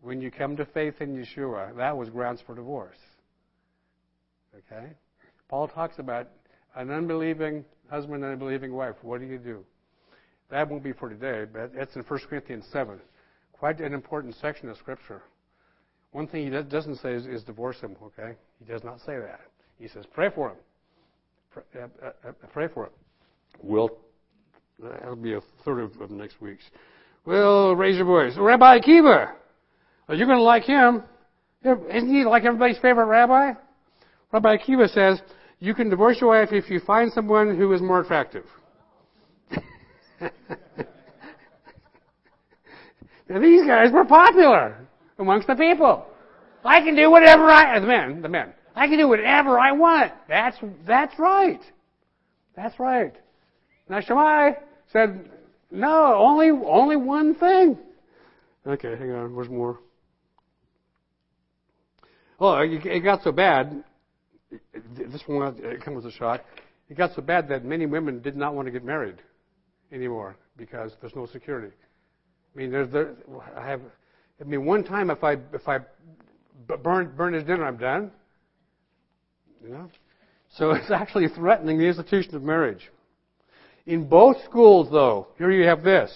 When 0.01 0.21
you 0.21 0.31
come 0.31 0.55
to 0.57 0.65
faith 0.65 1.01
in 1.01 1.15
Yeshua, 1.15 1.75
that 1.75 1.97
was 1.97 2.09
grounds 2.09 2.41
for 2.45 2.55
divorce. 2.55 2.97
Okay? 4.55 4.93
Paul 5.49 5.67
talks 5.67 5.99
about 5.99 6.29
an 6.75 6.91
unbelieving 6.91 7.65
husband 7.89 8.23
and 8.23 8.33
a 8.33 8.37
believing 8.37 8.73
wife. 8.73 8.95
What 9.01 9.19
do 9.19 9.27
you 9.27 9.37
do? 9.37 9.65
That 10.49 10.69
won't 10.69 10.83
be 10.83 10.93
for 10.93 11.09
today, 11.09 11.49
but 11.51 11.71
it's 11.73 11.95
in 11.95 12.03
1 12.03 12.19
Corinthians 12.29 12.65
7. 12.71 12.99
Quite 13.53 13.79
an 13.79 13.93
important 13.93 14.35
section 14.41 14.69
of 14.69 14.77
Scripture. 14.77 15.21
One 16.11 16.27
thing 16.27 16.45
he 16.45 16.49
doesn't 16.49 16.97
say 16.97 17.13
is, 17.13 17.25
is 17.25 17.43
divorce 17.43 17.79
him, 17.81 17.95
okay? 18.01 18.35
He 18.59 18.65
does 18.71 18.83
not 18.83 18.99
say 18.99 19.17
that. 19.17 19.41
He 19.79 19.87
says, 19.87 20.05
pray 20.13 20.29
for 20.33 20.51
him. 20.51 20.57
Pray, 21.51 21.63
uh, 21.75 21.87
uh, 22.05 22.29
uh 22.29 22.47
pray 22.53 22.67
for 22.73 22.85
him. 22.85 22.91
Well, 23.61 23.89
that'll 24.79 25.15
be 25.15 25.33
a 25.33 25.41
third 25.63 25.79
of, 25.79 25.99
of 25.99 26.11
next 26.11 26.39
week's. 26.41 26.63
Well, 27.25 27.75
raise 27.75 27.95
your 27.95 28.05
voice. 28.05 28.33
Rabbi 28.37 28.79
Akiva, 28.79 29.33
are 30.07 30.15
you 30.15 30.25
going 30.25 30.37
to 30.37 30.43
like 30.43 30.63
him? 30.63 31.03
Isn't 31.63 32.13
he 32.13 32.23
like 32.23 32.43
everybody's 32.43 32.77
favorite 32.77 33.07
rabbi? 33.07 33.53
Rabbi 34.31 34.57
Akiva 34.57 34.87
says, 34.93 35.19
you 35.59 35.73
can 35.73 35.89
divorce 35.89 36.17
your 36.21 36.29
wife 36.29 36.49
if 36.51 36.69
you 36.69 36.79
find 36.79 37.11
someone 37.11 37.57
who 37.57 37.73
is 37.73 37.81
more 37.81 38.01
attractive. 38.01 38.45
now, 43.29 43.39
these 43.39 43.65
guys 43.65 43.91
were 43.91 44.05
popular 44.05 44.77
amongst 45.19 45.47
the 45.47 45.55
people. 45.55 46.05
I 46.63 46.81
can 46.81 46.95
do 46.95 47.11
whatever 47.11 47.43
I, 47.49 47.79
the 47.79 47.87
men, 47.87 48.21
the 48.21 48.29
men, 48.29 48.53
I 48.75 48.87
can 48.87 48.97
do 48.97 49.07
whatever 49.07 49.59
I 49.59 49.71
want. 49.71 50.11
That's, 50.27 50.57
that's 50.85 51.17
right. 51.19 51.61
That's 52.55 52.79
right. 52.79 53.13
Now 53.89 54.01
Shammai 54.01 54.53
said, 54.91 55.29
no, 55.69 56.15
only, 56.15 56.49
only 56.49 56.95
one 56.95 57.35
thing. 57.35 57.77
Okay, 58.65 58.95
hang 58.97 59.11
on, 59.11 59.35
where's 59.35 59.49
more? 59.49 59.79
Oh, 62.39 62.55
it 62.59 63.03
got 63.03 63.23
so 63.23 63.31
bad, 63.31 63.83
this 64.51 65.21
one 65.27 65.79
comes 65.81 66.03
with 66.03 66.13
a 66.13 66.17
shot, 66.17 66.43
it 66.89 66.97
got 66.97 67.15
so 67.15 67.21
bad 67.21 67.47
that 67.49 67.63
many 67.63 67.85
women 67.85 68.21
did 68.21 68.35
not 68.35 68.55
want 68.55 68.65
to 68.67 68.71
get 68.71 68.83
married 68.83 69.21
anymore 69.91 70.37
because 70.57 70.93
there's 71.01 71.15
no 71.15 71.25
security. 71.25 71.73
I 72.53 72.57
mean, 72.57 72.71
there's, 72.71 72.89
there, 72.91 73.15
I 73.55 73.67
have, 73.67 73.81
I 74.39 74.43
mean, 74.43 74.65
one 74.65 74.83
time 74.83 75.09
if 75.09 75.23
I 75.23 75.33
if 75.53 75.67
I 75.67 75.79
burn 76.83 77.13
burn 77.15 77.33
his 77.33 77.43
dinner, 77.43 77.65
I'm 77.65 77.77
done. 77.77 78.11
You 79.63 79.69
know, 79.69 79.89
so 80.57 80.71
it's 80.71 80.91
actually 80.91 81.27
threatening 81.27 81.77
the 81.77 81.85
institution 81.85 82.35
of 82.35 82.43
marriage. 82.43 82.91
In 83.85 84.07
both 84.07 84.37
schools, 84.45 84.89
though, 84.91 85.27
here 85.37 85.51
you 85.51 85.65
have 85.67 85.83
this: 85.83 86.11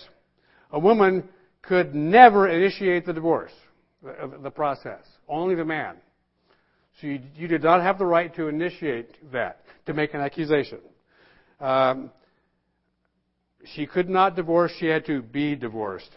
a 0.72 0.80
woman 0.80 1.28
could 1.62 1.94
never 1.94 2.48
initiate 2.48 3.06
the 3.06 3.14
divorce, 3.14 3.52
the, 4.02 4.40
the 4.42 4.50
process. 4.50 5.04
Only 5.28 5.56
the 5.56 5.66
man. 5.66 5.98
So 7.00 7.08
you, 7.08 7.22
you, 7.36 7.48
did 7.48 7.64
not 7.64 7.82
have 7.82 7.98
the 7.98 8.06
right 8.06 8.34
to 8.36 8.48
initiate 8.48 9.32
that, 9.32 9.62
to 9.86 9.94
make 9.94 10.14
an 10.14 10.22
accusation. 10.22 10.80
Um, 11.62 12.12
she 13.66 13.86
could 13.86 14.10
not 14.10 14.36
divorce, 14.36 14.72
she 14.80 14.88
had 14.88 15.06
to 15.06 15.22
be 15.22 15.56
divorced. 15.56 16.10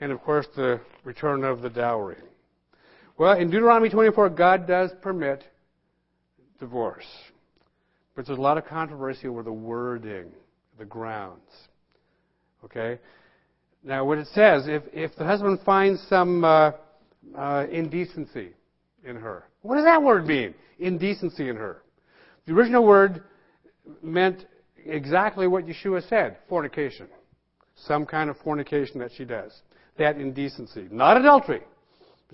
And 0.00 0.12
of 0.12 0.20
course, 0.22 0.46
the 0.56 0.80
return 1.04 1.44
of 1.44 1.62
the 1.62 1.70
dowry. 1.70 2.16
Well, 3.18 3.38
in 3.38 3.50
Deuteronomy 3.50 3.90
24, 3.90 4.30
God 4.30 4.66
does 4.66 4.90
permit 5.02 5.44
divorce. 6.58 7.06
But 8.14 8.26
there's 8.26 8.38
a 8.38 8.42
lot 8.42 8.58
of 8.58 8.66
controversy 8.66 9.28
over 9.28 9.42
the 9.42 9.52
wording, 9.52 10.30
the 10.78 10.84
grounds. 10.84 11.50
Okay? 12.64 12.98
Now, 13.82 14.04
what 14.04 14.18
it 14.18 14.26
says, 14.28 14.68
if, 14.68 14.82
if 14.92 15.14
the 15.16 15.24
husband 15.24 15.60
finds 15.64 16.02
some 16.08 16.44
uh, 16.44 16.72
uh, 17.36 17.66
indecency 17.70 18.50
in 19.04 19.16
her, 19.16 19.44
what 19.62 19.76
does 19.76 19.84
that 19.84 20.02
word 20.02 20.26
mean? 20.26 20.54
Indecency 20.78 21.48
in 21.48 21.56
her. 21.56 21.82
The 22.46 22.52
original 22.52 22.84
word 22.84 23.22
meant 24.02 24.46
exactly 24.86 25.46
what 25.46 25.66
Yeshua 25.66 26.08
said 26.08 26.36
fornication. 26.48 27.08
Some 27.76 28.06
kind 28.06 28.30
of 28.30 28.36
fornication 28.38 28.98
that 29.00 29.10
she 29.16 29.24
does. 29.24 29.52
That 29.98 30.16
indecency. 30.16 30.86
Not 30.90 31.16
adultery. 31.16 31.62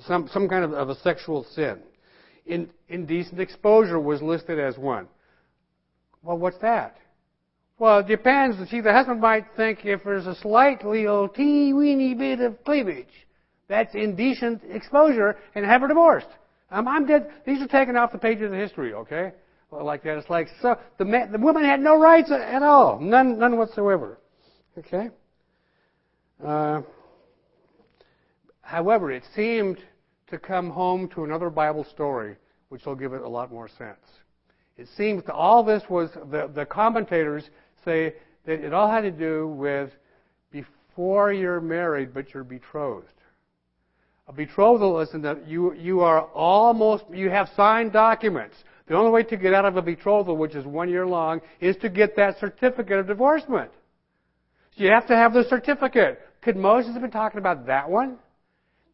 Some, 0.06 0.28
some 0.32 0.48
kind 0.48 0.64
of, 0.64 0.72
of 0.72 0.88
a 0.88 0.94
sexual 0.96 1.44
sin. 1.54 1.80
In, 2.46 2.70
indecent 2.88 3.40
exposure 3.40 3.98
was 3.98 4.22
listed 4.22 4.58
as 4.58 4.78
one. 4.78 5.08
Well, 6.22 6.38
what's 6.38 6.58
that? 6.58 6.98
Well, 7.78 7.98
it 7.98 8.06
depends. 8.06 8.56
See, 8.70 8.80
the 8.80 8.92
husband 8.92 9.20
might 9.20 9.46
think 9.56 9.84
if 9.84 10.02
there's 10.04 10.26
a 10.26 10.34
slightly 10.36 11.06
old 11.06 11.34
teeny 11.34 11.72
weeny 11.72 12.14
bit 12.14 12.40
of 12.40 12.62
cleavage, 12.64 13.26
that's 13.68 13.94
indecent 13.94 14.62
exposure, 14.70 15.36
and 15.54 15.64
have 15.64 15.82
her 15.82 15.88
divorced. 15.88 16.28
Um, 16.70 16.88
I'm 16.88 17.06
dead. 17.06 17.28
These 17.44 17.62
are 17.62 17.68
taken 17.68 17.96
off 17.96 18.12
the 18.12 18.18
pages 18.18 18.50
of 18.50 18.58
history, 18.58 18.94
okay? 18.94 19.32
Like 19.70 20.02
that. 20.04 20.18
It's 20.18 20.30
like 20.30 20.48
so 20.60 20.78
the 20.98 21.04
man, 21.04 21.32
the 21.32 21.38
woman 21.38 21.64
had 21.64 21.80
no 21.80 21.98
rights 21.98 22.30
at 22.30 22.62
all, 22.62 22.98
none 23.00 23.38
none 23.38 23.56
whatsoever. 23.56 24.18
Okay. 24.78 25.10
Uh, 26.44 26.82
however, 28.60 29.10
it 29.10 29.24
seemed 29.34 29.78
to 30.28 30.38
come 30.38 30.70
home 30.70 31.08
to 31.08 31.24
another 31.24 31.50
Bible 31.50 31.84
story, 31.84 32.36
which 32.68 32.84
will 32.84 32.94
give 32.94 33.12
it 33.12 33.22
a 33.22 33.28
lot 33.28 33.50
more 33.50 33.68
sense. 33.68 33.98
It 34.76 34.88
seems 34.96 35.24
that 35.24 35.34
all 35.34 35.64
this 35.64 35.82
was 35.88 36.10
the, 36.30 36.50
the 36.54 36.66
commentators 36.66 37.48
say 37.84 38.14
that 38.44 38.60
it 38.60 38.74
all 38.74 38.90
had 38.90 39.02
to 39.02 39.10
do 39.10 39.48
with 39.48 39.90
before 40.50 41.32
you're 41.32 41.60
married, 41.60 42.12
but 42.12 42.34
you're 42.34 42.44
betrothed. 42.44 43.12
A 44.28 44.32
betrothal 44.32 45.00
is 45.00 45.10
that 45.12 45.46
you 45.46 45.72
you 45.74 46.00
are 46.00 46.22
almost 46.22 47.04
you 47.12 47.30
have 47.30 47.48
signed 47.56 47.92
documents. 47.92 48.56
The 48.88 48.94
only 48.94 49.10
way 49.10 49.24
to 49.24 49.36
get 49.36 49.52
out 49.52 49.64
of 49.64 49.76
a 49.76 49.82
betrothal, 49.82 50.36
which 50.36 50.54
is 50.54 50.64
one 50.64 50.88
year 50.88 51.06
long, 51.06 51.40
is 51.60 51.76
to 51.78 51.88
get 51.88 52.16
that 52.16 52.38
certificate 52.38 52.98
of 52.98 53.06
divorcement. 53.06 53.70
You 54.74 54.90
have 54.90 55.06
to 55.08 55.16
have 55.16 55.32
the 55.32 55.44
certificate. 55.48 56.20
Could 56.42 56.56
Moses 56.56 56.92
have 56.92 57.02
been 57.02 57.10
talking 57.10 57.38
about 57.38 57.66
that 57.66 57.90
one? 57.90 58.18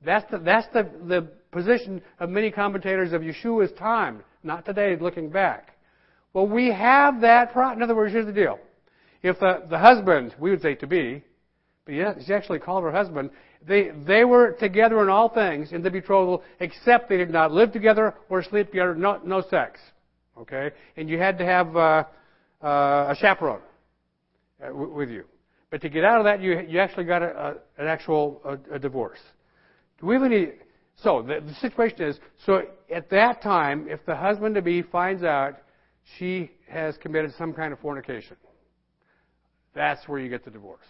That's 0.04 0.28
the, 0.30 0.38
that's 0.38 0.66
the, 0.72 0.88
the 1.06 1.28
position 1.50 2.00
of 2.18 2.30
many 2.30 2.50
commentators 2.50 3.12
of 3.12 3.22
Yeshua's 3.22 3.72
time, 3.78 4.22
not 4.42 4.64
today 4.64 4.96
looking 4.98 5.28
back. 5.28 5.76
Well, 6.32 6.46
we 6.46 6.68
have 6.68 7.20
that. 7.20 7.52
Pro- 7.52 7.72
in 7.72 7.82
other 7.82 7.94
words, 7.94 8.12
here's 8.12 8.26
the 8.26 8.32
deal. 8.32 8.58
If 9.22 9.38
the, 9.38 9.64
the 9.68 9.78
husband, 9.78 10.34
we 10.40 10.50
would 10.50 10.62
say 10.62 10.74
to 10.76 10.86
be, 10.86 11.22
but 11.84 11.94
yeah, 11.94 12.14
she 12.24 12.32
actually 12.32 12.60
called 12.60 12.84
her 12.84 12.92
husband, 12.92 13.30
they, 13.66 13.90
they 14.06 14.24
were 14.24 14.52
together 14.52 15.02
in 15.02 15.08
all 15.08 15.28
things 15.28 15.72
in 15.72 15.82
the 15.82 15.90
betrothal, 15.90 16.42
except 16.60 17.08
they 17.08 17.16
did 17.16 17.30
not 17.30 17.52
live 17.52 17.72
together 17.72 18.14
or 18.28 18.42
sleep 18.42 18.68
together, 18.68 18.94
no, 18.94 19.20
no 19.24 19.42
sex. 19.42 19.80
Okay? 20.38 20.70
And 20.96 21.08
you 21.08 21.18
had 21.18 21.38
to 21.38 21.44
have 21.44 21.76
uh, 21.76 22.04
uh, 22.62 22.66
a 23.10 23.16
chaperone 23.18 23.60
uh, 24.64 24.74
with 24.74 25.10
you. 25.10 25.24
But 25.70 25.80
to 25.82 25.88
get 25.88 26.04
out 26.04 26.18
of 26.18 26.24
that, 26.24 26.40
you, 26.40 26.60
you 26.68 26.78
actually 26.78 27.04
got 27.04 27.22
a, 27.22 27.56
a, 27.78 27.82
an 27.82 27.88
actual 27.88 28.40
a, 28.44 28.74
a 28.74 28.78
divorce. 28.78 29.20
Do 30.00 30.06
we 30.06 30.14
have 30.14 30.24
any? 30.24 30.48
So 30.96 31.22
the, 31.22 31.40
the 31.40 31.54
situation 31.54 32.02
is 32.02 32.18
so 32.44 32.62
at 32.94 33.08
that 33.10 33.42
time, 33.42 33.86
if 33.88 34.04
the 34.04 34.14
husband 34.14 34.54
to 34.56 34.62
be 34.62 34.82
finds 34.82 35.22
out 35.22 35.56
she 36.18 36.50
has 36.68 36.96
committed 36.98 37.32
some 37.38 37.54
kind 37.54 37.72
of 37.72 37.78
fornication, 37.78 38.36
that's 39.74 40.06
where 40.06 40.18
you 40.18 40.28
get 40.28 40.44
the 40.44 40.50
divorce. 40.50 40.84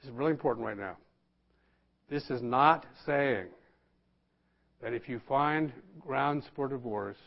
This 0.00 0.10
is 0.10 0.16
really 0.16 0.30
important 0.30 0.66
right 0.66 0.78
now. 0.78 0.96
This 2.08 2.30
is 2.30 2.42
not 2.42 2.86
saying 3.06 3.46
that 4.82 4.92
if 4.92 5.08
you 5.08 5.20
find 5.28 5.72
grounds 6.00 6.44
for 6.56 6.68
divorce, 6.68 7.18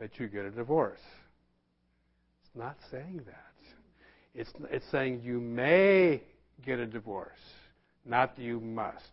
that 0.00 0.18
you 0.18 0.26
get 0.26 0.44
a 0.44 0.50
divorce. 0.50 1.00
It's 2.42 2.56
not 2.56 2.76
saying 2.90 3.20
that. 3.26 3.40
It's, 4.34 4.50
it's 4.70 4.90
saying 4.90 5.20
you 5.22 5.40
may 5.40 6.22
get 6.64 6.78
a 6.78 6.86
divorce, 6.86 7.38
not 8.04 8.34
that 8.36 8.42
you 8.42 8.60
must. 8.60 9.12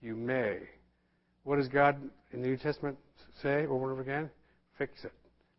You 0.00 0.16
may. 0.16 0.58
What 1.44 1.56
does 1.56 1.68
God 1.68 1.96
in 2.32 2.42
the 2.42 2.48
New 2.48 2.56
Testament 2.56 2.96
say 3.42 3.66
over 3.66 3.84
and 3.84 3.92
over 3.92 4.00
again? 4.00 4.30
Fix 4.76 5.04
it, 5.04 5.12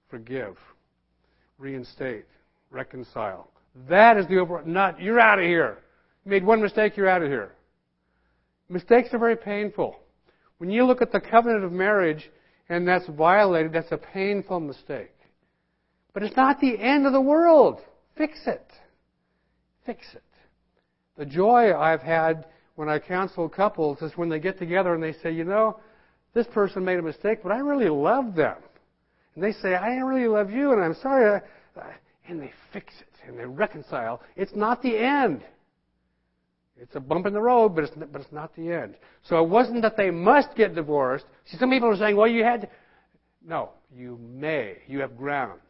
forgive, 0.09 0.57
reinstate, 1.57 2.25
reconcile. 2.69 3.49
That 3.87 4.17
is 4.17 4.27
the 4.27 4.39
overall, 4.39 4.65
not, 4.65 4.99
you're 5.01 5.19
out 5.19 5.39
of 5.39 5.45
here. 5.45 5.79
Made 6.29 6.45
one 6.45 6.61
mistake, 6.61 6.95
you're 6.95 7.09
out 7.09 7.23
of 7.23 7.29
here. 7.29 7.53
Mistakes 8.69 9.09
are 9.13 9.17
very 9.17 9.35
painful. 9.35 9.99
When 10.59 10.69
you 10.69 10.85
look 10.85 11.01
at 11.01 11.11
the 11.11 11.19
covenant 11.19 11.63
of 11.63 11.71
marriage 11.71 12.29
and 12.69 12.87
that's 12.87 13.07
violated, 13.07 13.73
that's 13.73 13.91
a 13.91 13.97
painful 13.97 14.59
mistake. 14.59 15.15
But 16.13 16.21
it's 16.21 16.35
not 16.35 16.59
the 16.59 16.79
end 16.79 17.07
of 17.07 17.13
the 17.13 17.21
world. 17.21 17.79
Fix 18.15 18.37
it. 18.45 18.63
Fix 19.87 20.05
it. 20.13 20.21
The 21.17 21.25
joy 21.25 21.75
I've 21.75 22.01
had 22.01 22.45
when 22.75 22.89
I 22.89 22.99
counsel 22.99 23.49
couples 23.49 23.99
is 24.03 24.11
when 24.15 24.29
they 24.29 24.39
get 24.39 24.59
together 24.59 24.93
and 24.93 25.01
they 25.01 25.13
say, 25.23 25.31
you 25.31 25.45
know, 25.45 25.79
this 26.35 26.45
person 26.53 26.85
made 26.85 26.99
a 26.99 27.01
mistake, 27.01 27.39
but 27.41 27.51
I 27.51 27.57
really 27.57 27.89
love 27.89 28.35
them. 28.35 28.57
And 29.33 29.43
they 29.43 29.51
say, 29.51 29.73
I 29.73 29.95
really 29.95 30.27
love 30.27 30.51
you, 30.51 30.73
and 30.73 30.83
I'm 30.83 30.95
sorry. 31.01 31.41
And 32.27 32.39
they 32.39 32.51
fix 32.71 32.93
it 33.01 33.27
and 33.27 33.37
they 33.37 33.45
reconcile. 33.45 34.21
It's 34.35 34.55
not 34.55 34.83
the 34.83 34.95
end. 34.95 35.41
It's 36.81 36.95
a 36.95 36.99
bump 36.99 37.25
in 37.25 37.33
the 37.33 37.41
road, 37.41 37.75
but 37.75 37.83
it's, 37.83 37.93
but 37.95 38.21
it's 38.21 38.31
not 38.31 38.55
the 38.55 38.71
end. 38.71 38.95
So 39.23 39.43
it 39.43 39.49
wasn't 39.49 39.81
that 39.81 39.97
they 39.97 40.11
must 40.11 40.55
get 40.55 40.75
divorced. 40.75 41.25
See, 41.45 41.57
some 41.57 41.69
people 41.69 41.89
are 41.89 41.97
saying, 41.97 42.15
well, 42.15 42.27
you 42.27 42.43
had. 42.43 42.69
No, 43.45 43.71
you 43.95 44.17
may. 44.17 44.77
You 44.87 44.99
have 44.99 45.17
grounds. 45.17 45.61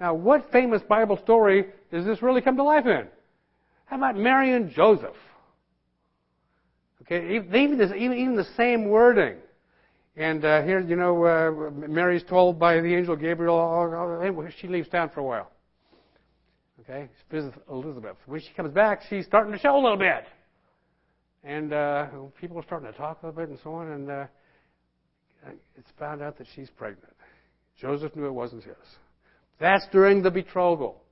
Now, 0.00 0.14
what 0.14 0.50
famous 0.50 0.80
Bible 0.82 1.18
story 1.22 1.66
does 1.92 2.06
this 2.06 2.22
really 2.22 2.40
come 2.40 2.56
to 2.56 2.62
life 2.62 2.86
in? 2.86 3.06
How 3.84 3.96
about 3.96 4.16
Mary 4.16 4.54
and 4.54 4.70
Joseph? 4.70 5.16
Okay, 7.02 7.36
even, 7.36 7.54
even, 7.54 8.14
even 8.14 8.36
the 8.36 8.46
same 8.56 8.86
wording. 8.86 9.36
And 10.16 10.44
uh, 10.44 10.62
here, 10.62 10.80
you 10.80 10.96
know, 10.96 11.24
uh, 11.24 11.70
Mary's 11.88 12.22
told 12.22 12.58
by 12.58 12.80
the 12.80 12.94
angel 12.94 13.16
Gabriel, 13.16 13.56
oh, 13.56 14.22
oh, 14.22 14.48
she 14.60 14.68
leaves 14.68 14.88
town 14.88 15.10
for 15.12 15.20
a 15.20 15.24
while. 15.24 15.50
Okay, 16.82 17.08
she 17.08 17.36
visits 17.36 17.56
Elizabeth. 17.70 18.16
When 18.26 18.40
she 18.40 18.52
comes 18.56 18.72
back, 18.72 19.02
she's 19.10 19.26
starting 19.26 19.52
to 19.52 19.58
show 19.58 19.76
a 19.76 19.82
little 19.82 19.98
bit. 19.98 20.24
And 21.44 21.72
uh, 21.72 22.06
people 22.40 22.58
are 22.58 22.62
starting 22.62 22.90
to 22.90 22.96
talk 22.96 23.22
a 23.22 23.26
little 23.26 23.40
bit 23.40 23.50
and 23.50 23.58
so 23.62 23.74
on, 23.74 23.88
and 23.88 24.10
uh, 24.10 24.26
it's 25.76 25.90
found 25.98 26.22
out 26.22 26.38
that 26.38 26.46
she's 26.54 26.70
pregnant. 26.70 27.14
Joseph 27.80 28.14
knew 28.16 28.26
it 28.26 28.32
wasn't 28.32 28.64
his. 28.64 28.74
That's 29.58 29.86
during 29.92 30.22
the 30.22 30.30
betrothal. 30.30 31.02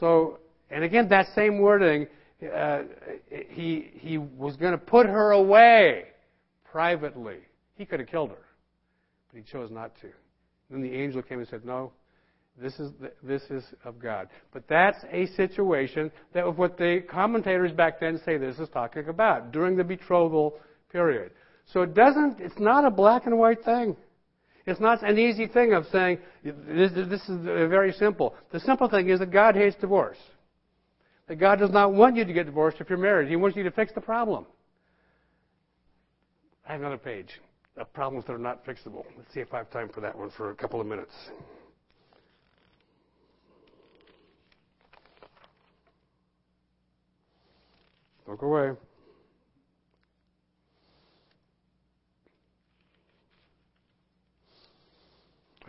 So, 0.00 0.38
and 0.70 0.84
again, 0.84 1.08
that 1.10 1.26
same 1.34 1.58
wording, 1.58 2.06
uh, 2.54 2.82
he, 3.50 3.90
he 3.94 4.18
was 4.18 4.56
going 4.56 4.72
to 4.72 4.78
put 4.78 5.06
her 5.06 5.32
away 5.32 6.04
privately. 6.64 7.38
He 7.76 7.84
could 7.84 8.00
have 8.00 8.08
killed 8.08 8.30
her, 8.30 8.44
but 9.30 9.38
he 9.38 9.50
chose 9.50 9.70
not 9.70 9.94
to. 10.00 10.08
Then 10.70 10.80
the 10.82 10.92
angel 10.92 11.22
came 11.22 11.38
and 11.38 11.48
said, 11.48 11.64
No, 11.64 11.92
this 12.60 12.78
is, 12.78 12.92
this 13.22 13.42
is 13.50 13.64
of 13.84 13.98
God. 13.98 14.28
But 14.52 14.64
that's 14.68 14.98
a 15.10 15.26
situation 15.34 16.12
that 16.32 16.56
what 16.56 16.78
the 16.78 17.02
commentators 17.10 17.72
back 17.72 17.98
then 17.98 18.20
say 18.24 18.36
this 18.36 18.58
is 18.58 18.68
talking 18.68 19.08
about 19.08 19.50
during 19.52 19.76
the 19.76 19.84
betrothal 19.84 20.58
period. 20.92 21.32
So 21.72 21.82
it 21.82 21.94
doesn't, 21.94 22.40
it's 22.40 22.58
not 22.58 22.84
a 22.84 22.90
black 22.90 23.26
and 23.26 23.38
white 23.38 23.64
thing. 23.64 23.96
It's 24.66 24.80
not 24.80 25.02
an 25.02 25.18
easy 25.18 25.46
thing 25.46 25.74
of 25.74 25.84
saying, 25.92 26.18
this, 26.42 26.92
this 26.94 27.20
is 27.28 27.44
very 27.44 27.92
simple. 27.92 28.34
The 28.52 28.60
simple 28.60 28.88
thing 28.88 29.10
is 29.10 29.18
that 29.18 29.30
God 29.30 29.56
hates 29.56 29.76
divorce. 29.76 30.16
That 31.28 31.36
God 31.36 31.58
does 31.58 31.70
not 31.70 31.92
want 31.92 32.16
you 32.16 32.24
to 32.24 32.32
get 32.32 32.46
divorced 32.46 32.80
if 32.80 32.88
you're 32.88 32.98
married. 32.98 33.28
He 33.28 33.36
wants 33.36 33.56
you 33.56 33.62
to 33.64 33.70
fix 33.70 33.92
the 33.92 34.00
problem. 34.00 34.46
I 36.66 36.72
have 36.72 36.80
another 36.80 36.98
page 36.98 37.40
of 37.76 37.92
problems 37.92 38.26
that 38.26 38.32
are 38.32 38.38
not 38.38 38.64
fixable. 38.64 39.04
Let's 39.16 39.32
see 39.34 39.40
if 39.40 39.52
I 39.52 39.58
have 39.58 39.70
time 39.70 39.90
for 39.92 40.00
that 40.00 40.16
one 40.16 40.30
for 40.30 40.50
a 40.50 40.54
couple 40.54 40.80
of 40.80 40.86
minutes. 40.86 41.12
Don't 48.26 48.38
go 48.38 48.46
away. 48.46 48.76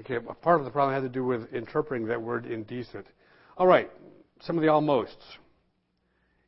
Okay, 0.01 0.19
part 0.41 0.59
of 0.59 0.65
the 0.65 0.71
problem 0.71 0.93
had 0.93 1.07
to 1.07 1.09
do 1.09 1.25
with 1.25 1.51
interpreting 1.53 2.07
that 2.07 2.21
word 2.21 2.45
indecent. 2.45 3.07
All 3.57 3.65
right, 3.65 3.89
some 4.41 4.57
of 4.57 4.61
the 4.61 4.69
almosts. 4.69 5.23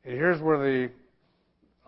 And 0.04 0.14
here's 0.14 0.42
where 0.42 0.58
the, 0.58 0.92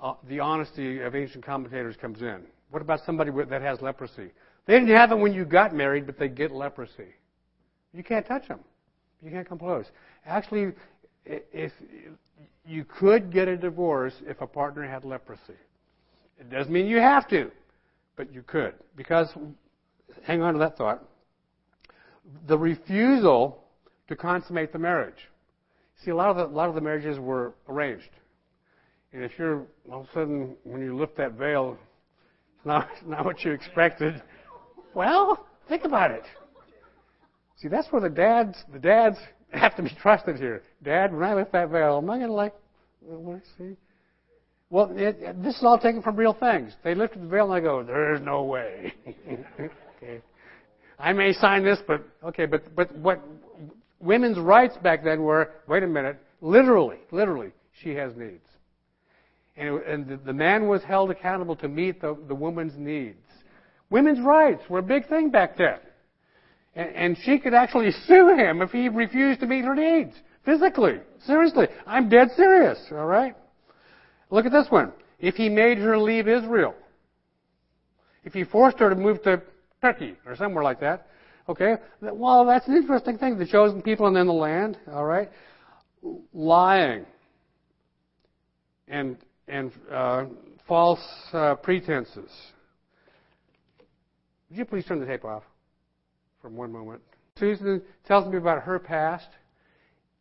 uh, 0.02 0.14
the 0.28 0.40
honesty 0.40 1.02
of 1.02 1.16
ancient 1.16 1.46
commentators 1.46 1.96
comes 1.98 2.22
in. 2.22 2.42
What 2.72 2.82
about 2.82 3.02
somebody 3.06 3.32
that 3.50 3.62
has 3.62 3.82
leprosy? 3.82 4.32
They 4.66 4.74
didn't 4.74 4.96
have 4.96 5.12
it 5.12 5.18
when 5.18 5.34
you 5.34 5.46
got 5.46 5.76
married, 5.76 6.06
but 6.06 6.18
they 6.18 6.28
get 6.28 6.52
leprosy. 6.52 7.16
You 7.94 8.04
can't 8.04 8.26
touch 8.26 8.48
them. 8.48 8.60
You 9.22 9.32
can't 9.32 9.48
come 9.48 9.60
close. 9.60 9.86
Actually, 10.26 10.74
if 11.26 11.72
you 12.66 12.86
could 12.86 13.32
get 13.32 13.48
a 13.48 13.58
divorce 13.58 14.14
if 14.28 14.42
a 14.42 14.48
partner 14.48 14.88
had 14.88 15.04
leprosy. 15.04 15.58
It 16.40 16.50
doesn't 16.50 16.72
mean 16.72 16.86
you 16.88 16.98
have 16.98 17.28
to, 17.30 17.52
but 18.16 18.34
you 18.34 18.44
could. 18.44 18.74
Because, 18.96 19.28
hang 20.24 20.42
on 20.42 20.54
to 20.54 20.60
that 20.60 20.78
thought, 20.78 21.04
the 22.48 22.58
refusal 22.58 23.64
to 24.08 24.16
consummate 24.16 24.72
the 24.72 24.80
marriage. 24.80 25.30
See, 26.04 26.12
a 26.12 26.16
lot 26.16 26.30
of 26.30 26.38
the, 26.38 26.46
a 26.46 26.56
lot 26.56 26.70
of 26.70 26.76
the 26.76 26.82
marriages 26.82 27.20
were 27.20 27.54
arranged. 27.68 28.10
And 29.12 29.24
if 29.24 29.32
you're, 29.38 29.66
all 29.92 30.02
of 30.02 30.08
a 30.08 30.14
sudden, 30.14 30.56
when 30.64 30.82
you 30.82 30.96
lift 30.96 31.18
that 31.18 31.34
veil, 31.34 31.78
it's 32.56 32.66
not, 32.66 32.88
it's 32.94 33.02
not 33.08 33.26
what 33.26 33.44
you 33.44 33.52
expected, 33.52 34.22
well, 34.94 35.46
think 35.68 35.84
about 35.84 36.12
it. 36.12 36.24
See, 37.58 37.68
that's 37.68 37.92
where 37.92 38.02
the 38.02 38.10
dads, 38.10 38.64
the 38.72 38.80
dads 38.80 39.18
have 39.52 39.76
to 39.76 39.84
be 39.84 39.92
trusted 40.02 40.38
here. 40.38 40.64
Dad, 40.84 41.14
when 41.14 41.24
I 41.24 41.34
lift 41.34 41.52
that 41.54 41.70
veil, 41.70 41.98
am 41.98 42.10
I 42.10 42.18
going 42.18 42.30
to 42.30 42.34
like 42.34 42.54
uh, 43.10 43.18
what 43.18 43.38
I 43.38 43.42
see? 43.58 43.76
Well, 44.70 44.92
it, 44.96 45.18
it, 45.20 45.44
this 45.44 45.56
is 45.56 45.64
all 45.64 45.80
taken 45.80 46.02
from 46.02 46.16
real 46.16 46.34
things. 46.34 46.74
They 46.84 46.94
lifted 46.94 47.24
the 47.24 47.28
veil 47.28 47.46
and 47.46 47.54
I 47.54 47.60
go, 47.60 47.82
there's 47.84 48.22
no 48.22 48.44
way. 48.44 48.94
okay. 49.98 50.22
I 51.00 51.14
may 51.14 51.34
sign 51.34 51.64
this, 51.64 51.80
but 51.88 52.04
okay, 52.24 52.46
but 52.46 52.76
but 52.76 52.94
what 52.98 53.22
women's 54.00 54.38
rights 54.38 54.76
back 54.84 55.04
then 55.04 55.22
were? 55.22 55.50
Wait 55.68 55.82
a 55.82 55.88
minute, 55.88 56.18
literally, 56.42 56.98
literally, 57.12 57.52
she 57.82 57.92
has 57.96 58.14
needs, 58.18 58.46
and, 59.56 59.82
and 59.84 60.08
the, 60.08 60.18
the 60.18 60.34
man 60.34 60.68
was 60.68 60.84
held 60.84 61.10
accountable 61.10 61.56
to 61.58 61.70
meet 61.70 62.02
the, 62.02 62.18
the 62.28 62.36
woman's 62.36 62.74
needs. 62.78 63.18
Women's 63.90 64.20
rights 64.20 64.62
were 64.70 64.80
a 64.80 64.84
big 64.84 65.08
thing 65.08 65.30
back 65.30 65.58
then. 65.58 65.80
And, 66.80 67.18
she 67.24 67.40
could 67.40 67.54
actually 67.54 67.92
sue 68.08 68.36
him 68.38 68.62
if 68.62 68.72
he 68.72 68.88
refused 68.88 69.42
to 69.42 69.48
meet 69.48 69.66
her 69.66 69.76
needs. 69.76 70.16
Physically. 70.46 71.00
Seriously. 71.26 71.68
I'm 71.86 72.08
dead 72.08 72.30
serious. 72.36 72.80
All 72.92 73.06
right? 73.06 73.36
Look 74.30 74.46
at 74.46 74.52
this 74.52 74.68
one. 74.70 74.94
If 75.20 75.36
he 75.36 75.50
made 75.50 75.78
her 75.80 75.98
leave 75.98 76.28
Israel. 76.28 76.74
If 78.24 78.34
he 78.34 78.46
forced 78.46 78.80
her 78.80 78.90
to 78.90 78.96
move 78.96 79.22
to 79.24 79.42
Turkey 79.82 80.16
or 80.26 80.36
somewhere 80.38 80.64
like 80.64 80.80
that. 80.80 81.08
Okay? 81.50 81.76
Well, 82.02 82.46
that's 82.46 82.68
an 82.68 82.78
interesting 82.78 83.18
thing. 83.18 83.38
The 83.38 83.48
chosen 83.48 83.82
people 83.82 84.08
and 84.08 84.16
then 84.16 84.28
the 84.28 84.34
land. 84.34 84.78
All 84.92 85.06
right? 85.06 85.30
lying 86.34 87.06
and 88.88 89.18
and 89.48 89.72
uh, 89.92 90.26
false 90.68 91.00
uh, 91.34 91.56
pretenses. 91.56 92.32
Would 94.50 94.58
you 94.58 94.66
please 94.66 94.86
turn 94.86 95.00
the 95.00 95.06
tape 95.06 95.26
off 95.26 95.44
for 96.42 96.50
one 96.50 96.72
moment? 96.72 97.02
Susan 97.38 97.82
tells 98.06 98.30
me 98.30 98.38
about 98.38 98.64
her 98.64 98.80
past. 98.80 99.28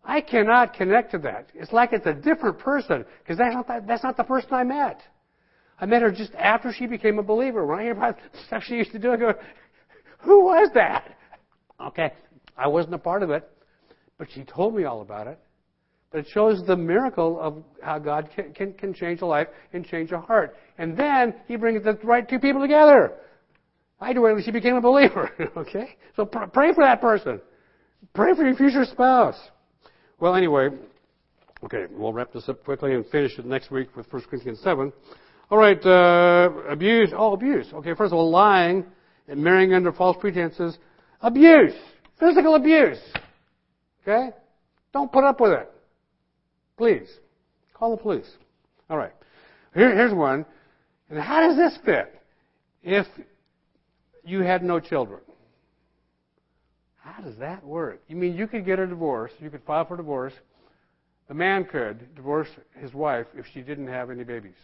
I 0.05 0.21
cannot 0.21 0.75
connect 0.75 1.11
to 1.13 1.19
that. 1.19 1.51
It's 1.55 1.73
like 1.73 1.93
it's 1.93 2.07
a 2.07 2.15
different 2.15 2.59
person 2.59 3.05
because 3.19 3.37
that's 3.37 3.55
not 3.55 3.69
that, 3.69 3.87
that's 3.87 4.03
not 4.03 4.17
the 4.17 4.25
person 4.25 4.53
I 4.53 4.65
met. 4.65 5.03
I 5.81 5.87
met 5.87 6.03
her 6.03 6.11
just 6.11 6.35
after 6.35 6.73
she 6.73 6.87
became 6.87 7.19
a 7.19 7.23
believer. 7.23 7.67
When 7.67 7.79
I 7.79 7.83
hear 7.83 7.93
about 7.93 8.19
stuff 8.47 8.63
she 8.65 8.75
used 8.75 8.93
to 8.93 8.99
do, 8.99 9.13
I 9.13 9.17
go, 9.17 9.35
"Who 10.21 10.45
was 10.45 10.71
that?" 10.75 11.17
Okay, 11.81 12.13
I 12.57 12.69
wasn't 12.69 12.95
a 12.95 12.99
part 12.99 13.23
of 13.23 13.31
it, 13.31 13.49
but 14.17 14.29
she 14.33 14.45
told 14.45 14.75
me 14.75 14.85
all 14.85 15.03
about 15.03 15.27
it. 15.27 15.39
But 16.11 16.21
it 16.21 16.27
shows 16.33 16.63
the 16.67 16.77
miracle 16.77 17.39
of 17.39 17.63
how 17.83 17.99
God 17.99 18.31
can, 18.35 18.55
can, 18.55 18.73
can 18.73 18.95
change 18.95 19.21
a 19.21 19.27
life 19.27 19.49
and 19.73 19.85
change 19.85 20.11
a 20.11 20.19
heart. 20.19 20.57
And 20.79 20.97
then 20.97 21.35
He 21.47 21.57
brings 21.57 21.85
the 21.85 21.99
right 22.03 22.27
two 22.29 22.39
people 22.39 22.63
together. 22.63 23.13
I 24.01 24.13
do 24.13 24.27
it. 24.27 24.45
She 24.45 24.51
became 24.51 24.77
a 24.77 24.81
believer. 24.81 25.31
okay, 25.57 25.97
so 26.15 26.25
pr- 26.25 26.47
pray 26.47 26.73
for 26.73 26.85
that 26.85 27.01
person. 27.01 27.41
Pray 28.15 28.35
for 28.35 28.47
your 28.47 28.55
future 28.55 28.85
spouse. 28.85 29.39
Well, 30.21 30.35
anyway, 30.35 30.69
okay, 31.65 31.87
we'll 31.91 32.13
wrap 32.13 32.33
this 32.33 32.49
up 32.49 32.65
quickly 32.65 32.95
and 32.95 33.05
finish 33.07 33.39
it 33.39 33.47
next 33.47 33.71
week 33.71 33.97
with 33.97 34.13
1 34.13 34.23
Corinthians 34.23 34.61
7. 34.61 34.93
All 35.51 35.59
right, 35.59 35.85
uh, 35.85 36.51
abuse. 36.69 37.11
Oh, 37.17 37.33
abuse. 37.33 37.67
Okay, 37.73 37.95
first 37.95 38.13
of 38.13 38.19
all, 38.19 38.31
lying 38.31 38.85
and 39.29 39.43
marrying 39.43 39.75
under 39.75 39.93
false 39.93 40.17
pretenses. 40.21 40.79
Abuse. 41.21 41.75
Physical 42.21 42.55
abuse. 42.55 42.99
Okay? 44.03 44.31
Don't 44.93 45.11
put 45.13 45.25
up 45.25 45.41
with 45.41 45.53
it. 45.53 45.71
Please. 46.77 47.09
Call 47.75 47.97
the 47.97 48.03
police. 48.03 48.29
All 48.91 48.97
right. 48.97 49.13
Here, 49.75 49.95
here's 49.95 50.13
one. 50.13 50.45
And 51.11 51.19
how 51.19 51.41
does 51.41 51.57
this 51.57 51.79
fit? 51.85 52.15
If 52.83 53.07
you 54.29 54.41
had 54.41 54.63
no 54.63 54.81
children. 54.81 55.21
How 56.97 57.23
does 57.23 57.37
that 57.39 57.65
work? 57.65 58.03
You 58.09 58.17
mean 58.17 58.37
you 58.37 58.47
could 58.47 58.65
get 58.65 58.79
a 58.79 58.87
divorce, 58.87 59.33
you 59.41 59.51
could 59.51 59.63
file 59.65 59.85
for 59.85 59.97
divorce. 59.97 60.35
The 61.29 61.35
man 61.35 61.65
could 61.65 62.15
divorce 62.15 62.49
his 62.75 62.95
wife 62.95 63.27
if 63.37 63.47
she 63.53 63.61
didn't 63.61 63.89
have 63.89 64.11
any 64.11 64.25
babies. 64.25 64.57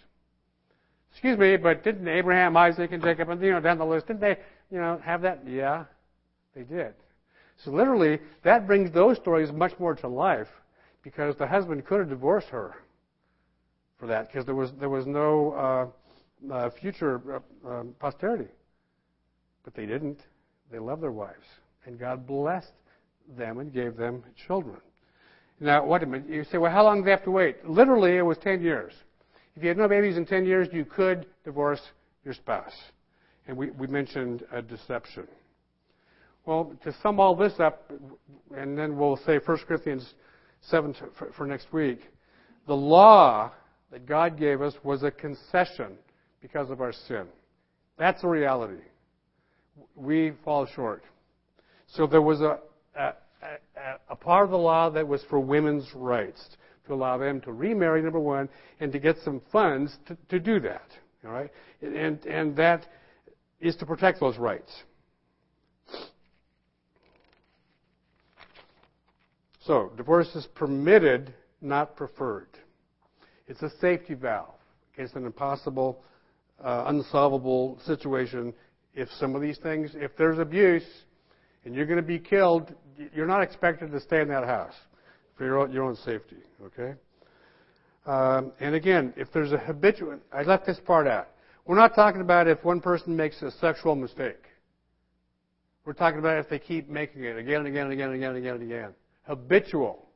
Excuse 1.12 1.38
me, 1.38 1.56
but 1.56 1.84
didn't 1.84 2.08
Abraham, 2.08 2.56
Isaac, 2.56 2.90
and 2.92 3.02
Jacob, 3.02 3.28
and 3.28 3.40
you 3.40 3.52
know 3.52 3.60
down 3.60 3.78
the 3.78 3.86
list, 3.86 4.08
didn't 4.08 4.20
they, 4.20 4.36
you 4.70 4.78
know, 4.78 5.00
have 5.04 5.22
that? 5.22 5.46
Yeah, 5.46 5.84
they 6.54 6.62
did. 6.62 6.94
So 7.56 7.70
literally, 7.70 8.18
that 8.42 8.66
brings 8.66 8.90
those 8.90 9.16
stories 9.18 9.52
much 9.52 9.78
more 9.78 9.94
to 9.94 10.08
life 10.08 10.48
because 11.02 11.36
the 11.36 11.46
husband 11.46 11.86
could 11.86 12.00
have 12.00 12.08
divorced 12.08 12.48
her 12.48 12.74
for 13.98 14.06
that 14.08 14.26
because 14.26 14.44
there 14.44 14.54
was 14.54 14.72
there 14.80 14.88
was 14.88 15.06
no 15.06 15.92
uh, 16.50 16.52
uh, 16.52 16.70
future 16.70 17.42
uh, 17.64 17.68
um, 17.68 17.94
posterity. 18.00 18.48
But 19.64 19.74
they 19.74 19.86
didn't. 19.86 20.20
They 20.70 20.78
loved 20.78 21.02
their 21.02 21.12
wives, 21.12 21.46
and 21.86 21.98
God 21.98 22.26
blessed 22.26 22.72
them 23.36 23.58
and 23.58 23.72
gave 23.72 23.96
them 23.96 24.22
children. 24.46 24.80
Now, 25.60 25.84
what 25.84 26.02
a 26.02 26.06
minute. 26.06 26.28
You 26.28 26.44
say, 26.44 26.58
well, 26.58 26.72
how 26.72 26.84
long 26.84 26.98
do 27.00 27.04
they 27.04 27.10
have 27.10 27.24
to 27.24 27.30
wait? 27.30 27.64
Literally, 27.68 28.16
it 28.16 28.22
was 28.22 28.38
10 28.38 28.60
years. 28.60 28.92
If 29.56 29.62
you 29.62 29.68
had 29.68 29.78
no 29.78 29.88
babies 29.88 30.16
in 30.16 30.26
10 30.26 30.44
years, 30.44 30.68
you 30.72 30.84
could 30.84 31.26
divorce 31.44 31.80
your 32.24 32.34
spouse. 32.34 32.74
And 33.46 33.56
we, 33.56 33.70
we 33.70 33.86
mentioned 33.86 34.44
a 34.52 34.60
deception. 34.60 35.28
Well, 36.44 36.72
to 36.82 36.94
sum 37.02 37.20
all 37.20 37.36
this 37.36 37.54
up, 37.60 37.90
and 38.54 38.76
then 38.76 38.96
we'll 38.96 39.18
say 39.24 39.38
1 39.38 39.58
Corinthians 39.66 40.14
7 40.62 40.94
for, 41.16 41.30
for 41.36 41.46
next 41.46 41.72
week, 41.72 42.00
the 42.66 42.74
law 42.74 43.52
that 43.90 44.06
God 44.06 44.38
gave 44.38 44.60
us 44.60 44.74
was 44.82 45.02
a 45.02 45.10
concession 45.10 45.92
because 46.42 46.70
of 46.70 46.80
our 46.80 46.92
sin. 46.92 47.26
That's 47.96 48.22
the 48.22 48.28
reality 48.28 48.82
we 49.95 50.33
fall 50.45 50.66
short. 50.66 51.05
So 51.87 52.07
there 52.07 52.22
was 52.22 52.41
a, 52.41 52.59
a, 52.97 53.12
a, 54.09 54.16
part 54.16 54.45
of 54.45 54.51
the 54.51 54.59
law 54.59 54.91
that 54.91 55.07
was 55.07 55.22
for 55.29 55.39
women's 55.39 55.87
rights, 55.95 56.43
to 56.87 56.95
allow 56.95 57.18
them 57.18 57.41
to 57.43 57.53
remarry, 57.53 58.03
number 58.03 58.20
one, 58.20 58.49
and 58.81 58.93
to 58.93 58.99
get 58.99 59.16
some 59.25 59.41
funds 59.53 59.97
to, 60.07 60.16
to 60.29 60.39
do 60.39 60.61
that. 60.61 60.87
All 61.25 61.33
right? 61.33 61.51
And, 61.81 62.25
and 62.27 62.57
that 62.57 62.87
is 63.61 63.77
to 63.77 63.87
protect 63.87 64.20
those 64.20 64.37
rights. 64.37 64.72
So, 69.61 69.93
divorce 69.97 70.29
is 70.35 70.47
permitted, 70.55 71.33
not 71.62 71.97
preferred. 71.97 72.49
It's 73.49 73.62
a 73.62 73.70
safety 73.81 74.12
valve 74.12 74.55
against 74.95 75.14
an 75.16 75.25
impossible, 75.25 76.03
uh, 76.62 76.85
unsolvable 76.87 77.81
situation 77.87 78.53
if 78.95 79.09
some 79.18 79.34
of 79.34 79.42
these 79.42 79.59
things, 79.59 79.90
if 79.95 80.16
there's 80.16 80.38
abuse 80.38 80.86
and 81.64 81.74
you're 81.74 81.86
going 81.86 82.01
to 82.01 82.03
be 82.03 82.18
killed, 82.18 82.74
you're 83.14 83.26
not 83.26 83.42
expected 83.42 83.90
to 83.90 84.01
stay 84.01 84.20
in 84.20 84.28
that 84.28 84.45
house 84.45 84.74
for 85.36 85.45
your 85.45 85.59
own, 85.59 85.72
your 85.72 85.84
own 85.84 85.97
safety, 85.97 86.36
okay? 86.64 86.95
Um, 88.07 88.53
and 88.61 88.74
again, 88.74 89.12
if 89.16 89.32
there's 89.32 89.53
a 89.53 89.59
habitual, 89.59 90.18
I 90.32 90.42
left 90.42 90.66
this 90.66 90.78
part 90.78 91.07
out. 91.07 91.28
We're 91.66 91.76
not 91.76 91.95
talking 91.95 92.20
about 92.20 92.47
if 92.47 92.62
one 92.64 92.80
person 92.80 93.16
makes 93.16 93.40
a 93.42 93.51
sexual 93.51 93.95
mistake. 93.95 94.42
We're 95.84 95.95
talking 95.95 96.18
about 96.18 96.38
if 96.38 96.49
they 96.49 96.59
keep 96.59 96.88
making 96.88 97.24
it 97.24 97.36
again 97.36 97.61
and 97.61 97.66
again 97.66 97.84
and 97.84 97.92
again 97.92 98.09
and 98.11 98.16
again 98.16 98.30
and 98.30 98.38
again 98.38 98.55
and 98.55 98.62
again. 98.62 98.90
Habitual. 99.26 100.07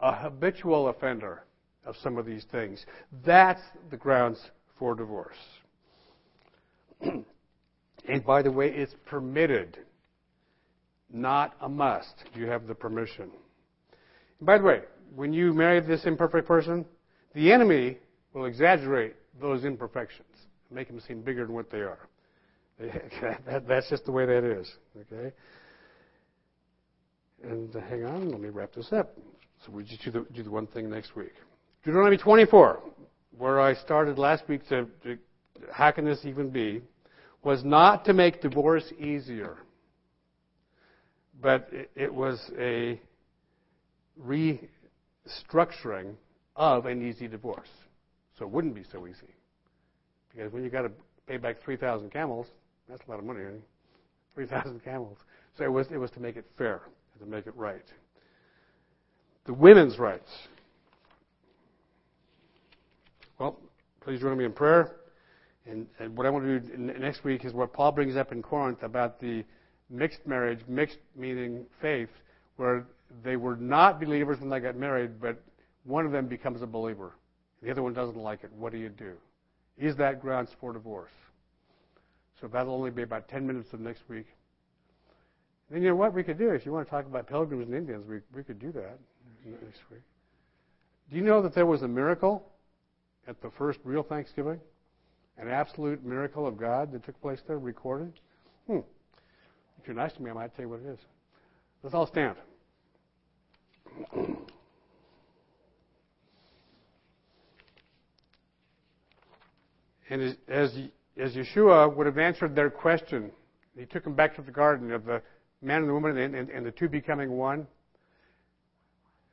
A 0.00 0.14
habitual 0.14 0.88
offender 0.88 1.44
of 1.84 1.96
some 2.02 2.18
of 2.18 2.26
these 2.26 2.44
things. 2.50 2.84
That's 3.24 3.60
the 3.90 3.96
grounds 3.96 4.38
for 4.78 4.94
divorce. 4.94 5.36
And 8.08 8.24
by 8.24 8.42
the 8.42 8.50
way, 8.50 8.68
it's 8.68 8.94
permitted, 9.06 9.78
not 11.12 11.54
a 11.60 11.68
must. 11.68 12.24
You 12.34 12.46
have 12.46 12.66
the 12.66 12.74
permission. 12.74 13.30
And 14.38 14.46
by 14.46 14.58
the 14.58 14.64
way, 14.64 14.80
when 15.14 15.32
you 15.32 15.52
marry 15.52 15.80
this 15.80 16.04
imperfect 16.04 16.48
person, 16.48 16.84
the 17.34 17.52
enemy 17.52 17.98
will 18.32 18.46
exaggerate 18.46 19.14
those 19.40 19.64
imperfections, 19.64 20.26
make 20.70 20.88
them 20.88 21.00
seem 21.00 21.22
bigger 21.22 21.46
than 21.46 21.54
what 21.54 21.70
they 21.70 21.78
are. 21.78 22.08
That's 23.68 23.88
just 23.88 24.04
the 24.04 24.12
way 24.12 24.26
that 24.26 24.44
is. 24.44 24.70
Okay. 25.00 25.32
And 27.44 27.74
uh, 27.74 27.80
hang 27.80 28.04
on, 28.04 28.30
let 28.30 28.40
me 28.40 28.48
wrap 28.48 28.72
this 28.74 28.92
up. 28.92 29.16
So 29.64 29.72
we 29.72 29.84
just 29.84 30.02
do 30.02 30.10
the, 30.10 30.26
do 30.32 30.42
the 30.42 30.50
one 30.50 30.66
thing 30.66 30.90
next 30.90 31.14
week. 31.16 31.32
Deuteronomy 31.84 32.16
24, 32.16 32.80
where 33.38 33.60
I 33.60 33.74
started 33.74 34.18
last 34.18 34.48
week 34.48 34.66
to, 34.68 34.86
to 35.04 35.18
how 35.72 35.90
can 35.90 36.04
this 36.04 36.24
even 36.24 36.50
be? 36.50 36.82
Was 37.42 37.64
not 37.64 38.04
to 38.04 38.12
make 38.12 38.40
divorce 38.40 38.92
easier, 38.98 39.56
but 41.40 41.68
it 41.96 42.12
was 42.12 42.50
a 42.58 43.00
restructuring 44.24 46.14
of 46.54 46.86
an 46.86 47.06
easy 47.06 47.26
divorce. 47.26 47.68
So 48.38 48.44
it 48.44 48.50
wouldn't 48.50 48.74
be 48.74 48.84
so 48.90 49.06
easy. 49.06 49.34
Because 50.30 50.52
when 50.52 50.62
you've 50.62 50.72
got 50.72 50.82
to 50.82 50.90
pay 51.26 51.36
back 51.36 51.62
3,000 51.62 52.10
camels, 52.10 52.46
that's 52.88 53.02
a 53.06 53.10
lot 53.10 53.18
of 53.18 53.24
money, 53.24 53.40
3,000 54.34 54.80
camels. 54.84 55.18
So 55.58 55.64
it 55.64 55.72
was, 55.72 55.86
it 55.90 55.98
was 55.98 56.10
to 56.12 56.20
make 56.20 56.36
it 56.36 56.46
fair, 56.56 56.80
to 57.18 57.26
make 57.26 57.46
it 57.46 57.56
right. 57.56 57.84
The 59.44 59.52
women's 59.52 59.98
rights. 59.98 60.30
Well, 63.38 63.58
please 64.00 64.20
join 64.20 64.38
me 64.38 64.44
in 64.44 64.52
prayer. 64.52 64.92
And, 65.66 65.86
and 66.00 66.16
what 66.16 66.26
I 66.26 66.30
want 66.30 66.44
to 66.44 66.60
do 66.60 66.76
next 66.76 67.24
week 67.24 67.44
is 67.44 67.52
what 67.52 67.72
Paul 67.72 67.92
brings 67.92 68.16
up 68.16 68.32
in 68.32 68.42
Corinth 68.42 68.82
about 68.82 69.20
the 69.20 69.44
mixed 69.88 70.26
marriage, 70.26 70.60
mixed 70.66 70.98
meaning 71.14 71.66
faith, 71.80 72.08
where 72.56 72.86
they 73.22 73.36
were 73.36 73.56
not 73.56 74.00
believers 74.00 74.40
when 74.40 74.50
they 74.50 74.58
got 74.58 74.76
married, 74.76 75.20
but 75.20 75.40
one 75.84 76.06
of 76.06 76.12
them 76.12 76.26
becomes 76.26 76.62
a 76.62 76.66
believer. 76.66 77.12
The 77.62 77.70
other 77.70 77.82
one 77.82 77.92
doesn't 77.92 78.16
like 78.16 78.42
it. 78.42 78.50
What 78.58 78.72
do 78.72 78.78
you 78.78 78.88
do? 78.88 79.12
Is 79.78 79.96
that 79.96 80.20
grounds 80.20 80.50
for 80.60 80.72
divorce? 80.72 81.12
So 82.40 82.48
that'll 82.48 82.74
only 82.74 82.90
be 82.90 83.02
about 83.02 83.28
10 83.28 83.46
minutes 83.46 83.72
of 83.72 83.80
next 83.80 84.02
week. 84.08 84.26
And 85.70 85.82
you 85.82 85.90
know 85.90 85.96
what 85.96 86.12
we 86.12 86.22
could 86.22 86.38
do? 86.38 86.50
If 86.50 86.66
you 86.66 86.72
want 86.72 86.86
to 86.86 86.90
talk 86.90 87.06
about 87.06 87.28
pilgrims 87.28 87.66
and 87.66 87.74
Indians, 87.74 88.04
we, 88.08 88.18
we 88.34 88.42
could 88.42 88.58
do 88.58 88.72
that 88.72 88.98
next 89.44 89.80
week. 89.90 90.02
Do 91.10 91.16
you 91.16 91.22
know 91.22 91.40
that 91.42 91.54
there 91.54 91.66
was 91.66 91.82
a 91.82 91.88
miracle 91.88 92.50
at 93.26 93.40
the 93.40 93.50
first 93.56 93.78
real 93.84 94.02
Thanksgiving? 94.02 94.60
An 95.42 95.48
absolute 95.48 96.04
miracle 96.04 96.46
of 96.46 96.56
God 96.56 96.92
that 96.92 97.04
took 97.04 97.20
place 97.20 97.40
there, 97.48 97.58
recorded? 97.58 98.12
Hmm. 98.68 98.78
If 99.80 99.88
you're 99.88 99.96
nice 99.96 100.12
to 100.12 100.22
me, 100.22 100.30
I 100.30 100.34
might 100.34 100.54
tell 100.54 100.64
you 100.64 100.68
what 100.68 100.78
it 100.78 100.86
is. 100.86 101.00
Let's 101.82 101.96
all 101.96 102.06
stand. 102.06 102.36
And 110.08 110.22
as, 110.22 110.78
as, 111.16 111.34
Yeshua 111.34 111.92
would 111.96 112.06
have 112.06 112.18
answered 112.18 112.54
their 112.54 112.70
question, 112.70 113.32
he 113.76 113.84
took 113.84 114.04
them 114.04 114.14
back 114.14 114.36
to 114.36 114.42
the 114.42 114.52
garden 114.52 114.92
of 114.92 115.04
the 115.04 115.22
man 115.60 115.80
and 115.80 115.88
the 115.88 115.92
woman 115.94 116.18
and, 116.18 116.36
and, 116.36 116.50
and 116.50 116.64
the 116.64 116.70
two 116.70 116.88
becoming 116.88 117.32
one. 117.32 117.66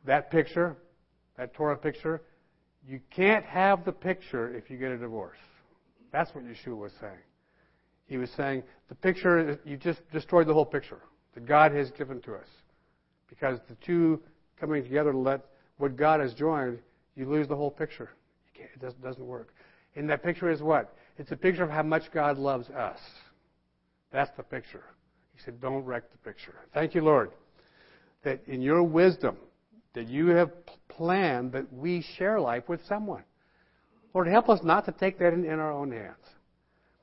that 0.06 0.32
picture, 0.32 0.76
that 1.38 1.54
Torah 1.54 1.78
picture, 1.78 2.24
you 2.88 3.00
can't 3.12 3.46
have 3.46 3.86
the 3.86 3.92
picture 3.92 4.56
if 4.56 4.72
you 4.72 4.78
get 4.78 4.90
a 4.92 4.98
divorce. 4.98 5.38
That's 6.12 6.34
what 6.34 6.44
Yeshua 6.46 6.78
was 6.78 6.92
saying. 7.00 7.20
He 8.08 8.18
was 8.18 8.30
saying 8.32 8.64
the 8.90 8.96
picture, 8.96 9.60
you 9.64 9.78
just 9.78 10.00
destroyed 10.12 10.48
the 10.48 10.54
whole 10.54 10.66
picture 10.66 11.00
that 11.36 11.46
God 11.46 11.72
has 11.74 11.92
given 11.92 12.22
to 12.22 12.34
us. 12.34 12.48
Because 13.30 13.60
the 13.70 13.76
two 13.86 14.20
coming 14.60 14.84
together 14.84 15.12
to 15.12 15.18
let 15.18 15.46
what 15.78 15.96
God 15.96 16.20
has 16.20 16.34
joined, 16.34 16.80
you 17.16 17.30
lose 17.30 17.48
the 17.48 17.56
whole 17.56 17.72
picture. 17.72 18.10
it 18.56 19.02
doesn't, 19.02 19.26
work. 19.26 19.54
And 19.96 20.10
that 20.10 20.24
picture 20.24 20.50
is 20.50 20.62
what? 20.62 20.96
It's 21.18 21.32
a 21.32 21.38
picture 21.38 21.64
of 21.64 21.70
how 21.70 21.84
much 21.84 22.12
God 22.12 22.38
loves 22.38 22.70
us. 22.70 23.00
That's 24.12 24.32
the 24.38 24.44
picture. 24.44 24.84
He 25.36 25.42
said, 25.44 25.62
don't 25.62 25.86
wreck 25.86 26.12
the 26.12 26.18
picture. 26.18 26.56
Thank 26.74 26.96
you, 26.96 27.02
Lord, 27.02 27.32
that 28.24 28.42
in 28.48 28.62
your 28.62 28.84
wisdom, 28.84 29.38
that 29.94 30.08
you 30.08 30.28
have 30.28 30.52
planned 30.88 31.52
that 31.54 31.72
we 31.72 32.04
share 32.18 32.40
life 32.40 32.68
with 32.68 32.86
someone. 32.86 33.24
Lord, 34.14 34.28
help 34.28 34.50
us 34.50 34.62
not 34.64 34.86
to 34.86 34.92
take 34.92 35.20
that 35.20 35.34
in, 35.34 35.46
in 35.46 35.60
our 35.60 35.72
own 35.72 35.92
hands. 35.92 36.16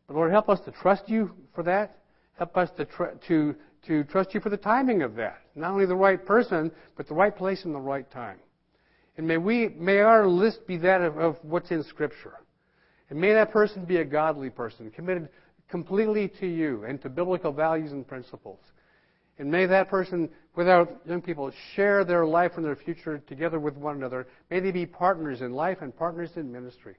But 0.07 0.17
Lord, 0.17 0.31
help 0.31 0.49
us 0.49 0.61
to 0.61 0.71
trust 0.71 1.09
you 1.09 1.33
for 1.55 1.63
that. 1.65 1.99
Help 2.39 2.57
us 2.57 2.71
to, 2.77 2.85
tr- 2.85 3.17
to, 3.29 3.55
to 3.87 4.05
trust 4.05 4.35
you 4.35 4.41
for 4.41 4.51
the 4.51 4.57
timing 4.57 5.03
of 5.03 5.15
that. 5.17 5.41
Not 5.55 5.73
only 5.73 5.87
the 5.87 5.97
right 5.97 6.25
person, 6.25 6.71
but 6.97 7.09
the 7.09 7.15
right 7.15 7.37
place 7.37 7.65
and 7.65 7.75
the 7.75 7.81
right 7.81 8.11
time. 8.11 8.39
And 9.17 9.27
may 9.27 9.39
we, 9.39 9.69
may 9.69 10.01
our 10.01 10.27
list 10.27 10.67
be 10.67 10.77
that 10.79 11.01
of, 11.01 11.17
of 11.19 11.39
what's 11.43 11.71
in 11.71 11.83
Scripture. 11.85 12.35
And 13.09 13.21
may 13.21 13.33
that 13.33 13.53
person 13.53 13.85
be 13.85 13.99
a 13.99 14.05
godly 14.05 14.51
person, 14.51 14.91
committed 14.91 15.29
completely 15.69 16.29
to 16.41 16.47
you 16.47 16.85
and 16.85 17.01
to 17.03 17.09
biblical 17.09 17.53
values 17.53 17.93
and 17.93 18.07
principles. 18.07 18.61
And 19.39 19.51
may 19.51 19.67
that 19.67 19.89
person, 19.89 20.31
with 20.55 20.69
our 20.69 20.89
young 21.07 21.21
people, 21.21 21.53
share 21.75 22.05
their 22.05 22.25
life 22.25 22.53
and 22.57 22.65
their 22.65 22.77
future 22.77 23.19
together 23.19 23.61
with 23.61 23.77
one 23.77 23.97
another. 23.97 24.27
May 24.51 24.61
they 24.61 24.71
be 24.71 24.87
partners 24.87 25.43
in 25.43 25.53
life 25.53 25.79
and 25.83 25.95
partners 25.95 26.31
in 26.37 26.51
ministry. 26.51 26.97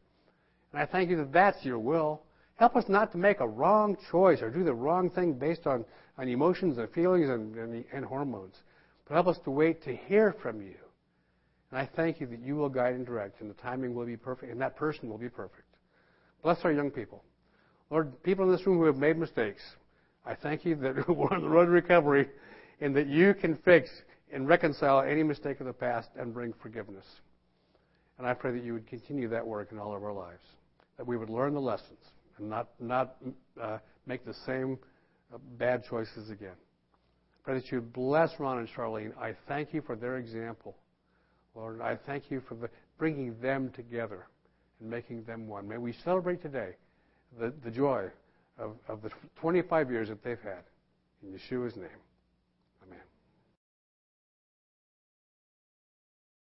And 0.72 0.82
I 0.82 0.86
thank 0.86 1.10
you 1.10 1.18
that 1.18 1.34
that's 1.34 1.66
your 1.66 1.80
will. 1.80 2.22
Help 2.58 2.76
us 2.76 2.86
not 2.88 3.12
to 3.12 3.18
make 3.18 3.40
a 3.40 3.48
wrong 3.48 3.98
choice 4.12 4.42
or 4.42 4.50
do 4.50 4.64
the 4.64 4.74
wrong 4.74 5.10
thing 5.10 5.34
based 5.34 5.66
on, 5.66 5.86
on 6.18 6.28
emotions 6.28 6.78
and 6.78 6.90
feelings 6.92 7.30
and, 7.30 7.56
and, 7.56 7.86
and 7.92 8.06
hormones. 8.06 8.56
But 9.08 9.16
help 9.16 9.28
us 9.28 9.40
to 9.46 9.52
wait 9.52 9.84
to 9.84 9.96
hear 9.96 10.36
from 10.42 10.62
you. 10.62 10.76
And 11.72 11.80
I 11.80 11.90
thank 11.96 12.20
you 12.20 12.28
that 12.28 12.40
you 12.40 12.56
will 12.56 12.70
guide 12.70 12.94
and 12.94 13.06
direct, 13.06 13.42
and 13.42 13.50
the 13.50 13.56
timing 13.56 13.94
will 13.94 14.06
be 14.06 14.18
perfect, 14.18 14.52
and 14.52 14.62
that 14.62 14.76
person 14.76 15.10
will 15.10 15.18
be 15.18 15.30
perfect. 15.30 15.68
Bless 16.44 16.60
our 16.64 16.72
young 16.72 16.92
people. 16.92 17.24
Lord, 17.90 18.22
people 18.24 18.46
in 18.46 18.52
this 18.52 18.66
room 18.66 18.78
who 18.78 18.86
have 18.86 18.98
made 18.98 19.18
mistakes, 19.18 19.62
I 20.28 20.36
thank 20.36 20.66
you 20.66 20.76
that 20.76 21.08
we're 21.08 21.34
on 21.34 21.42
the 21.42 21.48
road 21.48 21.66
to 21.66 21.72
recovery 21.72 22.28
and 22.82 22.96
that 22.96 23.08
you 23.08 23.34
can 23.34 23.56
fix 23.56 23.90
and 24.32 24.48
reconcile 24.48 25.02
any 25.02 25.24
mistake 25.24 25.62
of 25.62 25.68
the 25.68 25.74
past 25.74 26.10
and 26.20 26.34
bring 26.34 26.54
forgiveness. 26.62 27.06
And 28.18 28.28
I 28.28 28.34
pray 28.34 28.52
that 28.52 28.64
you 28.64 28.74
would 28.74 28.88
continue 28.88 29.30
that 29.30 29.46
work 29.46 29.72
in 29.72 29.80
all 29.80 29.96
of 29.96 30.04
our 30.04 30.12
lives, 30.12 30.44
that 30.98 31.08
we 31.08 31.16
would 31.16 31.30
learn 31.30 31.54
the 31.54 31.62
lessons 31.62 32.00
and 32.38 32.50
not, 32.50 32.68
not 32.80 33.16
uh, 33.62 33.78
make 34.06 34.26
the 34.26 34.34
same 34.46 34.78
uh, 35.34 35.38
bad 35.58 35.86
choices 35.90 36.30
again. 36.30 36.56
Pray 37.44 37.54
that 37.54 37.72
you 37.72 37.80
bless 37.80 38.32
Ron 38.38 38.58
and 38.58 38.68
Charlene. 38.68 39.18
I 39.18 39.34
thank 39.48 39.74
you 39.74 39.82
for 39.82 39.96
their 39.96 40.18
example. 40.18 40.76
Lord, 41.56 41.80
I 41.80 41.98
thank 42.06 42.30
you 42.30 42.42
for 42.50 42.56
the, 42.56 42.70
bringing 42.98 43.40
them 43.40 43.72
together 43.74 44.28
and 44.82 44.90
making 44.90 45.24
them 45.24 45.48
one. 45.48 45.68
May 45.68 45.78
we 45.78 45.94
celebrate 46.04 46.42
today 46.42 46.76
the, 47.40 47.54
the 47.64 47.72
joy 47.72 48.12
of, 48.58 48.76
of 48.88 49.01
the 49.01 49.10
25 49.36 49.91
years 49.91 50.10
that 50.10 50.24
they've 50.24 50.41
had. 50.41 50.64
In 51.24 51.38
Yeshua's 51.38 51.76
name. 51.76 51.89